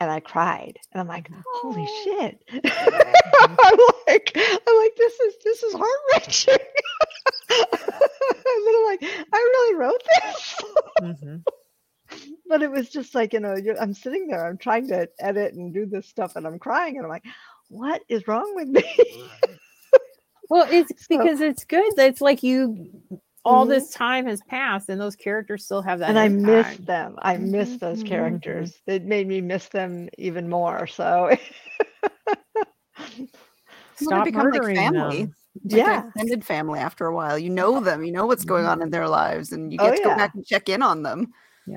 and 0.00 0.10
i 0.10 0.20
cried 0.20 0.78
and 0.92 1.00
i'm 1.00 1.08
like 1.08 1.28
holy 1.54 1.86
Oh. 1.88 2.04
shit. 2.04 2.42
I'm 3.60 3.78
like 4.06 4.32
i'm 4.36 4.76
like 4.78 4.96
this 4.96 5.20
is 5.20 5.34
this 5.44 5.62
is 5.62 5.74
heart 5.74 6.00
wrenching 6.12 6.54
and 7.50 7.66
then 8.64 8.74
i'm 8.76 8.84
like 8.86 9.02
i 9.32 9.36
really 9.36 9.74
wrote 9.76 10.02
this? 10.22 10.56
Mhm. 11.02 11.42
But 12.48 12.62
it 12.62 12.70
was 12.70 12.88
just 12.88 13.14
like 13.14 13.32
you 13.32 13.40
know 13.40 13.54
you're, 13.56 13.80
i'm 13.80 13.92
sitting 13.94 14.26
there 14.26 14.46
i'm 14.46 14.58
trying 14.58 14.86
to 14.88 15.08
edit 15.20 15.54
and 15.54 15.72
do 15.74 15.86
this 15.86 16.06
stuff 16.08 16.36
and 16.36 16.46
i'm 16.46 16.58
crying 16.58 16.96
and 16.96 17.04
i'm 17.04 17.10
like 17.10 17.24
what 17.68 18.02
is 18.08 18.26
wrong 18.26 18.50
with 18.54 18.68
me 18.68 18.84
well 20.48 20.66
it's 20.70 20.90
So- 21.06 21.18
because 21.18 21.40
it's 21.40 21.64
good 21.64 21.92
it's 21.98 22.20
like 22.20 22.42
you 22.42 22.88
all 23.44 23.64
Mhm. 23.66 23.70
this 23.70 23.90
time 23.90 24.26
has 24.26 24.40
passed 24.48 24.88
and 24.88 25.00
those 25.00 25.16
characters 25.16 25.64
still 25.64 25.80
have 25.82 26.00
that 26.00 26.10
and 26.10 26.18
i 26.18 26.28
miss 26.28 26.76
them 26.78 27.16
i 27.22 27.36
miss 27.36 27.76
those 27.76 28.02
Mhm. 28.02 28.06
characters 28.08 28.74
it 28.86 29.04
made 29.04 29.26
me 29.28 29.40
miss 29.40 29.68
them 29.68 30.08
even 30.18 30.48
more 30.48 30.86
so 30.86 31.30
stop 33.96 34.24
become 34.24 34.46
like 34.46 34.54
murdering 34.54 34.76
family. 34.76 35.22
them 35.24 35.34
It's 35.64 35.74
like 35.74 35.82
an 35.82 35.88
Yeah. 35.88 36.06
extended 36.08 36.44
family 36.44 36.78
after 36.78 37.06
a 37.06 37.14
while. 37.14 37.38
You 37.38 37.50
know 37.50 37.80
them, 37.80 38.04
you 38.04 38.12
know 38.12 38.26
what's 38.26 38.44
going 38.44 38.64
on 38.66 38.80
in 38.82 38.90
their 38.90 39.08
lives, 39.08 39.52
and 39.52 39.72
you 39.72 39.78
get 39.78 39.92
Oh, 39.92 39.96
to 39.96 40.02
go 40.02 40.08
yeah. 40.10 40.16
back 40.16 40.34
and 40.34 40.46
check 40.46 40.68
in 40.68 40.82
on 40.82 41.02
them. 41.02 41.32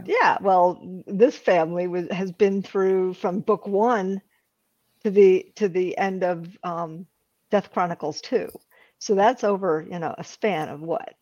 Yeah. 0.05 0.37
Well 0.41 1.03
this 1.07 1.37
family 1.37 1.87
was 1.87 2.07
has 2.11 2.31
been 2.31 2.61
through 2.61 3.13
from 3.15 3.39
book 3.41 3.67
one 3.67 4.21
to 5.03 5.09
the 5.11 5.51
to 5.55 5.67
the 5.69 5.97
end 5.97 6.23
of 6.23 6.47
um 6.63 7.05
death 7.49 7.71
chronicles 7.73 8.21
2 8.21 8.47
so 8.99 9.15
that's 9.15 9.43
over 9.43 9.85
you 9.89 9.99
know 9.99 10.13
a 10.17 10.23
span 10.23 10.69
of 10.69 10.81
what? 10.81 11.15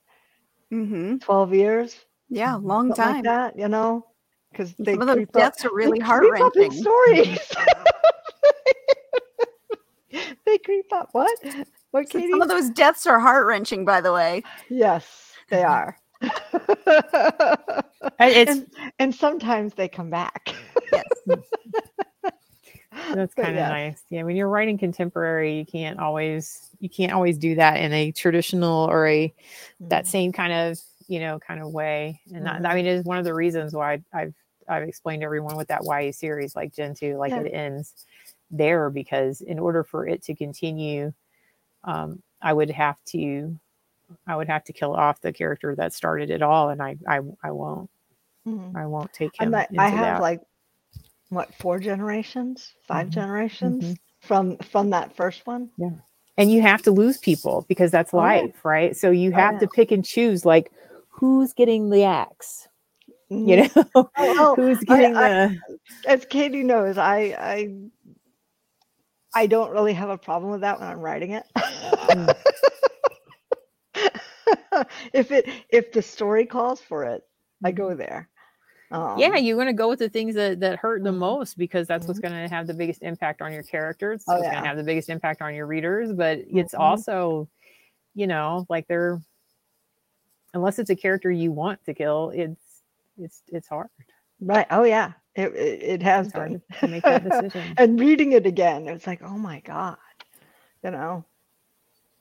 Mm-hmm. 0.72 1.18
12 1.18 1.54
years? 1.54 1.96
Yeah, 2.30 2.56
long 2.56 2.90
something 2.94 3.06
like 3.06 3.16
time. 3.16 3.24
that 3.24 3.58
you 3.58 3.68
know? 3.68 4.06
Because 4.52 4.74
they 4.80 4.94
Some 4.94 5.02
of 5.02 5.08
those 5.08 5.16
creep 5.18 5.30
up- 5.30 5.42
deaths 5.42 5.66
are 5.66 5.74
really 5.74 6.00
heart 6.00 6.22
creep 6.24 6.44
up 6.44 6.56
in 6.56 6.62
wrenching. 6.64 6.82
stories. 6.82 7.40
They 10.46 10.58
creep 10.58 10.92
up. 10.92 11.10
What? 11.12 11.30
What 11.92 12.10
katie 12.10 12.32
Some 12.32 12.42
of 12.42 12.48
those 12.48 12.72
deaths 12.72 13.06
are 13.06 13.20
heart 13.20 13.46
wrenching, 13.46 13.86
by 13.86 14.02
the 14.02 14.12
way. 14.12 14.42
yes 14.70 15.34
they 15.50 15.64
are 15.64 15.98
And 18.22 18.34
it's 18.34 18.62
and, 19.00 19.16
sometimes 19.16 19.74
they 19.76 19.88
come 19.88 20.10
back 20.10 20.54
Yes. 20.92 21.06
That's 23.14 23.34
kind 23.34 23.56
of 23.58 23.64
nice. 23.64 24.02
Yeah, 24.10 24.24
when 24.24 24.36
you're 24.36 24.50
writing 24.50 24.78
contemporary, 24.78 25.58
you 25.58 25.66
can't 25.66 26.00
always 26.00 26.70
you 26.80 26.90
can't 26.90 27.12
always 27.12 27.38
do 27.38 27.56
that 27.56 27.78
in 27.78 27.94
a 27.94 28.12
traditional 28.12 28.86
or 28.90 29.08
a 29.08 29.34
that 29.82 30.08
same 30.08 30.32
kind 30.32 30.52
of 30.52 30.80
you 31.08 31.20
know 31.20 31.40
kind 31.40 31.62
of 31.62 31.72
way. 31.72 32.20
And 32.34 32.46
that, 32.46 32.66
I 32.66 32.72
Mhm. 32.72 32.76
mean, 32.76 32.86
it 32.88 32.96
is 32.96 33.06
one 33.06 33.18
of 33.18 33.26
the 33.26 33.34
reasons 33.34 33.74
why 33.74 34.02
I've 34.14 34.34
I've 34.68 34.84
explained 34.84 35.22
to 35.22 35.26
everyone 35.26 35.56
with 35.56 35.68
that 35.70 35.84
YA 35.84 36.12
series 36.12 36.56
like 36.56 36.74
Gen 36.74 36.94
two, 36.94 37.18
like 37.18 37.32
Yeah. 37.32 37.42
it 37.42 37.54
ends 37.54 37.94
there 38.52 38.90
because 38.90 39.42
in 39.42 39.60
order 39.60 39.84
for 39.84 40.08
it 40.08 40.24
to 40.24 40.36
continue, 40.36 41.14
um, 41.84 42.22
I 42.42 42.54
would 42.54 42.70
have 42.72 42.98
to 43.10 43.58
I 44.28 44.36
would 44.36 44.48
have 44.48 44.64
to 44.66 44.74
kill 44.74 44.94
off 44.94 45.22
the 45.22 45.32
character 45.34 45.76
that 45.76 45.94
started 45.94 46.30
it 46.30 46.42
all, 46.42 46.70
and 46.70 46.82
I 46.82 46.98
I 47.08 47.20
I 47.44 47.52
won't 47.52 47.90
Mhm. 48.48 48.76
I 48.76 48.86
won't 48.86 49.12
take 49.14 49.40
him. 49.40 49.54
into 49.54 49.68
I 49.80 49.88
have 49.90 50.16
that. 50.18 50.22
like 50.22 50.42
what 51.30 51.54
four 51.56 51.80
generations, 51.80 52.74
5 52.88 53.08
Mhm. 53.08 53.12
generations 53.12 53.96
from 54.22 54.58
from 54.58 54.90
that 54.92 55.16
first 55.16 55.46
one. 55.46 55.70
Yeah, 55.78 55.90
and 56.38 56.52
you 56.52 56.62
have 56.62 56.82
to 56.84 56.92
lose 56.92 57.18
people 57.18 57.66
because 57.68 57.92
that's 57.92 58.14
Oh, 58.14 58.18
yeah. 58.18 58.24
life 58.24 58.66
right 58.66 58.96
so 58.98 59.12
you 59.12 59.32
Oh, 59.32 59.36
have 59.36 59.54
yeah. 59.56 59.60
to 59.60 59.68
pick 59.68 59.92
and 59.92 60.04
choose 60.04 60.46
like 60.46 60.72
who's 61.10 61.54
getting 61.54 61.90
the 61.90 62.04
axe 62.04 62.68
you 63.30 63.58
know 63.58 64.10
well, 64.18 64.56
who's 64.56 64.80
getting 64.80 65.16
I- 65.16 65.30
the 65.30 65.60
As 66.08 66.26
Katie 66.26 66.64
knows, 66.64 66.98
I 66.98 67.36
I 67.38 67.76
I 69.36 69.46
don't 69.48 69.72
really 69.72 69.94
have 69.94 70.10
a 70.10 70.18
problem 70.18 70.52
with 70.52 70.62
that 70.62 70.80
when 70.80 70.90
I'm 70.90 71.00
writing 71.00 71.32
it. 71.32 71.46
If 75.14 75.32
it 75.32 75.48
if 75.70 75.92
the 75.92 76.02
story 76.02 76.46
calls 76.46 76.82
for 76.82 77.04
it, 77.06 77.24
I 77.64 77.72
go 77.72 77.96
there. 77.96 78.30
Um, 78.92 79.18
yeah 79.18 79.36
you're 79.38 79.56
going 79.58 79.68
to 79.68 79.74
go 79.74 79.90
with 79.90 80.00
the 80.00 80.10
things 80.10 80.36
that 80.36 80.60
that 80.60 80.78
hurt 80.80 81.04
the 81.04 81.12
Mhm. 81.12 81.20
most 81.20 81.58
because 81.58 81.88
that's 81.88 82.08
what's 82.08 82.20
Mhm. 82.20 82.22
going 82.22 82.34
to 82.34 82.54
have 82.54 82.68
the 82.68 82.74
biggest 82.74 83.02
impact 83.02 83.42
on 83.42 83.52
your 83.52 83.64
characters 83.64 84.24
Oh, 84.28 84.38
it's 84.38 84.48
going 84.50 84.62
yeah. 84.62 84.62
to 84.62 84.68
have 84.68 84.78
the 84.78 84.84
biggest 84.84 85.10
impact 85.10 85.42
on 85.42 85.54
your 85.56 85.68
readers 85.68 86.14
but 86.14 86.40
it's 86.48 86.74
Mhm. 86.74 86.74
also 86.74 87.50
you 88.16 88.28
know 88.28 88.66
like 88.70 88.88
they're 88.88 89.20
unless 90.54 90.80
it's 90.80 90.90
a 90.90 90.96
character 90.96 91.32
you 91.32 91.52
want 91.52 91.84
to 91.86 91.94
kill 91.94 92.32
it's 92.34 92.84
it's 93.18 93.44
it's 93.48 93.68
hard 93.68 93.90
right. 94.42 94.68
Oh 94.70 94.84
yeah, 94.84 95.14
it 95.36 95.54
it, 95.56 95.84
it 95.84 96.04
has 96.04 96.28
it's 96.28 96.34
hard 96.34 96.50
been. 96.50 96.62
to 96.82 96.88
make 96.88 97.06
that 97.08 97.24
decision 97.24 97.78
and 97.78 98.00
reading 98.00 98.34
it 98.34 98.46
again, 98.46 98.88
it's 98.88 99.08
like, 99.08 99.22
oh 99.24 99.38
my 99.38 99.60
god, 99.62 99.98
you 100.84 100.92
know. 100.92 101.26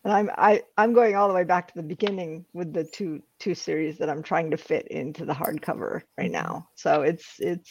And 0.08 0.16
I'm 0.16 0.30
I 0.38 0.64
I'm 0.78 0.94
going 0.94 1.16
all 1.16 1.28
the 1.28 1.34
way 1.34 1.44
back 1.44 1.68
to 1.68 1.74
the 1.76 1.84
beginning 1.84 2.46
with 2.54 2.74
the 2.74 2.84
two 2.84 3.22
two 3.40 3.54
series 3.54 3.98
that 3.98 4.10
I'm 4.10 4.24
trying 4.24 4.50
to 4.52 4.58
fit 4.58 4.88
into 4.88 5.26
the 5.26 5.34
hardcover 5.34 6.02
right 6.18 6.30
Mhm. 6.30 6.32
now. 6.32 6.68
So 6.76 7.02
it's 7.02 7.36
it's 7.40 7.70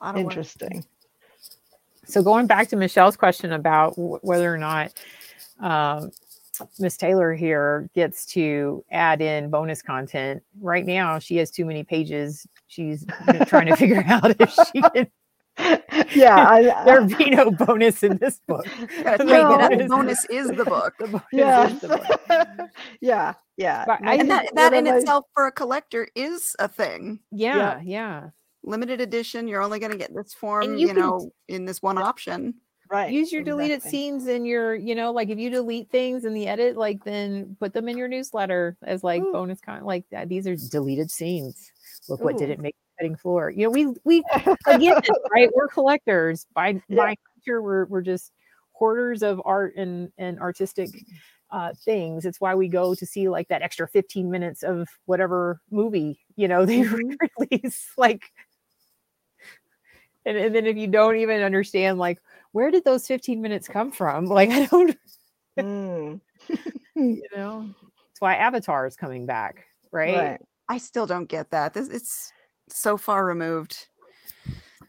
It's 0.00 0.14
a 0.14 0.20
work. 0.20 0.34
interesting. 0.34 0.84
So 2.06 2.22
going 2.22 2.46
back 2.48 2.68
to 2.70 2.76
Michelle's 2.76 3.16
question 3.16 3.52
about 3.52 3.96
w- 3.96 4.18
whether 4.22 4.52
or 4.54 4.58
not 4.58 4.92
um, 5.60 6.12
Miss 6.78 6.96
Taylor 6.96 7.34
here 7.34 7.90
gets 7.94 8.26
to 8.28 8.84
add 8.90 9.22
in 9.22 9.50
bonus 9.50 9.82
content. 9.82 10.42
Right 10.60 10.86
now, 10.86 11.18
she 11.20 11.36
has 11.38 11.50
too 11.50 11.64
many 11.66 11.84
pages. 11.84 12.46
She's 12.68 13.06
trying 13.46 13.66
to 13.66 13.74
figure 13.74 14.04
out 14.08 14.40
if 14.40 14.50
she 14.52 14.84
can. 14.84 15.08
yeah, 16.14 16.36
I, 16.48 16.82
There 16.84 17.02
be 17.06 17.30
no 17.30 17.50
bonus 17.50 18.02
in 18.02 18.18
this 18.18 18.40
book. 18.46 18.66
You 18.80 19.04
gotta 19.04 19.18
The 19.18 19.24
take 19.24 19.34
it 19.34 19.40
out. 19.40 19.70
bonus- 19.70 19.88
Bonus 19.88 20.24
is 20.26 20.48
the 20.48 20.64
book. 20.64 20.94
the 20.98 21.06
bonus 21.08 21.22
yeah, 21.32 21.68
is 21.68 21.80
the 21.80 21.88
book. 21.88 22.70
yeah, 23.00 23.34
yeah. 23.56 23.84
But 23.86 24.00
No, 24.02 24.10
I- 24.10 24.14
And 24.16 24.30
that, 24.30 24.54
that 24.54 24.72
in 24.74 24.86
I- 24.86 24.96
itself 24.98 25.24
for 25.34 25.46
a 25.46 25.52
collector 25.52 26.08
is 26.14 26.54
a 26.58 26.68
thing. 26.68 27.20
Yeah, 27.30 27.80
yeah. 27.84 28.30
Limited 28.62 29.00
edition, 29.00 29.46
you're 29.48 29.62
only 29.62 29.78
going 29.78 29.92
to 29.92 29.98
get 29.98 30.14
this 30.14 30.34
form, 30.34 30.74
you 30.74 30.78
you, 30.78 30.86
can- 30.88 30.96
know, 30.96 31.30
in 31.48 31.64
this 31.64 31.80
one 31.82 31.98
option. 31.98 32.54
right. 32.90 33.10
Use 33.12 33.32
your 33.32 33.42
deleted 33.44 33.82
scenes 33.82 34.26
in 34.26 34.44
your, 34.44 34.74
you 34.74 34.94
know, 34.94 35.10
like 35.12 35.28
if 35.30 35.38
you 35.38 35.50
delete 35.50 35.90
things 35.90 36.24
in 36.24 36.34
the 36.34 36.46
edit, 36.48 36.76
like 36.76 37.02
then 37.04 37.56
put 37.60 37.72
them 37.72 37.88
in 37.88 37.96
your 37.96 38.08
newsletter 38.08 38.76
as 38.82 39.02
like 39.04 39.22
Ooh. 39.22 39.32
bonus 39.32 39.60
content. 39.60 39.86
Like. 39.86 40.04
Uh, 40.14 40.24
these 40.26 40.46
are 40.46 40.56
deleted 40.56 41.10
scenes. 41.10 41.72
Look 42.08 42.20
what 42.22 42.36
did 42.38 42.50
it 42.50 42.58
make 42.60 42.74
the 42.74 42.85
cutting 42.98 43.16
floor. 43.16 43.50
You 43.50 43.64
know, 43.64 43.70
we 43.70 43.86
we 44.04 44.24
again, 44.66 44.94
right? 45.32 45.50
We're 45.54 45.68
collectors 45.68 46.46
by 46.54 46.80
Yeah. 46.88 46.96
by 46.96 47.16
nature. 47.36 47.62
We're 47.62 47.86
we're 47.86 48.02
just 48.02 48.32
hoarders 48.72 49.22
of 49.22 49.40
art 49.44 49.74
and 49.76 50.10
and 50.18 50.38
artistic 50.40 50.90
uh 51.50 51.72
things. 51.84 52.24
It's 52.26 52.40
why 52.40 52.54
we 52.54 52.68
go 52.68 52.94
to 52.94 53.06
see 53.06 53.28
like 53.28 53.48
that 53.48 53.62
extra 53.62 53.86
15 53.88 54.30
minutes 54.30 54.62
of 54.62 54.88
whatever 55.06 55.60
movie, 55.70 56.20
you 56.36 56.48
know, 56.48 56.64
they 56.66 56.80
Mhm. 56.80 57.16
release. 57.38 57.92
Like 57.96 58.32
and, 60.24 60.36
and 60.36 60.54
then 60.54 60.66
if 60.66 60.76
you 60.76 60.88
don't 60.88 61.16
even 61.16 61.42
understand 61.42 61.98
like 61.98 62.18
where 62.52 62.70
did 62.70 62.84
those 62.84 63.06
15 63.06 63.40
minutes 63.40 63.68
come 63.68 63.90
from? 63.92 64.26
Like 64.36 64.50
I 64.50 64.66
don't 64.66 64.96
Mm, 65.58 66.20
you 66.96 67.22
know. 67.34 67.74
That's 67.82 68.20
why 68.20 68.34
Avatar 68.34 68.86
is 68.86 68.96
coming 68.96 69.24
back, 69.26 69.64
right? 69.90 70.14
right. 70.14 70.40
I 70.68 70.78
still 70.78 71.06
don't 71.06 71.28
get 71.28 71.50
that. 71.50 71.72
This 71.74 71.88
it's 71.88 72.32
so 72.68 72.96
far 72.96 73.24
removed. 73.24 73.86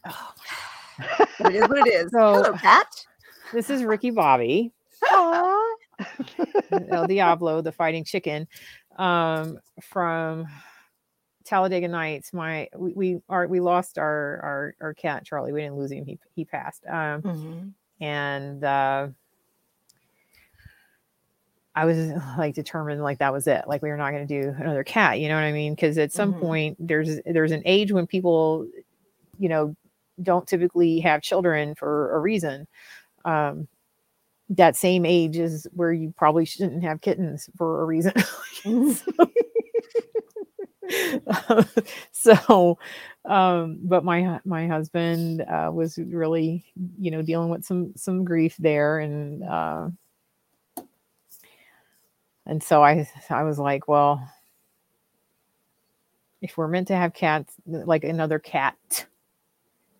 Oh, 0.04 0.32
it 1.40 1.54
is 1.54 1.68
what 1.68 1.78
it 1.86 1.88
is. 1.92 2.10
So- 2.12 2.34
Hello, 2.42 2.52
cat. 2.52 2.86
this 3.52 3.70
is 3.70 3.84
Ricky 3.84 4.10
Bobby. 4.10 4.72
El 5.10 7.06
Diablo, 7.06 7.60
the 7.60 7.72
fighting 7.72 8.04
chicken, 8.04 8.46
um, 8.96 9.58
from 9.82 10.46
Talladega 11.44 11.88
Nights. 11.88 12.32
My 12.32 12.68
we 12.76 12.92
we 12.92 13.20
are 13.28 13.46
we 13.46 13.60
lost 13.60 13.98
our 13.98 14.40
our 14.42 14.74
our 14.80 14.94
cat 14.94 15.24
Charlie. 15.24 15.52
We 15.52 15.60
didn't 15.62 15.76
lose 15.76 15.90
him. 15.92 16.04
He 16.06 16.18
he 16.34 16.44
passed. 16.44 16.84
Um, 16.86 17.22
Mhm. 17.22 17.72
and 18.00 18.62
uh, 18.64 19.08
I 21.80 21.84
was 21.84 21.98
like 22.38 22.54
determined 22.54 23.02
like 23.02 23.18
that 23.18 23.32
was 23.32 23.46
it. 23.46 23.64
Like 23.66 23.82
we 23.82 23.90
were 23.90 23.96
not 23.96 24.12
going 24.12 24.26
to 24.26 24.42
do 24.42 24.54
another 24.58 24.84
cat. 24.84 25.20
You 25.20 25.28
know 25.28 25.34
what 25.36 25.44
I 25.44 25.52
mean? 25.52 25.74
Because 25.74 25.98
at 25.98 26.12
some 26.12 26.34
Mhm. 26.34 26.40
point 26.40 26.76
there's 26.80 27.20
there's 27.26 27.52
an 27.52 27.62
age 27.66 27.92
when 27.92 28.06
people, 28.06 28.66
you 29.38 29.48
know, 29.48 29.76
don't 30.22 30.46
typically 30.48 31.00
have 31.00 31.22
children 31.22 31.74
for 31.74 32.14
a 32.16 32.20
reason. 32.20 32.66
Um, 33.24 33.68
that 34.50 34.76
same 34.76 35.06
age 35.06 35.36
is 35.38 35.66
where 35.74 35.92
you 35.92 36.14
probably 36.16 36.44
shouldn't 36.44 36.82
have 36.84 37.00
kittens 37.02 37.50
for 37.58 37.82
a 37.82 37.86
reason. 37.86 38.12
so 42.12 42.78
um 43.26 43.78
but 43.82 44.04
my 44.04 44.40
my 44.44 44.66
husband 44.66 45.42
uh 45.42 45.70
was 45.72 45.98
really 45.98 46.64
you 46.98 47.10
know 47.10 47.22
dealing 47.22 47.50
with 47.50 47.64
some 47.64 47.92
some 47.96 48.24
grief 48.24 48.56
there 48.58 48.98
and 49.00 49.42
uh 49.44 49.88
and 52.48 52.62
so 52.62 52.82
i 52.82 53.08
i 53.30 53.42
was 53.44 53.58
like 53.58 53.86
well 53.86 54.26
if 56.42 56.56
we're 56.56 56.68
meant 56.68 56.88
to 56.88 56.96
have 56.96 57.14
cats 57.14 57.54
like 57.66 58.04
another 58.04 58.38
cat 58.38 58.76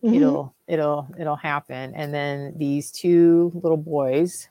Mhm. 0.02 0.14
it'll 0.16 0.54
it'll 0.68 1.08
it'll 1.18 1.36
happen 1.36 1.92
and 1.96 2.14
then 2.14 2.54
these 2.56 2.92
two 2.92 3.50
little 3.62 3.76
boys 3.76 4.48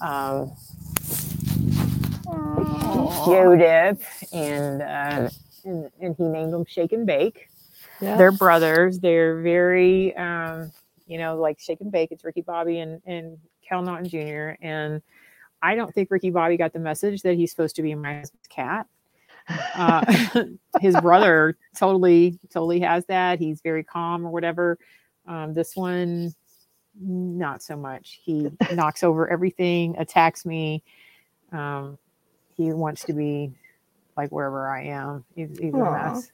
um 0.00 0.52
and 4.32 4.82
uh 4.82 5.28
and, 5.64 5.90
and 6.00 6.14
he 6.16 6.24
named 6.24 6.52
them 6.52 6.64
Shake 6.66 6.92
and 6.92 7.06
Bake. 7.06 7.48
Yeah. 8.00 8.16
They're 8.16 8.32
brothers. 8.32 8.98
They're 8.98 9.40
very 9.40 10.14
um, 10.16 10.72
you 11.06 11.18
know, 11.18 11.36
like 11.38 11.58
Shake 11.60 11.80
and 11.80 11.90
Bake. 11.92 12.12
It's 12.12 12.24
Ricky 12.24 12.42
Bobby 12.42 12.80
and 12.80 13.00
and 13.06 13.38
Cal 13.66 13.82
Naughton 13.82 14.08
Jr. 14.08 14.56
And 14.62 15.00
I 15.64 15.74
don't 15.74 15.92
think 15.94 16.10
Ricky 16.10 16.28
Bobby 16.28 16.58
got 16.58 16.74
the 16.74 16.78
message 16.78 17.22
that 17.22 17.36
he's 17.36 17.50
supposed 17.50 17.74
to 17.76 17.82
be 17.82 17.94
my 17.94 18.18
husband's 18.18 18.46
cat. 18.48 18.86
Uh, 19.74 20.44
his 20.80 20.94
brother 21.00 21.56
totally 21.74 22.38
totally 22.50 22.80
has 22.80 23.06
that. 23.06 23.38
He's 23.38 23.62
very 23.62 23.82
calm 23.82 24.26
or 24.26 24.30
whatever. 24.30 24.78
Um, 25.26 25.54
this 25.54 25.74
one, 25.74 26.34
not 27.00 27.62
so 27.62 27.76
much. 27.76 28.20
He 28.22 28.50
knocks 28.74 29.02
over 29.02 29.26
everything, 29.30 29.96
attacks 29.96 30.44
me. 30.44 30.82
Um, 31.50 31.96
he 32.52 32.70
wants 32.74 33.04
to 33.04 33.14
be 33.14 33.50
like 34.18 34.30
wherever 34.30 34.68
I 34.68 34.84
am. 34.84 35.24
He's, 35.34 35.58
he's 35.58 35.72
a 35.72 35.78
mess. 35.78 36.30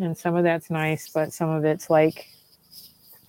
and 0.00 0.16
some 0.16 0.36
of 0.36 0.44
that's 0.44 0.70
nice, 0.70 1.08
but 1.08 1.32
some 1.32 1.50
of 1.50 1.64
it's 1.64 1.90
like 1.90 2.28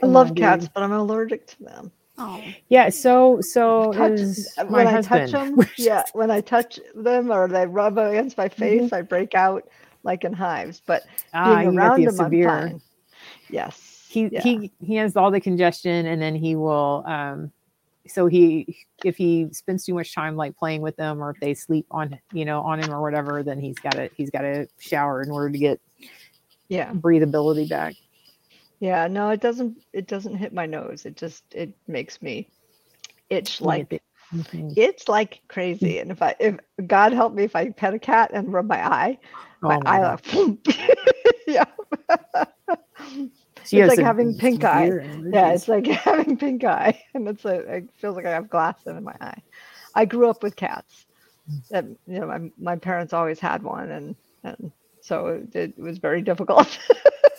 I 0.03 0.05
love 0.05 0.35
cats, 0.35 0.69
but 0.71 0.83
I'm 0.83 0.91
allergic 0.91 1.47
to 1.47 1.63
them. 1.63 1.91
Oh, 2.17 2.43
Yeah, 2.69 2.89
so 2.89 3.39
so 3.41 3.91
Touch- 3.93 4.11
is 4.19 4.53
my 4.57 4.63
when 4.65 4.87
I 4.87 4.91
husband. 4.91 5.31
touch 5.31 5.55
them, 5.57 5.67
yeah, 5.77 6.03
when 6.13 6.29
I 6.29 6.41
touch 6.41 6.79
them 6.95 7.31
or 7.31 7.47
they 7.47 7.65
rub 7.65 7.97
against 7.97 8.37
my 8.37 8.47
face, 8.49 8.91
I 8.93 9.01
break 9.01 9.33
out 9.33 9.67
like 10.03 10.23
in 10.23 10.33
hives. 10.33 10.81
But 10.85 11.03
ah, 11.33 11.55
being 11.63 11.77
around 11.77 12.01
the 12.03 12.11
them, 12.11 12.21
I'm 12.25 12.43
fine. 12.43 12.81
Yes. 13.49 14.05
he 14.09 14.27
yeah. 14.31 14.41
he 14.41 14.71
he 14.83 14.95
has 14.95 15.15
all 15.15 15.31
the 15.31 15.39
congestion 15.41 16.05
and 16.05 16.21
then 16.21 16.35
he 16.35 16.55
will 16.55 17.03
um 17.07 17.51
so 18.07 18.27
he 18.27 18.77
if 19.05 19.15
he 19.15 19.47
spends 19.51 19.85
too 19.85 19.93
much 19.93 20.13
time 20.13 20.35
like 20.35 20.55
playing 20.57 20.81
with 20.81 20.95
them 20.97 21.21
or 21.23 21.29
if 21.31 21.39
they 21.39 21.53
sleep 21.53 21.85
on 21.91 22.19
you 22.33 22.43
know 22.45 22.61
on 22.61 22.79
him 22.81 22.91
or 22.93 23.01
whatever 23.01 23.41
then 23.43 23.59
he's 23.59 23.77
got 23.79 23.93
to 23.93 24.09
he's 24.17 24.29
got 24.29 24.41
to 24.41 24.67
shower 24.79 25.21
in 25.21 25.29
order 25.31 25.49
to 25.49 25.57
get 25.57 25.79
Yeah. 26.67 26.91
breathability 26.93 27.69
back 27.69 27.93
Yeah. 28.81 29.07
No, 29.07 29.31
it 29.31 29.41
doesn't. 29.41 29.79
It 29.93 30.07
doesn't 30.07 30.37
hit 30.37 30.53
my 30.53 30.67
nose. 30.67 31.05
It 31.07 31.17
just 31.17 31.45
it 31.55 31.75
makes 31.87 32.21
me 32.23 32.51
itch 33.29 33.61
like 33.61 33.87
Mhm. 34.33 34.77
it's 34.77 35.09
like 35.09 35.41
crazy. 35.49 35.99
And 35.99 36.11
if 36.11 36.21
I 36.23 36.35
if 36.39 36.57
God 36.87 37.13
help 37.13 37.33
me 37.33 37.43
if 37.45 37.55
I 37.55 37.69
pet 37.71 37.95
a 37.95 37.99
cat 37.99 38.31
and 38.33 38.53
rub 38.53 38.67
my 38.67 38.85
eye, 38.85 39.19
my 39.67 39.79
Oh 39.79 39.81
my 39.81 39.99
eye 39.99 39.99
God. 39.99 40.19
like 40.25 40.25
yeah. 41.47 41.65
She 43.63 43.79
has 43.79 43.87
like 43.87 43.99
having 43.99 44.35
pink 44.35 44.63
eye. 44.65 44.95
severe 44.95 45.05
Yeah, 45.31 45.53
it's 45.53 45.67
like 45.69 45.87
having 45.87 46.37
pink 46.37 46.63
eye, 46.65 47.01
and 47.15 47.27
it's 47.27 47.45
like 47.45 47.61
it 47.67 47.89
feels 47.99 48.15
like 48.15 48.25
I 48.25 48.31
have 48.31 48.49
glass 48.49 48.75
in 48.87 49.03
my 49.03 49.15
eye. 49.21 49.41
I 49.95 50.05
grew 50.05 50.29
up 50.29 50.43
with 50.43 50.55
cats. 50.55 51.05
That 51.71 51.85
you 52.07 52.19
know, 52.19 52.27
my 52.27 52.51
my 52.59 52.75
parents 52.77 53.13
always 53.13 53.39
had 53.39 53.63
one, 53.63 53.91
and 53.91 54.15
and 54.43 54.71
so 55.01 55.27
it, 55.53 55.55
it 55.55 55.79
was 55.79 55.99
very 55.99 56.21
difficult 56.21 56.79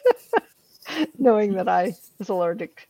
knowing 1.19 1.55
that 1.55 1.69
I 1.69 1.95
was 2.19 2.29
allergic. 2.29 2.89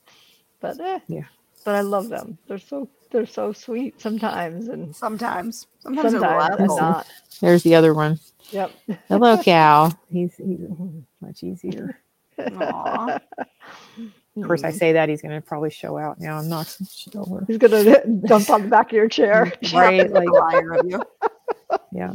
But 0.61 0.78
eh, 0.80 1.00
Yeah. 1.09 1.24
but 1.64 1.74
I 1.74 1.80
love 1.80 2.09
them. 2.09 2.38
They're 2.48 2.59
so 2.59 2.88
they're 3.11 3.26
so 3.26 3.53
sweet 3.53 4.00
sometimes, 4.00 4.68
and 4.68 4.94
sometimes. 4.94 5.66
Sometimes, 5.80 6.12
sometimes 6.12 6.48
they're 6.48 6.57
they're 6.57 6.66
not. 6.66 7.07
there's 7.40 7.62
the 7.64 7.74
other 7.74 7.92
one 7.94 8.18
Yep. 8.50 8.72
hello 9.09 9.36
cal 9.42 9.98
he's 10.11 10.34
he's 10.36 10.61
much 11.20 11.42
easier 11.42 11.98
Aw. 12.38 13.18
of 13.98 14.42
course 14.46 14.62
i 14.64 14.70
say 14.70 14.92
that 14.92 15.09
he's 15.09 15.20
going 15.22 15.34
to 15.34 15.40
probably 15.46 15.70
show 15.70 15.98
out 15.98 16.20
now 16.20 16.38
and 16.38 16.48
knock 16.48 16.66
some 16.68 16.86
shit 16.90 17.16
over 17.16 17.44
He's 17.48 17.59
gonna 17.59 17.84
jump 18.26 18.48
on 18.50 18.62
the 18.62 18.68
back 18.68 18.86
of 18.86 18.92
your 18.92 19.09
chair. 19.09 19.53
right 19.74 20.11
like 20.12 20.28
Liar 20.30 20.74
of 20.74 20.86
you. 20.88 21.03
yeah 21.92 22.12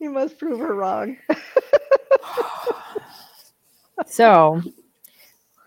you 0.00 0.10
must 0.10 0.38
prove 0.38 0.58
her 0.60 0.74
wrong. 0.74 1.16
so 4.04 4.60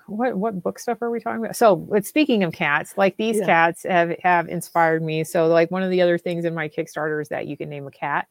what 0.08 0.36
what 0.36 0.62
book 0.62 0.80
stuff 0.80 1.02
are 1.02 1.12
we 1.12 1.20
talking 1.20 1.44
about? 1.44 1.56
So 1.56 1.76
but 1.76 2.06
speaking 2.06 2.44
of 2.44 2.54
cats 2.54 2.98
like 2.98 3.16
these 3.18 3.38
Yeah. 3.38 3.46
cats 3.46 3.84
have 3.84 4.16
have 4.24 4.48
inspired 4.50 5.04
me. 5.04 5.24
So 5.24 5.48
like 5.48 5.72
one 5.72 5.84
of 5.84 5.92
the 5.92 6.02
other 6.02 6.18
things 6.18 6.46
in 6.46 6.54
my 6.54 6.68
kickstarter 6.68 7.22
is 7.22 7.30
that 7.30 7.48
you 7.48 7.56
can 7.58 7.70
name 7.70 7.88
a 7.88 7.92
cat. 7.92 8.28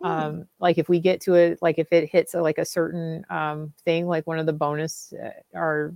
Hmm. 0.00 0.06
um 0.08 0.44
like 0.60 0.78
if 0.78 0.88
we 0.88 0.98
get 0.98 1.20
to 1.22 1.34
it 1.34 1.58
like 1.60 1.78
if 1.78 1.92
it 1.92 2.08
hits 2.08 2.32
a, 2.32 2.40
like 2.40 2.56
a 2.56 2.64
certain 2.64 3.22
um 3.28 3.74
thing 3.84 4.06
like 4.06 4.26
one 4.26 4.38
of 4.38 4.46
the 4.46 4.52
bonus 4.52 5.12
uh, 5.12 5.28
are 5.54 5.94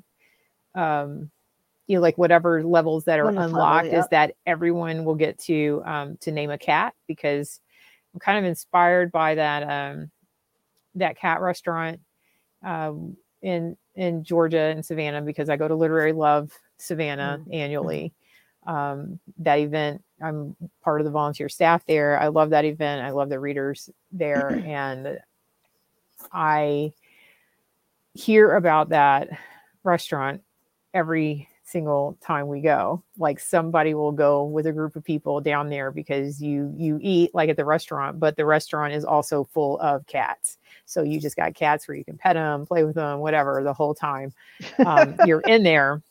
um 0.74 1.30
you 1.86 1.96
know 1.96 2.02
like 2.02 2.18
whatever 2.18 2.62
levels 2.62 3.04
that 3.04 3.18
are 3.18 3.26
level, 3.32 3.42
unlocked 3.42 3.86
is 3.86 4.06
that 4.08 4.34
everyone 4.44 5.06
will 5.06 5.14
get 5.14 5.38
to 5.38 5.80
um 5.86 6.18
to 6.18 6.32
name 6.32 6.50
a 6.50 6.58
cat 6.58 6.92
because 7.06 7.60
i'm 8.12 8.20
kind 8.20 8.38
of 8.38 8.44
inspired 8.44 9.10
by 9.10 9.36
that 9.36 9.62
um 9.62 10.10
that 10.96 11.16
cat 11.16 11.40
restaurant. 11.40 12.00
Um 12.62 13.16
in 13.44 13.76
in 13.94 14.24
georgia 14.24 14.58
and 14.58 14.84
savannah 14.84 15.20
because 15.22 15.48
i 15.48 15.56
go 15.56 15.68
to 15.68 15.74
literary 15.74 16.12
love 16.12 16.50
savannah 16.78 17.40
annually. 17.52 18.12
Um, 18.66 19.20
that 19.38 19.58
event 19.58 20.02
i'm 20.22 20.56
part 20.82 21.00
of 21.00 21.04
the 21.04 21.10
volunteer 21.10 21.50
staff 21.50 21.84
there. 21.86 22.18
I 22.18 22.28
love 22.28 22.50
that 22.50 22.64
event. 22.64 23.04
I 23.04 23.10
love 23.10 23.28
the 23.28 23.38
readers 23.38 23.90
there. 24.10 24.50
And 24.66 25.20
i 26.32 26.92
hear 28.14 28.54
about 28.54 28.88
that 28.88 29.28
restaurant 29.82 30.40
every 30.94 31.48
single 31.64 32.16
time 32.20 32.46
we 32.46 32.60
go. 32.60 33.02
Like 33.18 33.40
somebody 33.40 33.94
will 33.94 34.12
go 34.12 34.44
with 34.44 34.66
a 34.66 34.72
group 34.72 34.96
of 34.96 35.04
people 35.04 35.40
down 35.40 35.70
there 35.70 35.90
because 35.90 36.40
you 36.40 36.72
you 36.76 36.98
eat 37.02 37.34
like 37.34 37.48
at 37.48 37.56
the 37.56 37.64
restaurant 37.64 38.20
but 38.20 38.36
the 38.36 38.44
restaurant 38.44 38.92
is 38.92 39.04
also 39.04 39.44
full 39.44 39.80
of 39.80 40.06
cats. 40.06 40.58
So 40.84 41.02
you 41.02 41.18
just 41.18 41.36
got 41.36 41.54
cats 41.54 41.88
where 41.88 41.96
you 41.96 42.04
can 42.04 42.18
pet 42.18 42.34
them 42.34 42.66
play 42.66 42.84
with 42.84 42.94
them 42.94 43.20
whatever 43.20 43.62
the 43.62 43.72
whole 43.72 43.94
time 43.94 44.32
um, 44.84 45.16
you're 45.26 45.40
in 45.40 45.62
there. 45.62 46.02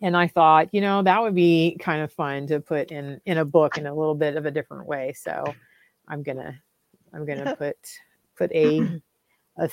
And 0.00 0.16
i 0.16 0.26
thought 0.26 0.68
you 0.72 0.80
know 0.80 1.02
that 1.02 1.20
would 1.20 1.34
be 1.34 1.76
kind 1.80 2.02
of 2.02 2.12
fun 2.12 2.46
to 2.46 2.60
put 2.60 2.90
in 2.90 3.20
in 3.26 3.38
a 3.38 3.44
book 3.44 3.76
in 3.76 3.86
a 3.86 3.94
little 3.94 4.14
bit 4.14 4.36
of 4.36 4.46
a 4.46 4.50
different 4.50 4.86
way. 4.86 5.12
So 5.12 5.54
i'm 6.08 6.22
gonna 6.22 6.56
i'm 7.12 7.26
gonna 7.26 7.56
put 7.58 7.76
put 8.36 8.52
a, 8.52 9.00
a, 9.56 9.70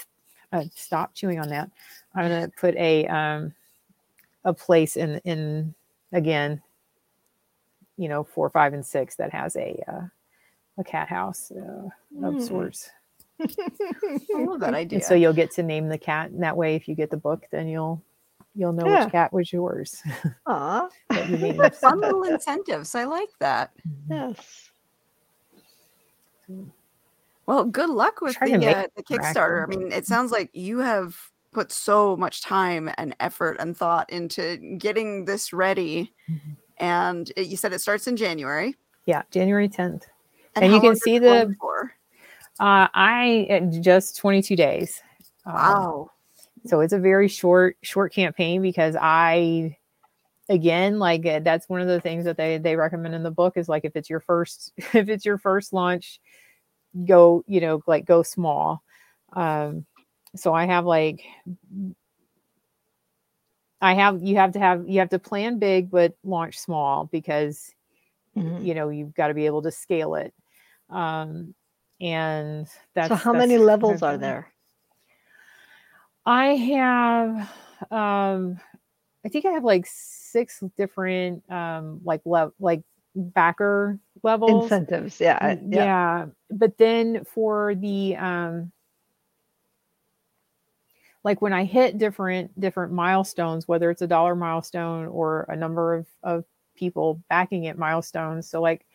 a 0.51 0.65
stop 0.75 1.13
chewing 1.13 1.39
on 1.39 1.49
that. 1.49 1.69
I'm 2.15 2.27
gonna 2.27 2.51
put 2.57 2.75
a 2.75 3.07
um 3.07 3.53
a 4.45 4.53
place 4.53 4.95
in 4.97 5.17
in 5.25 5.73
again 6.13 6.61
you 7.97 8.07
know 8.09 8.23
four 8.23 8.49
five 8.49 8.73
and 8.73 8.85
six 8.85 9.15
that 9.15 9.31
has 9.31 9.55
a 9.55 9.81
uh, 9.87 10.01
a 10.77 10.83
cat 10.83 11.07
house 11.09 11.51
uh, 11.51 11.87
of 12.25 12.35
Mm. 12.35 12.47
sorts 12.47 12.89
I 13.41 14.43
love 14.43 14.59
that 14.61 14.73
idea. 14.73 14.97
and 14.97 15.03
so 15.05 15.13
you'll 15.15 15.33
get 15.33 15.51
to 15.51 15.63
name 15.63 15.87
the 15.89 15.97
cat 15.97 16.29
and 16.31 16.43
that 16.43 16.57
way 16.57 16.75
if 16.75 16.87
you 16.87 16.95
get 16.95 17.09
the 17.09 17.17
book 17.17 17.45
then 17.51 17.67
you'll 17.67 18.01
you'll 18.55 18.73
know 18.73 18.85
Yeah. 18.87 19.03
which 19.05 19.11
cat 19.11 19.31
was 19.33 19.51
yours 19.53 20.01
Aw, 20.47 20.87
you. 21.29 21.69
Fun 21.81 22.01
little 22.01 22.23
incentives. 22.23 22.95
I 22.95 23.03
like 23.05 23.29
that. 23.39 23.71
yes. 24.09 24.69
Well, 27.45 27.65
good 27.65 27.89
luck 27.89 28.21
with 28.21 28.37
the, 28.39 28.53
uh, 28.67 28.87
the 28.95 29.03
Kickstarter. 29.03 29.63
I 29.63 29.67
mean, 29.67 29.91
it 29.91 30.05
sounds 30.05 30.31
like 30.31 30.49
you 30.53 30.79
have 30.79 31.15
put 31.51 31.71
so 31.71 32.15
much 32.15 32.41
time 32.41 32.89
and 32.97 33.15
effort 33.19 33.57
and 33.59 33.75
thought 33.75 34.09
into 34.09 34.57
getting 34.77 35.25
this 35.25 35.51
ready. 35.53 36.13
Mhm. 36.29 36.57
And 36.77 37.31
it, 37.35 37.47
you 37.47 37.57
said 37.57 37.73
it 37.73 37.81
starts 37.81 38.07
in 38.07 38.15
January. 38.17 38.75
yeah 39.05 39.23
january 39.31 39.67
10th 39.69 40.05
And, 40.55 40.65
And 40.65 40.73
you 40.73 40.79
can 40.81 40.95
see 40.95 41.19
the- 41.19 41.55
uh 42.59 42.87
i 42.93 43.47
uh, 43.49 43.79
just 43.81 44.17
22 44.17 44.55
days 44.55 45.01
Um, 45.45 45.53
Wow. 45.55 46.11
so 46.65 46.81
it's 46.81 46.93
a 46.93 46.99
very 46.99 47.27
short 47.27 47.77
short 47.81 48.13
campaign 48.13 48.61
because 48.61 48.95
i 48.99 49.75
again, 50.49 50.97
like 50.97 51.25
uh, 51.27 51.39
that's 51.39 51.69
one 51.69 51.79
of 51.79 51.87
the 51.87 52.01
things 52.01 52.25
that 52.25 52.35
they 52.35 52.57
they 52.57 52.75
recommend 52.75 53.13
in 53.15 53.23
the 53.23 53.31
book 53.31 53.55
is 53.55 53.69
like 53.69 53.85
if 53.85 53.95
it's 53.95 54.09
your 54.09 54.19
first 54.19 54.73
if 54.93 55.07
it's 55.09 55.23
your 55.25 55.37
first 55.37 55.73
launch, 55.73 56.19
go 57.05 57.43
you 57.47 57.61
know 57.61 57.81
like 57.87 58.05
go 58.05 58.23
small. 58.23 58.83
Um, 59.33 59.85
so 60.35 60.53
I 60.53 60.65
have 60.65 60.85
like 60.85 61.21
I 63.81 63.93
have 63.93 64.21
you 64.21 64.35
have 64.35 64.51
to 64.53 64.59
have 64.59 64.87
you 64.87 64.99
have 64.99 65.09
to 65.09 65.19
plan 65.19 65.59
big 65.59 65.89
but 65.89 66.13
launch 66.23 66.57
small 66.59 67.05
because 67.11 67.73
Mhm. 68.35 68.63
you 68.63 68.73
know 68.73 68.89
you've 68.89 69.13
got 69.13 69.27
to 69.29 69.33
be 69.33 69.45
able 69.45 69.61
to 69.63 69.71
scale 69.71 70.15
it. 70.15 70.33
Um, 70.89 71.53
and 72.01 72.67
that's 72.93 73.09
So 73.09 73.15
how 73.15 73.33
that's 73.33 73.47
many 73.47 73.57
levels 73.57 74.01
are 74.03 74.17
there? 74.17 74.53
I 76.25 76.45
have 76.55 77.49
um 77.91 78.59
I 79.25 79.29
think 79.29 79.45
I 79.45 79.51
have 79.51 79.63
like 79.63 79.85
six 79.87 80.63
different 80.77 81.43
um 81.51 82.01
like 82.03 82.21
lev 82.25 82.51
like 82.59 82.81
backer 83.15 83.99
levels. 84.23 84.63
Incentives. 84.63 85.19
Yeah. 85.19 85.55
Yeah. 85.71 85.83
yeah. 85.83 86.25
But 86.51 86.77
then 86.77 87.23
for 87.25 87.75
the 87.75 88.15
um 88.17 88.71
like 91.23 91.41
when 91.41 91.53
I 91.53 91.65
hit 91.65 91.97
different 91.97 92.57
different 92.59 92.93
milestones, 92.93 93.67
whether 93.67 93.89
it's 93.91 94.01
a 94.01 94.07
dollar 94.07 94.35
milestone 94.35 95.07
or 95.07 95.45
a 95.49 95.55
number 95.55 95.95
of, 95.95 96.07
of 96.23 96.45
people 96.75 97.21
backing 97.29 97.65
it 97.65 97.77
milestones. 97.77 98.49
So 98.49 98.61
like 98.61 98.85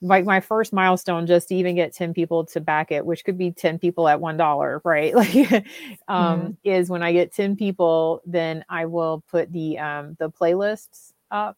like 0.00 0.24
my 0.24 0.40
first 0.40 0.72
milestone 0.72 1.26
just 1.26 1.48
to 1.48 1.54
even 1.54 1.76
get 1.76 1.94
10 1.94 2.12
people 2.12 2.44
to 2.44 2.60
back 2.60 2.90
it 2.90 3.06
which 3.06 3.24
could 3.24 3.38
be 3.38 3.52
10 3.52 3.78
people 3.78 4.08
at 4.08 4.20
one 4.20 4.36
dollar 4.36 4.80
right 4.84 5.14
like 5.14 5.64
um 6.08 6.56
is 6.64 6.90
when 6.90 7.02
i 7.02 7.12
get 7.12 7.32
10 7.32 7.56
people 7.56 8.20
then 8.26 8.64
i 8.68 8.84
will 8.84 9.22
put 9.30 9.50
the 9.52 9.78
um 9.78 10.16
the 10.18 10.30
playlists 10.30 11.12
up 11.30 11.56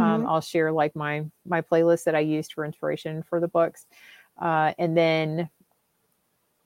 um, 0.00 0.24
Mhm. 0.24 0.28
I'll 0.28 0.40
share 0.40 0.72
like 0.72 0.96
my 0.96 1.24
my 1.46 1.60
playlist 1.62 2.04
that 2.04 2.16
I 2.16 2.20
used 2.20 2.52
for 2.54 2.64
inspiration 2.64 3.22
for 3.22 3.40
the 3.40 3.48
books, 3.48 3.86
uh, 4.42 4.72
and 4.78 4.96
then 4.96 5.48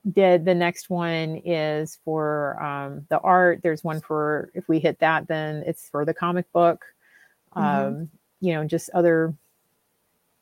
the 0.05 0.41
the 0.43 0.55
next 0.55 0.89
one 0.89 1.41
is 1.45 1.99
for 2.05 2.61
um, 2.63 3.05
the 3.09 3.19
art. 3.19 3.61
There's 3.63 3.83
one 3.83 4.01
for 4.01 4.49
if 4.53 4.67
we 4.69 4.79
hit 4.79 4.99
that, 4.99 5.27
then 5.27 5.63
it's 5.65 5.89
for 5.89 6.05
the 6.05 6.13
comic 6.13 6.51
book. 6.53 6.85
Um, 7.53 7.63
Mhm. 7.63 8.09
You 8.41 8.53
know, 8.53 8.65
just 8.65 8.89
other 8.91 9.33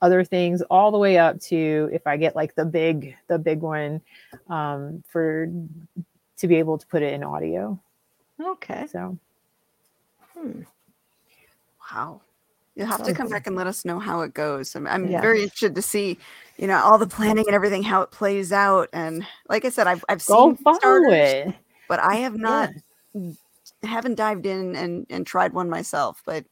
other 0.01 0.23
things 0.23 0.61
all 0.63 0.91
the 0.91 0.97
way 0.99 1.17
up 1.17 1.39
to 1.41 1.89
if 1.91 2.05
I 2.05 2.17
get 2.17 2.35
like 2.35 2.53
the 2.53 2.65
big 2.65 3.15
the 3.27 3.39
big 3.39 3.61
one 3.61 4.01
um, 4.47 5.03
for 5.07 5.51
to 6.37 6.47
be 6.47 6.55
able 6.57 6.77
to 6.77 6.85
put 6.87 7.01
it 7.01 7.13
in 7.13 7.23
audio. 7.23 7.79
Okay. 8.39 8.85
So 8.91 9.17
Hmm. 10.33 10.61
Wow. 11.91 12.21
You'll 12.77 12.85
have 12.85 13.01
to 13.05 13.13
come 13.13 13.27
back 13.27 13.47
and 13.47 13.55
let 13.55 13.65
us 13.65 13.85
know 13.85 13.97
how 13.97 14.21
it 14.21 14.35
goes. 14.35 14.75
I'm, 14.75 14.85
I'm 14.85 15.09
Yes. 15.09 15.19
very 15.19 15.41
interested 15.41 15.73
to 15.73 15.81
see, 15.81 16.19
you 16.59 16.67
know, 16.67 16.77
all 16.77 16.99
the 16.99 17.07
planning 17.07 17.45
and 17.47 17.55
everything, 17.55 17.81
how 17.81 18.03
it 18.03 18.11
plays 18.11 18.53
out. 18.53 18.87
And 18.93 19.25
like 19.49 19.65
I 19.65 19.69
said, 19.69 19.87
I've, 19.87 20.05
I've 20.07 20.23
go 20.23 20.53
seen 20.53 20.75
starters, 20.75 21.33
it. 21.33 21.55
but 21.87 21.99
I 21.99 22.17
have 22.17 22.37
not, 22.37 22.69
Yeah. 23.15 23.31
haven't 23.81 24.13
dived 24.13 24.45
in 24.45 24.75
and, 24.75 25.07
and 25.09 25.25
tried 25.25 25.53
one 25.53 25.71
myself, 25.71 26.21
but 26.23 26.45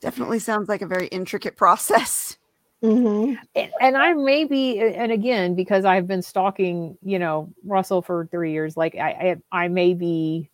definitely 0.00 0.38
sounds 0.38 0.68
like 0.68 0.82
a 0.82 0.86
very 0.86 1.08
intricate 1.08 1.56
process. 1.56 2.36
Mhm. 2.84 3.36
and, 3.56 3.72
and 3.80 3.96
I 3.96 4.12
may 4.12 4.44
be, 4.44 4.78
and 4.78 5.10
again, 5.10 5.56
because 5.56 5.84
I've 5.84 6.06
been 6.06 6.22
stalking, 6.22 6.96
you 7.02 7.18
know, 7.18 7.52
Russell 7.64 8.02
for 8.02 8.28
three 8.30 8.52
years, 8.52 8.76
like 8.76 8.94
I, 8.94 9.36
I, 9.52 9.64
I 9.64 9.68
may 9.68 9.94
be 9.94 10.48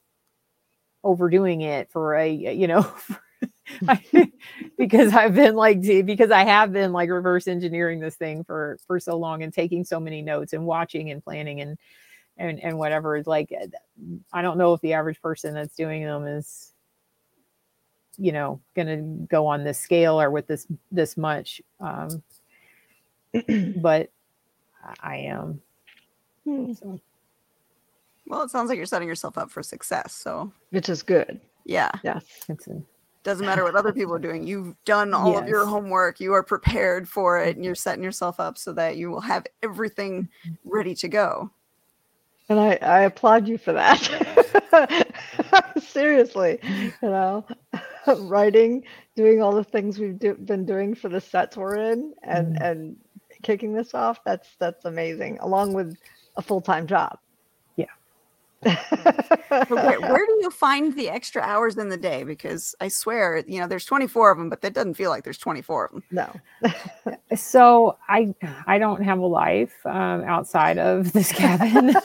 overdoing 1.04 1.60
it 1.60 1.90
for 1.90 2.14
a, 2.14 2.30
you 2.30 2.66
know, 2.66 2.90
because 4.78 5.12
I've 5.12 5.34
been 5.34 5.54
like, 5.56 5.82
because 5.82 6.30
I 6.30 6.44
have 6.44 6.72
been 6.72 6.92
like 6.92 7.10
reverse 7.10 7.48
engineering 7.48 8.00
this 8.00 8.16
thing 8.16 8.44
for, 8.44 8.78
for 8.86 8.98
so 9.00 9.16
long 9.16 9.42
and 9.42 9.52
taking 9.52 9.84
so 9.84 9.98
many 10.00 10.22
notes 10.22 10.52
and 10.52 10.64
watching 10.66 11.10
and 11.10 11.22
planning 11.22 11.60
and, 11.60 11.78
and, 12.36 12.60
and 12.62 12.78
whatever. 12.78 13.16
It's 13.16 13.26
like, 13.28 13.52
I 14.32 14.42
don't 14.42 14.58
know 14.58 14.72
if 14.74 14.80
the 14.80 14.92
average 14.94 15.20
person 15.20 15.54
that's 15.54 15.74
doing 15.76 16.04
them 16.04 16.26
is, 16.26 16.72
you 18.16 18.32
know, 18.32 18.60
going 18.74 18.88
to 18.88 19.26
go 19.26 19.46
on 19.46 19.64
this 19.64 19.78
scale 19.78 20.20
or 20.20 20.30
with 20.30 20.46
this, 20.46 20.66
this 20.90 21.16
much. 21.16 21.60
Um, 21.80 22.22
but 23.76 24.10
I- 24.84 24.94
I 25.00 25.16
am. 25.16 25.60
Hmm. 26.44 26.72
So, 26.72 27.00
Well, 28.26 28.42
it 28.42 28.50
sounds 28.50 28.68
like 28.70 28.76
you're 28.76 28.86
setting 28.86 29.08
yourself 29.08 29.36
up 29.38 29.50
for 29.50 29.62
success. 29.62 30.14
So 30.14 30.52
Which 30.70 30.88
is 30.88 31.02
good. 31.02 31.40
yeah, 31.64 31.90
Yes. 32.02 32.24
it's 32.48 32.66
a, 32.68 32.82
doesn't 33.24 33.44
matter 33.44 33.64
what 33.64 33.74
other 33.76 33.92
people 33.92 34.14
are 34.14 34.18
doing. 34.20 34.46
You've 34.46 34.74
done 34.84 35.12
all 35.14 35.36
of 35.36 35.48
your 35.48 35.66
homework. 35.66 36.20
You 36.20 36.32
are 36.34 36.42
prepared 36.42 37.08
for 37.08 37.38
it 37.40 37.56
and 37.56 37.64
you're 37.64 37.74
setting 37.74 38.02
yourself 38.02 38.40
up 38.40 38.56
so 38.58 38.72
that 38.74 38.96
you 38.96 39.10
will 39.10 39.20
have 39.20 39.46
everything 39.62 40.28
ready 40.64 40.94
to 40.96 41.08
go. 41.08 41.50
And 42.48 42.58
I, 42.58 42.78
I 42.80 43.00
applaud 43.00 43.46
you 43.46 43.58
for 43.58 43.72
that. 43.74 45.06
Seriously, 45.82 46.58
you 46.62 46.92
know, 47.02 47.44
writing, 48.20 48.84
doing 49.16 49.42
all 49.42 49.52
the 49.52 49.64
things 49.64 49.98
we've 49.98 50.18
do, 50.18 50.34
been 50.34 50.64
doing 50.64 50.94
for 50.94 51.08
the 51.08 51.20
sets 51.20 51.56
we're 51.56 51.76
in, 51.76 52.14
and 52.22 52.56
Mhm. 52.56 52.62
and 52.70 52.96
kicking 53.42 53.74
this 53.74 53.94
off. 53.94 54.20
That's 54.24 54.48
that's 54.58 54.84
amazing. 54.86 55.38
Along 55.40 55.72
with 55.74 55.96
a 56.36 56.42
full 56.42 56.60
time 56.60 56.86
job. 56.86 57.18
Yeah. 58.64 58.82
But 59.50 59.70
where, 59.70 60.00
where 60.12 60.26
do 60.26 60.38
you 60.42 60.50
find 60.50 60.94
the 60.96 61.08
extra 61.10 61.42
hours 61.42 61.76
in 61.76 61.88
the 61.88 61.96
day? 61.96 62.24
Because 62.24 62.74
I 62.80 62.88
swear, 62.88 63.44
you 63.46 63.60
know, 63.60 63.66
there's 63.66 63.84
24 63.84 64.32
of 64.32 64.38
them, 64.38 64.48
but 64.50 64.60
that 64.62 64.74
doesn't 64.74 64.94
feel 64.94 65.10
like 65.10 65.24
there's 65.24 65.38
24 65.38 65.84
of 65.86 65.92
them. 65.92 66.02
no. 66.10 66.40
so 67.36 67.96
I 68.08 68.34
I 68.66 68.78
don't 68.78 69.02
have 69.02 69.18
a 69.20 69.26
life 69.26 69.74
um, 69.86 70.22
outside 70.24 70.78
of 70.78 71.12
this 71.12 71.32
cabin. 71.32 71.94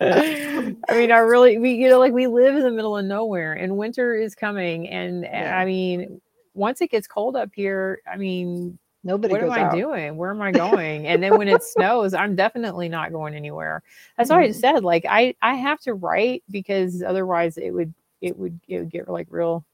I 0.00 0.76
mean, 0.90 1.10
I 1.12 1.18
really 1.18 1.58
we 1.58 1.72
you 1.72 1.88
know 1.88 1.98
like 1.98 2.12
we 2.12 2.26
live 2.26 2.54
in 2.54 2.62
the 2.62 2.70
middle 2.70 2.96
of 2.96 3.04
nowhere, 3.04 3.52
and 3.54 3.76
winter 3.76 4.14
is 4.14 4.34
coming, 4.34 4.88
and 4.88 5.22
Yeah. 5.24 5.56
I 5.58 5.64
mean, 5.64 6.20
once 6.54 6.80
it 6.80 6.90
gets 6.90 7.06
cold 7.06 7.36
up 7.36 7.50
here, 7.54 8.00
I 8.10 8.16
mean, 8.16 8.78
Nobody 9.02 9.32
what 9.32 9.42
am 9.42 9.50
I 9.50 9.60
out. 9.62 9.72
doing? 9.74 10.16
Where 10.16 10.30
am 10.30 10.42
I 10.42 10.52
going? 10.66 11.06
And 11.06 11.22
then 11.22 11.36
when 11.36 11.48
it 11.48 11.62
snows, 11.62 12.12
I'm 12.14 12.36
definitely 12.36 12.88
not 12.88 13.12
going 13.12 13.34
anywhere. 13.34 13.82
That's 14.16 14.30
why 14.30 14.42
I 14.42 14.48
Mhm. 14.48 14.54
said 14.54 14.84
like 14.84 15.06
I 15.08 15.34
I 15.42 15.54
have 15.54 15.80
to 15.80 15.94
write 15.94 16.42
because 16.50 17.02
otherwise 17.02 17.56
it 17.56 17.70
would 17.70 17.94
it 18.20 18.36
would 18.38 18.60
it 18.68 18.78
would 18.80 18.90
get 18.90 19.08
like 19.08 19.26
real 19.30 19.64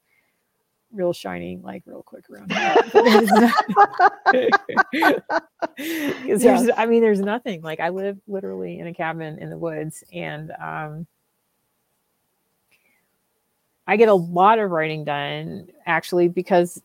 real 0.93 1.11
shining 1.11 1.61
like 1.61 1.83
real 1.85 2.03
quick 2.03 2.29
around 2.29 2.51
here. 2.51 3.53
Because 5.77 6.41
there's 6.41 6.63
Yes. 6.63 6.69
I 6.77 6.85
mean 6.87 7.01
there's 7.01 7.21
nothing. 7.21 7.61
Like 7.61 7.79
I 7.79 7.89
live 7.89 8.17
literally 8.27 8.79
in 8.79 8.87
a 8.87 8.93
cabin 8.93 9.37
in 9.39 9.49
the 9.49 9.57
woods 9.57 10.03
and 10.11 10.51
um 10.59 11.05
I 13.85 13.95
get 13.95 14.09
a 14.09 14.13
lot 14.13 14.59
of 14.59 14.71
writing 14.71 15.03
done 15.05 15.67
actually 15.85 16.27
because 16.29 16.81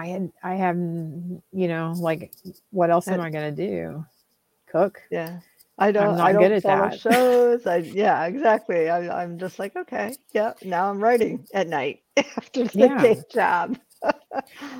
I 0.00 0.06
had 0.06 0.32
I 0.42 0.54
have 0.54 0.76
you 0.76 1.68
know 1.68 1.94
like 1.98 2.32
what 2.70 2.90
else 2.90 3.06
am 3.08 3.20
I 3.20 3.30
gonna 3.30 3.52
do? 3.52 4.04
Cook? 4.72 5.00
Yeah. 5.10 5.40
I 5.78 5.92
don't 5.92 6.16
not 6.16 6.26
I 6.26 6.32
good 6.32 6.52
don't 6.52 6.52
at 6.52 6.62
follow 6.62 6.88
that. 6.88 7.00
shows. 7.00 7.66
I 7.66 7.76
yeah, 7.94 8.24
exactly. 8.26 8.88
I, 8.90 9.22
I'm 9.22 9.38
just 9.38 9.58
like, 9.58 9.76
okay, 9.76 10.16
yeah, 10.32 10.54
now 10.62 10.90
I'm 10.90 11.02
writing 11.02 11.46
at 11.54 11.68
night 11.68 12.02
after 12.16 12.64
the 12.64 12.70
Yeah. 12.74 13.02
day 13.02 13.16
job. 13.32 13.78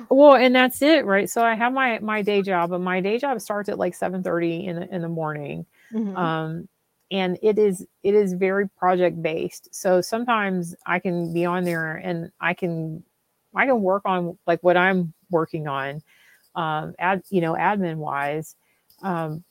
Well, 0.09 0.35
and 0.35 0.53
that's 0.53 0.81
it, 0.81 1.05
right? 1.05 1.29
So 1.29 1.43
I 1.43 1.55
have 1.55 1.73
my 1.73 1.99
my 1.99 2.21
day 2.21 2.41
job, 2.41 2.71
but 2.71 2.81
my 2.81 2.99
day 2.99 3.17
job 3.17 3.39
starts 3.41 3.69
at 3.69 3.77
like 3.79 3.95
seven 3.95 4.23
thirty 4.23 4.65
in 4.65 4.75
the 4.75 4.93
in 4.93 5.01
the 5.01 5.09
morning. 5.09 5.65
Mhm. 5.93 6.15
um, 6.17 6.67
and 7.11 7.37
it 7.41 7.59
is 7.59 7.85
it 8.03 8.15
is 8.15 8.33
very 8.33 8.67
project 8.69 9.21
based 9.21 9.67
so 9.75 9.99
sometimes 10.01 10.73
i 10.87 10.97
can 10.97 11.33
be 11.33 11.45
on 11.45 11.65
there 11.65 11.97
and 11.97 12.31
i 12.39 12.53
can 12.53 13.03
i 13.55 13.65
can 13.65 13.81
work 13.81 14.03
on 14.05 14.37
like 14.47 14.61
what 14.63 14.77
i'm 14.77 15.13
working 15.31 15.67
on 15.67 16.01
um 16.55 16.93
ad 16.99 17.23
you 17.29 17.41
know 17.41 17.53
admin 17.53 17.97
wise 17.97 18.55
um 19.03 19.43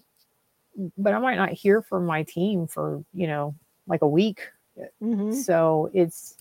but 0.98 1.12
i 1.14 1.18
might 1.18 1.36
not 1.36 1.50
hear 1.50 1.82
from 1.82 2.06
my 2.06 2.22
team 2.24 2.66
for 2.66 3.04
you 3.14 3.26
know 3.26 3.54
like 3.86 4.02
a 4.02 4.08
week 4.08 4.48
Mhm. 5.02 5.34
so 5.34 5.90
it's 5.94 6.36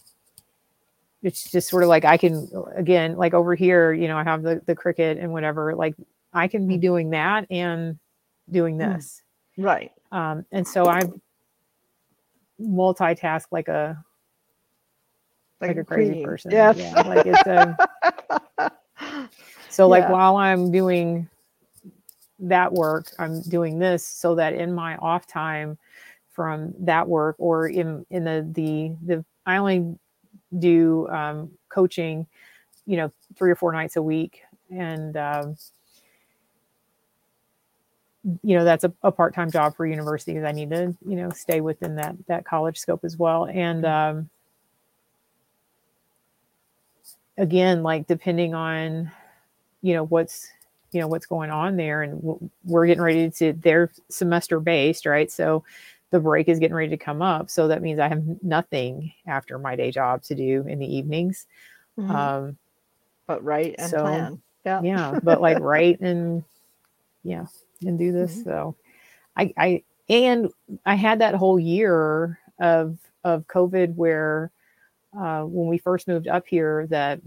it's 1.23 1.51
just 1.51 1.69
sort 1.69 1.83
of 1.83 1.89
like 1.89 2.05
i 2.05 2.17
can 2.17 2.49
again 2.75 3.15
like 3.17 3.33
over 3.33 3.55
here 3.55 3.93
you 3.93 4.07
know 4.07 4.17
i 4.17 4.23
have 4.23 4.43
the 4.43 4.61
the 4.65 4.75
cricket 4.75 5.17
and 5.17 5.31
whatever 5.33 5.75
like 5.75 5.95
i 6.33 6.47
can 6.47 6.67
be 6.67 6.77
doing 6.77 7.09
that 7.11 7.45
and 7.51 7.99
doing 8.51 8.77
Mm. 8.79 8.79
this 8.79 9.23
Right. 9.57 9.91
um, 10.11 10.45
and 10.51 10.67
so 10.67 10.87
I 10.87 11.01
multitask 12.61 13.45
like 13.51 13.67
a 13.67 14.03
like, 15.61 15.77
a 15.77 15.83
crazy 15.83 16.13
queen. 16.13 16.23
person. 16.23 16.51
Yes. 16.51 16.77
Yeah, 16.77 17.01
like 17.07 17.25
it's 17.25 17.47
a 17.47 17.77
so 19.69 19.87
like 19.87 20.03
Yeah. 20.03 20.11
while 20.11 20.37
I'm 20.37 20.71
doing 20.71 21.29
that 22.39 22.71
work, 22.71 23.11
I'm 23.19 23.41
doing 23.43 23.79
this 23.79 24.05
so 24.05 24.35
that 24.35 24.53
in 24.53 24.73
my 24.73 24.95
off 24.97 25.27
time 25.27 25.77
from 26.31 26.73
that 26.79 27.07
work 27.07 27.35
or 27.37 27.67
in 27.67 28.05
in 28.09 28.23
the 28.23 28.47
the 28.53 28.95
the 29.05 29.25
I 29.45 29.57
only 29.57 29.95
do 30.57 31.07
um, 31.09 31.51
coaching, 31.69 32.25
you 32.85 32.97
know, 32.97 33.11
three 33.35 33.51
or 33.51 33.55
four 33.55 33.71
nights 33.73 33.97
a 33.97 34.01
week, 34.01 34.41
and 34.71 35.17
um, 35.17 35.57
you 38.43 38.57
know 38.57 38.63
that's 38.63 38.83
a, 38.83 38.93
a 39.03 39.11
part-time 39.11 39.51
job 39.51 39.75
for 39.75 39.85
university 39.85 40.33
because 40.33 40.47
I 40.47 40.51
need 40.51 40.69
to 40.69 40.95
you 41.05 41.15
know 41.15 41.29
stay 41.31 41.61
within 41.61 41.95
that 41.95 42.15
that 42.27 42.45
college 42.45 42.79
scope 42.79 43.03
as 43.03 43.17
well, 43.17 43.47
and 43.47 43.85
um, 43.85 44.29
again, 47.39 47.81
like 47.83 48.05
depending 48.07 48.53
on 48.53 49.11
you 49.81 49.93
know 49.93 50.03
what's 50.05 50.49
you 50.91 50.99
know 50.99 51.07
what's 51.07 51.25
going 51.25 51.51
on 51.51 51.77
there 51.77 52.01
and 52.03 52.19
we're 52.65 52.85
getting 52.85 53.01
ready 53.01 53.29
to 53.29 53.53
they're 53.53 53.91
semester 54.09 54.59
based 54.59 55.05
right 55.05 55.31
so 55.31 55.63
the 56.11 56.19
break 56.19 56.49
is 56.49 56.59
getting 56.59 56.75
ready 56.75 56.89
to 56.89 56.97
come 56.97 57.21
up 57.21 57.49
so 57.49 57.67
that 57.67 57.81
means 57.81 57.99
i 57.99 58.07
have 58.09 58.23
nothing 58.43 59.13
after 59.27 59.57
my 59.59 59.75
day 59.75 59.91
job 59.91 60.21
to 60.23 60.35
do 60.35 60.65
in 60.67 60.79
the 60.79 60.95
evenings 60.97 61.45
Mhm. 61.97 62.09
um 62.13 62.57
but 63.27 63.43
write 63.43 63.75
and 63.77 63.89
so, 63.89 64.01
plan. 64.01 64.41
Yeah. 64.65 64.81
yeah 64.81 65.19
but 65.23 65.39
like 65.41 65.59
write 65.61 66.01
and 66.01 66.43
yeah 67.23 67.45
and 67.85 67.97
do 67.97 68.11
this 68.11 68.39
Mhm. 68.39 68.43
so 68.43 68.75
i 69.37 69.53
i 69.57 69.83
and 70.09 70.49
i 70.85 70.95
had 70.95 71.19
that 71.19 71.35
whole 71.35 71.59
year 71.59 72.39
of 72.59 72.97
of 73.23 73.47
covid 73.47 73.95
where 73.95 74.51
uh 75.17 75.43
when 75.43 75.67
we 75.67 75.77
first 75.77 76.07
moved 76.07 76.27
up 76.27 76.45
here 76.47 76.85
that 76.87 77.19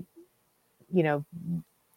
you 0.93 1.03
know 1.03 1.24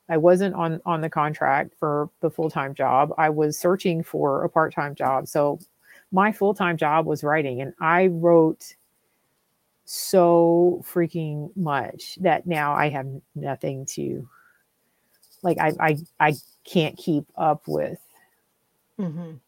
i 0.10 0.18
wasn't 0.18 0.54
on 0.56 0.82
on 0.86 1.02
the 1.02 1.10
contract 1.10 1.74
for 1.80 2.10
the 2.22 2.30
full-time 2.30 2.74
job. 2.74 3.14
I 3.18 3.30
was 3.30 3.58
searching 3.58 4.04
for 4.04 4.44
a 4.44 4.50
part-time 4.50 4.96
job. 4.96 5.28
So 5.28 5.60
my 6.12 6.32
full-time 6.32 6.78
job 6.78 7.06
was 7.06 7.24
writing 7.24 7.62
and 7.62 7.74
i 7.80 8.08
wrote 8.08 8.76
so 9.86 10.84
freaking 10.84 11.56
much 11.56 12.16
that 12.22 12.48
now 12.48 12.74
i 12.74 12.90
have 12.90 13.08
nothing 13.36 13.86
to 13.86 14.28
like 15.44 15.60
i 15.60 15.72
i, 15.80 15.98
I 16.20 16.34
can't 16.64 16.98
keep 16.98 17.26
up 17.36 17.68
with 17.68 18.00
Mhm. 19.00 19.40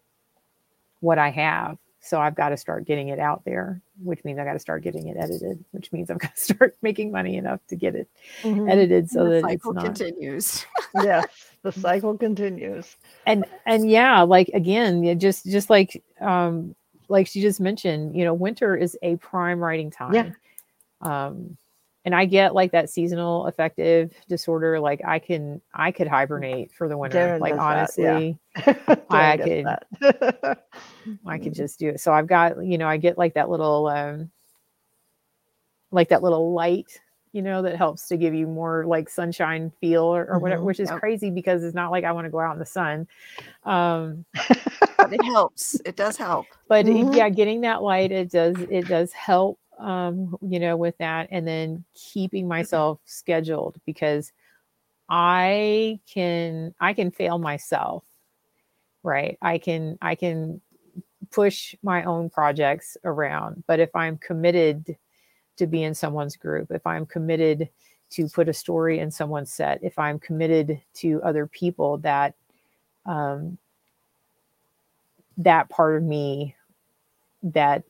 what 1.00 1.18
i 1.18 1.30
have 1.30 1.78
so 2.08 2.20
i've 2.22 2.36
got 2.36 2.50
to 2.50 2.58
start 2.58 2.86
getting 2.86 3.10
it 3.10 3.20
out 3.20 3.44
there 3.46 3.82
which 4.04 4.24
means 4.24 4.40
i 4.40 4.44
got 4.46 4.54
to 4.54 4.60
start 4.60 4.82
getting 4.84 5.08
it 5.08 5.18
edited 5.18 5.64
which 5.72 5.92
means 5.92 6.10
i've 6.10 6.20
got 6.20 6.36
to 6.36 6.42
start 6.54 6.78
making 6.82 7.12
money 7.12 7.36
enough 7.38 7.60
to 7.68 7.76
get 7.76 7.96
it 7.96 8.08
Mhm. 8.44 8.70
edited 8.72 9.10
so 9.10 9.24
the 9.26 9.30
that 9.30 9.36
it's 9.38 9.48
cycle 9.64 9.74
not 9.74 9.86
continues. 9.86 10.66
yes, 11.04 11.26
the 11.64 11.72
cycle 11.72 12.18
continues. 12.18 12.96
and 13.26 13.46
and 13.66 13.90
yeah 13.90 14.22
like 14.22 14.50
again 14.54 15.20
just 15.20 15.46
just 15.46 15.70
like 15.70 16.02
um 16.22 16.76
like 17.10 17.28
she 17.28 17.42
just 17.42 17.60
mentioned 17.60 18.16
you 18.16 18.24
know 18.24 18.34
winter 18.34 18.76
is 18.76 18.98
a 19.02 19.16
prime 19.18 19.60
writing 19.60 19.90
time 19.92 20.14
Yeah. 20.14 20.30
um 21.02 21.58
and 22.08 22.16
i 22.16 22.24
get 22.24 22.56
like 22.56 22.72
that 22.72 22.90
seasonal 22.90 23.46
affective 23.48 24.14
disorder 24.30 24.80
like 24.80 25.02
i 25.06 25.20
can 25.20 25.60
i 25.74 25.92
could 25.92 26.08
hibernate 26.08 26.72
for 26.72 26.88
the 26.88 26.98
winter 26.98 27.18
Darren 27.38 27.42
like 27.42 27.54
does 27.54 27.94
that, 27.96 28.02
yeah. 28.02 28.14
honestly 28.14 28.38
I 29.10 29.38
could- 29.38 30.58
i 31.26 31.38
could 31.38 31.54
just 31.54 31.78
do 31.80 31.90
it 31.90 32.00
so 32.00 32.14
i've 32.14 32.28
got 32.28 32.64
you 32.66 32.78
know 32.78 32.88
i 32.88 32.96
get 32.96 33.18
like 33.18 33.34
that 33.34 33.50
little 33.50 33.88
um 33.88 34.32
like 35.92 36.08
that 36.10 36.24
little 36.24 36.54
light 36.54 37.00
you 37.34 37.42
know 37.42 37.62
that 37.62 37.76
helps 37.76 38.08
to 38.08 38.16
give 38.18 38.34
you 38.34 38.48
more 38.48 38.86
like 38.86 39.10
sunshine 39.10 39.70
feel 39.82 40.04
or, 40.04 40.26
or 40.30 40.40
whatever 40.40 40.62
Mhm. 40.62 40.66
which 40.66 40.80
is 40.80 40.90
Yep. 40.90 41.00
crazy 41.00 41.30
because 41.30 41.64
it's 41.64 41.76
not 41.76 41.92
like 41.92 42.06
i 42.06 42.12
want 42.14 42.26
to 42.26 42.32
go 42.32 42.40
out 42.40 42.54
in 42.54 42.60
the 42.60 42.66
sun 42.66 43.06
um 43.66 44.24
it 45.12 45.24
helps. 45.26 45.80
It 45.86 45.96
does 45.96 46.18
help. 46.18 46.46
but 46.70 46.88
it- 46.88 46.96
Mhm. 46.96 47.16
yeah 47.16 47.30
getting 47.30 47.62
that 47.62 47.84
light 47.84 48.12
it 48.12 48.32
does 48.32 48.56
it 48.72 48.88
does 48.88 49.12
help 49.14 49.60
um 49.80 50.36
you 50.42 50.60
know 50.60 50.76
with 50.76 50.98
that 50.98 51.28
and 51.32 51.48
then 51.48 51.84
keeping 51.94 52.48
myself 52.48 53.00
scheduled 53.06 53.80
because 53.86 54.32
i 55.10 56.00
can 56.12 56.74
i 56.80 56.94
can 56.94 57.12
fail 57.12 57.38
myself 57.38 58.04
right? 59.04 59.38
I 59.42 59.58
can 59.58 59.98
i 60.02 60.16
can 60.16 60.62
push 61.32 61.76
my 61.82 62.04
own 62.04 62.30
projects 62.30 62.98
around 63.04 63.64
but 63.68 63.80
if 63.80 63.96
i'm 63.96 64.18
committed 64.18 64.98
to 65.58 65.68
be 65.68 65.84
in 65.84 65.94
someone's 65.94 66.36
group 66.38 66.72
if 66.72 66.86
i'm 66.86 67.06
committed 67.06 67.70
to 68.10 68.30
put 68.30 68.48
a 68.48 68.54
story 68.54 69.00
in 69.00 69.12
someone's 69.12 69.52
set 69.52 69.84
if 69.84 69.98
i'm 70.00 70.20
committed 70.20 70.82
to 70.94 71.22
other 71.24 71.48
people 71.48 71.98
that 71.98 72.36
um 73.06 73.58
that 75.38 75.70
part 75.70 75.98
of 75.98 76.04
me 76.04 76.56
that 77.44 77.84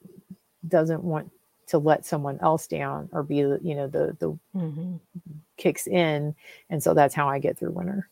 doesn't 0.67 1.03
want 1.03 1.31
to 1.67 1.77
let 1.77 2.05
someone 2.05 2.39
else 2.41 2.65
down 2.67 3.09
or 3.11 3.23
be 3.23 3.41
the- 3.43 3.59
you 3.61 3.75
know 3.75 3.87
the 3.87 4.15
the 4.19 4.37
Mhm. 4.55 4.99
kicks 5.57 5.87
in 5.87 6.35
and 6.69 6.81
so 6.81 6.93
that's 6.93 7.13
how 7.15 7.27
i 7.27 7.39
get 7.39 7.57
through 7.57 7.71
winter 7.71 8.09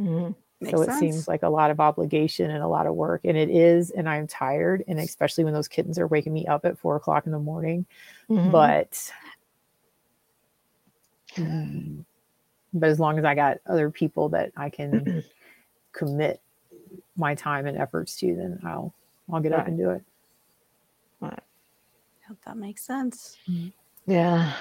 Mhm. 0.00 0.34
Makes 0.62 0.70
so 0.76 0.82
it 0.82 0.86
sense. 0.86 0.98
seems 0.98 1.28
like 1.28 1.42
a 1.42 1.48
lot 1.48 1.70
of 1.70 1.80
obligation 1.80 2.50
and 2.50 2.62
a 2.62 2.68
lot 2.68 2.86
of 2.86 2.94
work 2.94 3.22
and 3.24 3.36
it 3.36 3.48
is 3.50 3.90
and 3.90 4.08
i'm 4.08 4.26
tired 4.26 4.82
and 4.88 4.98
especially 4.98 5.44
when 5.44 5.52
those 5.54 5.68
kittens 5.68 5.98
are 5.98 6.06
waking 6.06 6.32
me 6.32 6.46
up 6.46 6.64
at 6.64 6.78
four 6.78 6.96
o'clock 6.96 7.26
in 7.26 7.32
the 7.32 7.38
morning 7.38 7.86
Mhm. 8.28 8.50
but 8.52 9.12
but 12.74 12.88
as 12.88 12.98
long 13.00 13.18
as 13.18 13.24
i 13.24 13.34
got 13.34 13.58
other 13.66 13.90
people 13.90 14.28
that 14.30 14.52
i 14.56 14.68
can 14.68 15.22
commit 15.92 16.40
my 17.16 17.34
time 17.34 17.66
and 17.66 17.76
efforts 17.78 18.16
to 18.16 18.34
then 18.34 18.58
i'll 18.64 18.92
i'll 19.32 19.40
get 19.40 19.52
up 19.52 19.66
and 19.66 19.76
do 19.78 19.90
it 19.90 20.02
Yep, 22.30 22.38
that 22.46 22.56
makes 22.56 22.86
sense. 22.86 23.36
yeah. 24.06 24.52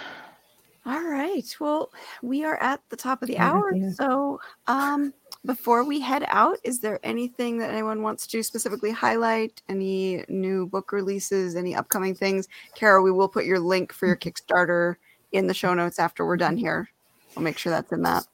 All 0.88 1.04
right. 1.04 1.46
Well, 1.60 1.92
we 2.24 2.44
are 2.44 2.58
at 2.64 2.82
the 2.90 2.96
top 2.96 3.22
of 3.22 3.28
the 3.28 3.36
We're 3.36 3.44
hour. 3.44 3.74
the. 3.74 3.92
So, 3.92 4.42
um, 4.66 5.14
before 5.46 5.84
we 5.84 6.00
head 6.00 6.26
out, 6.30 6.58
is 6.64 6.80
there 6.80 7.00
anything 7.04 7.60
that 7.60 7.70
anyone 7.70 8.02
wants 8.02 8.26
to 8.28 8.42
specifically 8.42 8.90
highlight? 8.90 9.62
Any 9.70 10.26
new 10.30 10.66
book 10.66 10.92
releases? 10.92 11.56
Any 11.56 11.76
upcoming 11.76 12.16
things? 12.16 12.48
Kara, 12.74 13.04
we 13.04 13.12
will 13.12 13.28
put 13.28 13.46
your 13.46 13.60
link 13.60 13.94
for 13.94 14.08
your 14.08 14.16
Kickstarter 14.16 14.96
in 15.32 15.46
the 15.46 15.54
show 15.54 15.76
notes 15.76 16.00
after 16.00 16.26
we're 16.26 16.38
done 16.38 16.58
here. 16.58 16.90
We'll 17.36 17.44
make 17.44 17.60
sure 17.60 17.72
that's 17.72 17.92
in 17.92 18.02
that. 18.02 18.26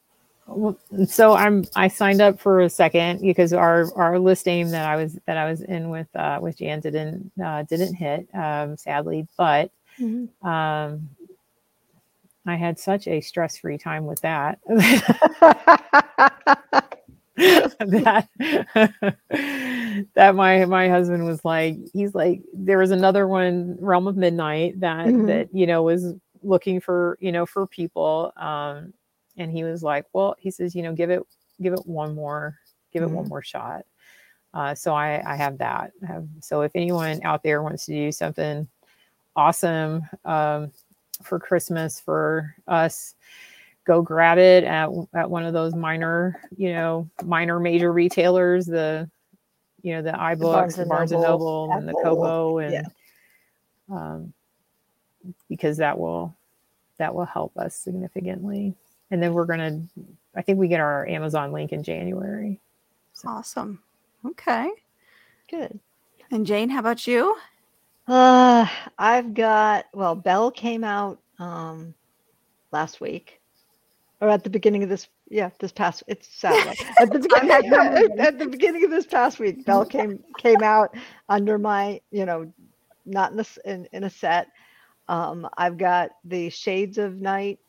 So 1.08 1.34
I'm 1.34 1.66
I 1.76 1.88
signed 1.88 2.22
up 2.22 2.40
for 2.40 2.62
a 2.62 2.70
second 2.70 3.22
because 3.22 3.52
our 3.52 3.92
our 3.96 4.20
list 4.20 4.48
aim 4.48 4.70
that 4.72 4.86
I 4.88 4.96
was 4.96 5.18
that 5.26 5.38
I 5.38 5.50
was 5.50 5.62
in 5.62 5.90
with 5.90 6.08
uh, 6.16 6.40
with 6.42 6.58
Jan 6.60 6.80
didn't 6.82 7.32
uh, 7.44 7.64
didn't 7.64 7.96
hit 7.96 8.28
um, 8.34 8.78
sadly, 8.78 9.28
but 9.38 9.72
Mhm. 10.00 10.28
um, 10.46 11.10
I 12.46 12.56
had 12.56 12.78
such 12.78 13.08
a 13.08 13.22
stress 13.22 13.58
free 13.58 13.78
time 13.78 14.06
with 14.06 14.22
that 14.22 14.60
that 17.38 18.28
that 20.14 20.36
my 20.36 20.66
my 20.66 20.90
husband 20.90 21.26
was 21.26 21.44
like 21.44 21.78
he's 21.94 22.14
like 22.14 22.42
there 22.54 22.78
was 22.78 22.92
another 22.92 23.28
one 23.28 23.78
Realm 23.80 24.08
of 24.08 24.16
Midnight 24.16 24.80
that 24.82 25.08
Mhm. 25.08 25.26
that 25.28 25.50
you 25.54 25.66
know 25.68 25.82
was 25.84 26.14
looking 26.44 26.80
for 26.80 27.18
you 27.20 27.32
know 27.32 27.46
for 27.46 27.66
people 27.68 28.32
um 28.38 28.94
and 29.38 29.52
he 29.52 29.64
was 29.64 29.84
like 29.84 30.06
well 30.14 30.36
he 30.40 30.52
says 30.52 30.76
you 30.76 30.84
know 30.84 30.94
give 30.94 31.10
it 31.10 31.22
give 31.62 31.74
it 31.74 31.86
one 31.86 32.16
more 32.16 32.58
give 32.92 33.04
it 33.04 33.10
one 33.10 33.28
more 33.28 33.42
shot 33.42 33.86
uh 34.54 34.74
so 34.74 34.94
i 34.94 35.22
i 35.26 35.36
have 35.36 35.58
that 35.58 35.92
I 36.04 36.08
have, 36.08 36.28
so 36.42 36.62
if 36.62 36.72
anyone 36.76 37.20
out 37.24 37.44
there 37.44 37.62
wants 37.62 37.86
to 37.86 37.94
do 37.94 38.12
something 38.12 38.68
awesome 39.36 40.04
um 40.24 40.72
for 41.24 41.40
christmas 41.40 42.00
for 42.00 42.56
us 42.68 43.16
go 43.86 44.02
grab 44.02 44.38
it 44.38 44.64
at, 44.64 44.90
at 45.14 45.30
one 45.30 45.46
of 45.46 45.54
those 45.54 45.76
minor 45.76 46.42
you 46.58 46.74
know 46.74 47.10
minor 47.24 47.60
major 47.60 47.92
retailers 47.92 48.66
the 48.66 49.10
you 49.86 49.94
know 49.94 50.02
the 50.02 50.14
iBooks, 50.14 50.40
Barnes 50.40 50.76
the 50.76 50.82
and 50.82 50.90
Barnes 50.90 51.12
and 51.12 51.22
Noble, 51.22 51.68
Noble, 51.68 51.78
and 51.78 51.88
the 51.88 51.94
Kobo, 51.94 52.58
and 52.58 52.74
yeah. 52.74 52.84
um, 53.92 54.34
because 55.48 55.78
that 55.78 56.00
will 56.00 56.36
that 56.98 57.14
will 57.14 57.26
help 57.26 57.56
us 57.56 57.76
significantly. 57.76 58.74
And 59.12 59.22
then 59.22 59.34
we're 59.34 59.46
gonna, 59.46 59.82
I 60.36 60.42
think 60.42 60.60
we 60.60 60.68
get 60.68 60.80
our 60.80 61.08
Amazon 61.08 61.52
link 61.52 61.72
in 61.72 61.84
January. 61.84 62.60
So- 63.14 63.30
Awesome. 63.30 63.80
Okay. 64.26 64.70
Good. 65.50 65.80
And 66.32 66.46
Jane, 66.46 66.70
how 66.70 66.80
about 66.80 67.06
you? 67.06 67.36
Uh, 68.08 68.68
I've 68.98 69.34
got 69.34 69.86
well, 69.94 70.16
Bell 70.16 70.52
came 70.52 70.84
out 70.84 71.20
um 71.40 71.94
last 72.72 73.02
week, 73.02 73.40
or 74.22 74.30
at 74.30 74.44
the 74.44 74.50
beginning 74.50 74.84
of 74.84 74.90
this. 74.90 75.08
Yeah, 75.28 75.50
this 75.60 75.72
past 75.72 76.04
it's 76.08 76.28
Saturday. 76.28 76.78
At 77.00 77.12
the 77.12 77.18
beginning, 77.18 77.70
not 77.72 78.20
at 78.20 78.38
the 78.38 78.46
beginning 78.46 78.86
of 78.86 78.92
this 78.92 79.08
past 79.08 79.40
week, 79.40 79.66
Bell 79.66 79.84
came 79.96 80.24
came 80.38 80.62
out 80.62 80.96
under 81.30 81.58
my 81.58 82.00
you 82.12 82.26
know, 82.28 82.52
not 83.08 83.32
in 83.32 83.38
this 83.38 83.58
in, 83.66 83.88
in 83.92 84.04
a 84.04 84.10
set. 84.10 84.50
Um, 85.08 85.50
I've 85.58 85.78
got 85.78 86.12
the 86.26 86.50
Shades 86.52 87.00
of 87.00 87.20
Night 87.20 87.60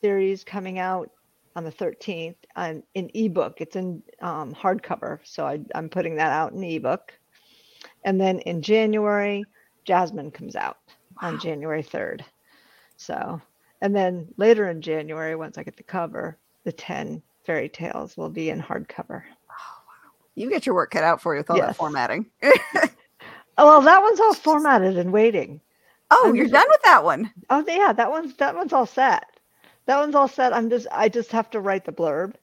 series 0.00 0.44
coming 0.44 0.78
out 0.78 1.10
on 1.56 1.64
the 1.64 1.72
13th 1.72 2.36
on 2.56 2.82
in 2.94 3.10
ebook. 3.14 3.60
It's 3.60 3.76
in 3.76 4.02
um, 4.20 4.54
hardcover, 4.54 5.18
so 5.24 5.46
I, 5.46 5.60
I'm 5.74 5.88
putting 5.88 6.16
that 6.16 6.30
out 6.32 6.52
in 6.52 6.62
ebook. 6.62 7.12
And 8.04 8.20
then 8.20 8.38
in 8.40 8.62
January, 8.62 9.44
Jasmine 9.84 10.30
comes 10.30 10.54
out 10.56 10.78
Wow. 11.20 11.28
on 11.30 11.40
January 11.40 11.82
3rd. 11.82 12.20
So, 12.96 13.40
and 13.80 13.94
then 13.94 14.28
later 14.36 14.68
in 14.68 14.80
January, 14.80 15.34
once 15.34 15.58
I 15.58 15.62
get 15.64 15.76
the 15.76 15.82
cover, 15.82 16.36
the 16.64 16.72
10 16.72 17.22
fairy 17.44 17.68
tales 17.68 18.16
will 18.16 18.28
be 18.28 18.50
in 18.50 18.60
hardcover. 18.62 19.22
You 20.36 20.48
get 20.48 20.64
your 20.66 20.76
work 20.76 20.92
cut 20.92 21.02
out 21.02 21.20
for 21.20 21.34
you 21.34 21.40
with 21.40 21.50
all 21.50 21.58
that 21.58 21.74
formatting. 21.76 22.26
Oh, 22.44 22.56
well, 23.58 23.80
that 23.82 24.00
one's 24.02 24.20
all 24.20 24.34
formatted 24.34 24.96
and 24.96 25.12
waiting. 25.12 25.60
oh, 26.12 26.26
I'm 26.28 26.36
you're 26.36 26.44
just- 26.44 26.52
done 26.54 26.66
with 26.68 26.82
that 26.84 27.02
one. 27.02 27.32
Oh, 27.50 27.64
yeah, 27.66 27.92
that 27.92 28.10
one's 28.10 28.34
that 28.36 28.54
one's 28.54 28.72
all 28.72 28.86
set. 28.86 29.24
That 29.88 29.98
one's 30.00 30.16
all 30.16 30.28
set. 30.28 30.54
I'm 30.54 30.70
just 30.70 30.88
I 30.92 31.10
just 31.10 31.32
have 31.32 31.50
to 31.52 31.60
write 31.60 31.86
the 31.86 31.92
blurb, 31.92 32.36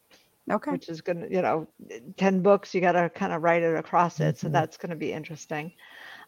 Okay. 0.52 0.72
which 0.72 0.90
is 0.90 1.02
gonna, 1.02 1.28
you 1.30 1.42
know, 1.42 1.68
10 2.18 2.42
books, 2.42 2.76
you 2.76 2.82
gotta 2.82 3.10
kind 3.10 3.34
of 3.34 3.44
write 3.44 3.64
it 3.64 3.76
across 3.78 4.22
it. 4.22 4.38
So 4.40 4.48
Mhm. 4.48 4.50
that's 4.50 4.78
gonna 4.78 4.98
be 4.98 5.14
interesting. 5.14 5.74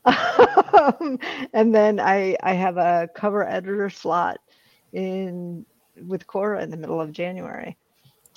Um, 0.73 1.19
and 1.53 1.73
then 1.75 1.99
I 1.99 2.37
I 2.43 2.53
have 2.53 2.77
a 2.77 3.09
cover 3.15 3.47
editor 3.47 3.89
slot 3.89 4.39
in 4.93 5.65
with 5.95 6.27
Cora 6.27 6.63
in 6.63 6.71
the 6.71 6.77
middle 6.77 7.01
of 7.01 7.11
January. 7.13 7.77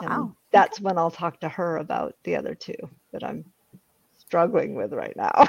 And 0.00 0.10
Wow, 0.18 0.36
okay. 0.52 0.52
that's 0.52 0.80
when 0.80 0.98
I'll 0.98 1.10
talk 1.10 1.40
to 1.40 1.48
her 1.48 1.76
about 1.78 2.14
the 2.24 2.36
other 2.36 2.54
two 2.54 2.76
that 3.12 3.24
I'm 3.24 3.44
struggling 4.18 4.74
with 4.74 4.92
right 4.92 5.16
now. 5.16 5.32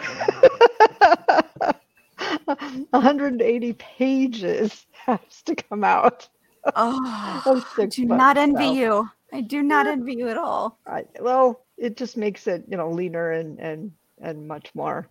180 2.91 3.73
pages 3.73 4.85
has 5.05 5.41
to 5.45 5.55
come 5.55 5.83
out. 5.83 6.29
Oh, 6.75 7.63
I 7.77 7.85
do 7.85 8.05
not 8.05 8.37
envy 8.37 8.65
so- 8.67 8.73
you. 8.73 9.09
I 9.33 9.39
do 9.41 9.63
not 9.63 9.87
envy 9.87 10.15
you 10.15 10.27
at 10.27 10.37
all. 10.37 10.77
I, 10.85 11.05
well, 11.21 11.63
it 11.77 11.95
just 11.95 12.17
makes 12.17 12.47
it, 12.47 12.65
you 12.67 12.75
know, 12.75 12.89
leaner 12.91 13.31
and 13.31 13.59
and 13.59 13.91
and 14.21 14.45
much 14.47 14.75
more 14.75 15.07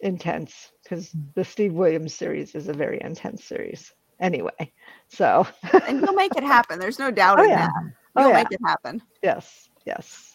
intense 0.00 0.72
because 0.82 1.12
hmm. 1.12 1.20
the 1.34 1.44
Steve 1.44 1.72
Williams 1.72 2.14
series 2.14 2.54
is 2.54 2.68
a 2.68 2.72
very 2.72 3.00
intense 3.00 3.44
series 3.44 3.92
anyway. 4.20 4.72
So, 5.08 5.46
And 5.86 6.00
you'll 6.00 6.14
make 6.14 6.36
it 6.36 6.42
happen. 6.42 6.78
There's 6.78 6.98
no 6.98 7.10
doubt 7.10 7.38
Oh, 7.38 7.44
in 7.44 7.50
yeah. 7.50 7.66
that. 7.66 7.72
Oh, 8.16 8.22
You'll 8.22 8.30
yeah. 8.30 8.42
make 8.42 8.52
it 8.52 8.60
happen. 8.64 9.02
yes, 9.22 9.68
yes. 9.86 10.33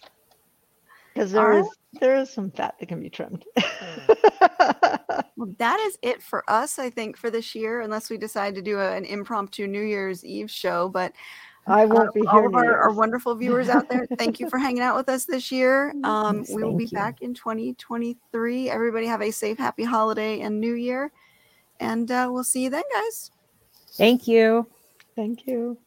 Because 1.13 1.33
All 1.35 1.41
there 1.43 1.51
right. 1.51 1.59
is 1.65 1.69
there 1.99 2.15
is 2.17 2.29
some 2.29 2.51
fat 2.51 2.75
that 2.79 2.85
can 2.87 2.99
be 3.01 3.09
trimmed. 3.09 3.45
Well, 5.35 5.55
that 5.57 5.79
is 5.79 5.97
it 6.01 6.21
for 6.21 6.43
us, 6.49 6.77
I 6.79 6.89
think, 6.89 7.15
for 7.15 7.31
this 7.31 7.55
year, 7.55 7.79
unless 7.79 8.09
we 8.09 8.17
decide 8.17 8.55
to 8.55 8.61
do 8.61 8.77
a- 8.77 8.93
an 8.93 9.05
impromptu 9.05 9.67
New 9.67 9.81
Year's 9.81 10.25
Eve 10.25 10.51
show. 10.51 10.89
But 10.89 11.13
I 11.65 11.83
uh, 11.85 11.87
won't 11.87 12.13
be 12.13 12.27
all 12.27 12.39
here. 12.39 12.47
of 12.47 12.55
our, 12.55 12.77
our 12.77 12.91
wonderful 12.91 13.33
viewers 13.35 13.69
out 13.69 13.87
there, 13.89 14.05
thank 14.17 14.41
you 14.41 14.49
for 14.49 14.57
hanging 14.65 14.81
out 14.81 14.97
with 14.97 15.07
us 15.07 15.23
this 15.23 15.49
year. 15.49 15.93
Um, 16.03 16.39
Yes, 16.39 16.51
we 16.53 16.61
will 16.63 16.75
be 16.75 16.85
you. 16.85 16.91
back 16.91 17.21
in 17.21 17.33
2023. 17.33 18.69
Everybody 18.69 19.05
have 19.05 19.21
a 19.21 19.31
safe, 19.31 19.57
happy 19.57 19.85
holiday 19.85 20.41
and 20.41 20.59
New 20.59 20.73
Year. 20.73 21.09
And 21.79 22.11
uh, 22.11 22.27
we'll 22.29 22.43
see 22.43 22.63
you 22.65 22.69
then, 22.69 22.83
guys. 22.91 23.31
Thank 23.93 24.27
you. 24.27 24.67
Thank 25.15 25.47
you. 25.47 25.77